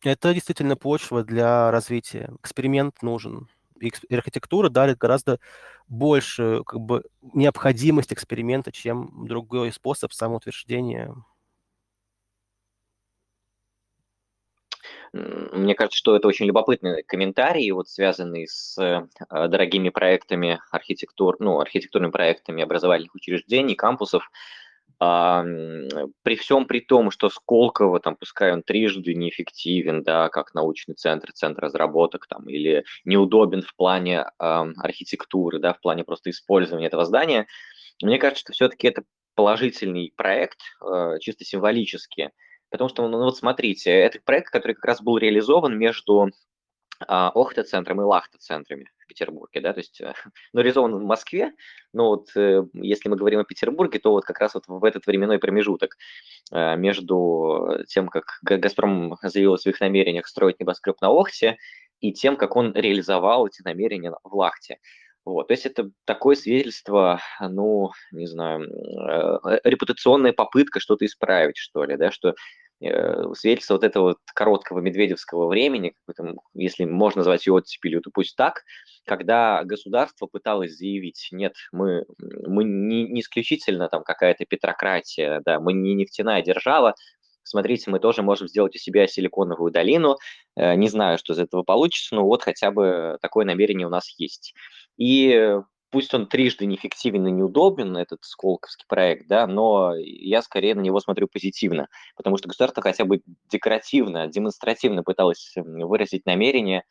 это 0.03 0.33
действительно 0.33 0.75
почва 0.75 1.23
для 1.23 1.71
развития. 1.71 2.31
Эксперимент 2.41 3.01
нужен. 3.01 3.47
И 3.79 3.91
архитектура 4.13 4.69
дарит 4.69 4.97
гораздо 4.97 5.39
большую 5.87 6.63
как 6.65 6.81
бы, 6.81 7.03
необходимость 7.21 8.13
эксперимента, 8.13 8.71
чем 8.71 9.25
другой 9.25 9.71
способ 9.71 10.11
самоутверждения. 10.13 11.15
Мне 15.13 15.75
кажется, 15.75 15.97
что 15.97 16.15
это 16.15 16.27
очень 16.27 16.45
любопытный 16.45 17.03
комментарий, 17.03 17.71
вот 17.71 17.89
связанный 17.89 18.47
с 18.47 18.77
э, 18.77 19.07
дорогими 19.29 19.89
проектами 19.89 20.59
архитектур, 20.71 21.37
ну, 21.39 21.59
архитектурными 21.59 22.11
проектами 22.11 22.63
образовательных 22.63 23.15
учреждений, 23.15 23.75
кампусов. 23.75 24.29
А, 25.01 25.43
при 26.23 26.35
всем 26.35 26.65
при 26.65 26.81
том, 26.81 27.09
что 27.09 27.29
Сколково, 27.29 27.99
там, 28.01 28.17
пускай 28.17 28.51
он 28.51 28.63
трижды 28.63 29.13
неэффективен, 29.13 30.03
да, 30.03 30.27
как 30.29 30.53
научный 30.53 30.95
центр, 30.95 31.31
центр 31.31 31.63
разработок, 31.63 32.27
там, 32.27 32.49
или 32.49 32.83
неудобен 33.05 33.61
в 33.61 33.73
плане 33.75 34.25
а, 34.37 34.67
архитектуры, 34.77 35.59
да, 35.59 35.73
в 35.73 35.79
плане 35.79 36.03
просто 36.03 36.29
использования 36.31 36.87
этого 36.87 37.05
здания, 37.05 37.47
мне 38.01 38.17
кажется, 38.17 38.41
что 38.41 38.53
все-таки 38.53 38.87
это 38.87 39.03
положительный 39.35 40.11
проект, 40.17 40.59
э, 40.81 41.17
чисто 41.21 41.45
символически, 41.45 42.31
Потому 42.69 42.89
что, 42.89 43.07
ну 43.07 43.17
вот 43.19 43.37
смотрите, 43.37 43.91
это 43.91 44.19
проект, 44.23 44.51
который 44.51 44.73
как 44.73 44.85
раз 44.85 45.01
был 45.01 45.17
реализован 45.17 45.77
между 45.77 46.29
а, 47.07 47.29
Охта-центром 47.29 48.01
и 48.01 48.03
Лахта-центрами 48.03 48.89
в 48.97 49.07
Петербурге, 49.07 49.61
да, 49.61 49.71
то 49.73 49.79
есть, 49.79 50.01
э, 50.01 50.13
ну, 50.53 50.59
реализован 50.59 50.95
в 50.95 51.03
Москве, 51.03 51.53
но 51.93 52.09
вот 52.09 52.35
э, 52.35 52.63
если 52.73 53.07
мы 53.07 53.15
говорим 53.15 53.39
о 53.39 53.45
Петербурге, 53.45 53.99
то 53.99 54.11
вот 54.11 54.25
как 54.25 54.39
раз 54.39 54.53
вот 54.53 54.65
в 54.67 54.83
этот 54.83 55.07
временной 55.07 55.39
промежуток 55.39 55.95
э, 56.51 56.75
между 56.75 57.85
тем, 57.87 58.09
как 58.09 58.39
«Газпром» 58.41 59.17
заявил 59.23 59.53
о 59.53 59.57
своих 59.57 59.79
намерениях 59.79 60.27
строить 60.27 60.59
небоскреб 60.59 60.99
на 61.01 61.09
Охте, 61.09 61.57
и 62.01 62.11
тем, 62.11 62.35
как 62.35 62.55
он 62.55 62.73
реализовал 62.73 63.47
эти 63.47 63.61
намерения 63.61 64.13
в 64.23 64.35
Лахте. 64.35 64.79
Вот, 65.25 65.47
то 65.47 65.53
есть 65.53 65.65
это 65.65 65.91
такое 66.05 66.35
свидетельство, 66.35 67.21
ну, 67.39 67.91
не 68.11 68.25
знаю, 68.25 68.63
э, 68.63 69.59
репутационная 69.63 70.33
попытка 70.33 70.79
что-то 70.79 71.05
исправить, 71.05 71.57
что 71.57 71.83
ли, 71.83 71.97
да, 71.97 72.09
что 72.11 72.33
э, 72.81 73.33
свидетельство 73.35 73.75
вот 73.75 73.83
этого 73.83 74.03
вот 74.03 74.17
короткого 74.33 74.79
медведевского 74.79 75.47
времени, 75.47 75.93
если 76.53 76.85
можно 76.85 77.19
назвать 77.19 77.45
его 77.45 77.57
оттепелью, 77.57 78.01
то 78.01 78.11
пусть 78.11 78.35
так, 78.37 78.63
когда 79.05 79.63
государство 79.65 80.25
пыталось 80.25 80.77
заявить, 80.77 81.27
нет, 81.31 81.53
мы, 81.71 82.05
мы 82.17 82.63
не, 82.63 83.07
не 83.07 83.21
исключительно 83.21 83.89
там 83.89 84.03
какая-то 84.03 84.45
петрократия, 84.45 85.41
да, 85.45 85.59
мы 85.59 85.73
не 85.73 85.95
нефтяная 85.95 86.41
держава, 86.41 86.95
смотрите, 87.49 87.89
мы 87.89 87.99
тоже 87.99 88.21
можем 88.21 88.47
сделать 88.47 88.75
у 88.75 88.79
себя 88.79 89.07
силиконовую 89.07 89.71
долину, 89.71 90.17
э, 90.55 90.75
не 90.75 90.87
знаю, 90.87 91.17
что 91.17 91.33
из 91.33 91.39
этого 91.39 91.63
получится, 91.63 92.15
но 92.15 92.23
вот 92.23 92.43
хотя 92.43 92.71
бы 92.71 93.17
такое 93.21 93.45
намерение 93.45 93.87
у 93.87 93.89
нас 93.89 94.13
есть. 94.17 94.53
И 94.99 95.57
пусть 95.89 96.13
он 96.13 96.27
трижды 96.27 96.67
неэффективен 96.67 97.25
и 97.27 97.31
неудобен, 97.31 97.97
этот 97.97 98.23
Сколковский 98.23 98.85
проект, 98.87 99.27
да, 99.27 99.47
но 99.47 99.95
я 99.97 100.43
скорее 100.43 100.75
на 100.75 100.81
него 100.81 100.99
смотрю 100.99 101.27
позитивно, 101.27 101.87
потому 102.15 102.37
что 102.37 102.47
государство 102.47 102.83
хотя 102.83 103.05
бы 103.05 103.21
декоративно, 103.49 104.27
демонстративно 104.27 105.01
пыталось 105.03 105.53
выразить 105.55 106.27
намерение 106.27 106.83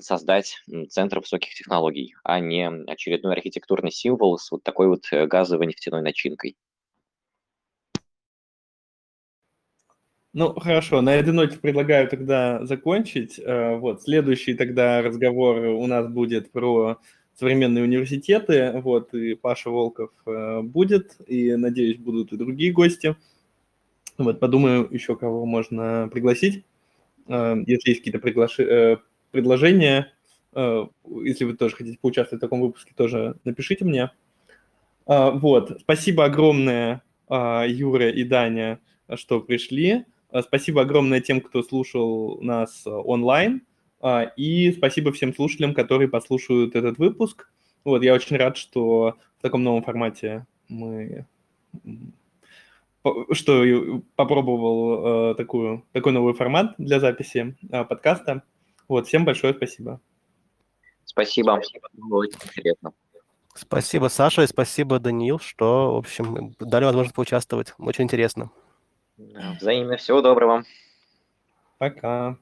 создать 0.00 0.56
центр 0.88 1.18
высоких 1.18 1.52
технологий, 1.54 2.14
а 2.22 2.38
не 2.38 2.68
очередной 2.86 3.34
архитектурный 3.34 3.90
символ 3.90 4.38
с 4.38 4.50
вот 4.52 4.62
такой 4.62 4.86
вот 4.88 5.06
э, 5.10 5.26
газовой 5.26 5.66
нефтяной 5.66 6.02
начинкой. 6.02 6.56
Ну, 10.34 10.52
хорошо, 10.60 11.00
на 11.00 11.14
этой 11.14 11.32
ноте 11.32 11.58
предлагаю 11.58 12.06
тогда 12.06 12.64
закончить. 12.66 13.40
Э, 13.42 13.76
вот, 13.76 14.02
следующий 14.02 14.52
тогда 14.52 15.00
разговор 15.00 15.56
у 15.56 15.86
нас 15.86 16.06
будет 16.06 16.52
про 16.52 16.98
современные 17.34 17.84
университеты, 17.84 18.72
вот, 18.82 19.14
и 19.14 19.34
Паша 19.34 19.70
Волков 19.70 20.10
э, 20.26 20.60
будет, 20.60 21.16
и, 21.26 21.54
надеюсь, 21.54 21.96
будут 21.96 22.32
и 22.32 22.36
другие 22.36 22.72
гости. 22.72 23.16
Вот, 24.18 24.38
подумаю, 24.38 24.86
еще 24.90 25.16
кого 25.16 25.46
можно 25.46 26.10
пригласить. 26.12 26.62
Э, 27.26 27.56
если 27.66 27.90
есть 27.90 28.00
какие-то 28.00 28.18
приглаши... 28.18 29.00
предложения, 29.30 30.12
если 30.54 31.44
вы 31.44 31.56
тоже 31.56 31.76
хотите 31.76 31.98
поучаствовать 32.00 32.40
в 32.40 32.44
таком 32.46 32.60
выпуске, 32.60 32.92
тоже 32.96 33.36
напишите 33.44 33.84
мне. 33.84 34.10
Вот, 35.06 35.78
спасибо 35.80 36.24
огромное, 36.24 37.02
Юра 37.30 38.10
и 38.10 38.24
Даня, 38.24 38.80
что 39.14 39.40
пришли. 39.40 40.06
Э, 40.30 40.42
спасибо 40.42 40.82
огромное 40.82 41.20
тем, 41.20 41.40
кто 41.40 41.62
слушал 41.62 42.40
нас 42.40 42.86
э, 42.86 42.90
онлайн. 42.90 43.62
А, 44.00 44.22
и 44.36 44.72
спасибо 44.72 45.12
всем 45.12 45.34
слушателям, 45.34 45.74
которые 45.74 46.08
послушают 46.08 46.76
этот 46.76 46.98
выпуск. 46.98 47.50
Вот, 47.84 48.02
я 48.02 48.14
очень 48.14 48.36
рад, 48.36 48.56
что 48.56 49.16
в 49.38 49.42
таком 49.42 49.62
новом 49.62 49.82
формате 49.82 50.46
мы 50.68 51.26
что 53.32 54.02
попробовал 54.16 55.30
э, 55.30 55.34
такую, 55.36 55.84
такой 55.92 56.12
новый 56.12 56.34
формат 56.34 56.74
для 56.76 57.00
записи 57.00 57.56
подкаста. 57.70 58.42
Вот, 58.86 59.06
всем 59.06 59.24
большое 59.24 59.54
спасибо. 59.54 60.00
Спасибо. 61.04 61.60
Было 61.94 62.20
очень 62.20 62.38
интересно. 62.44 62.92
Спасибо, 63.54 64.08
Саша, 64.08 64.42
и 64.42 64.46
спасибо, 64.46 64.98
Даниил, 64.98 65.38
что, 65.38 65.94
в 65.94 65.98
общем, 65.98 66.54
дали 66.60 66.84
возможность 66.84 67.14
поучаствовать. 67.14 67.74
Очень 67.78 68.04
интересно. 68.04 68.50
Взаимно. 69.18 69.96
Всего 69.96 70.22
доброго. 70.22 70.64
Пока. 71.78 72.36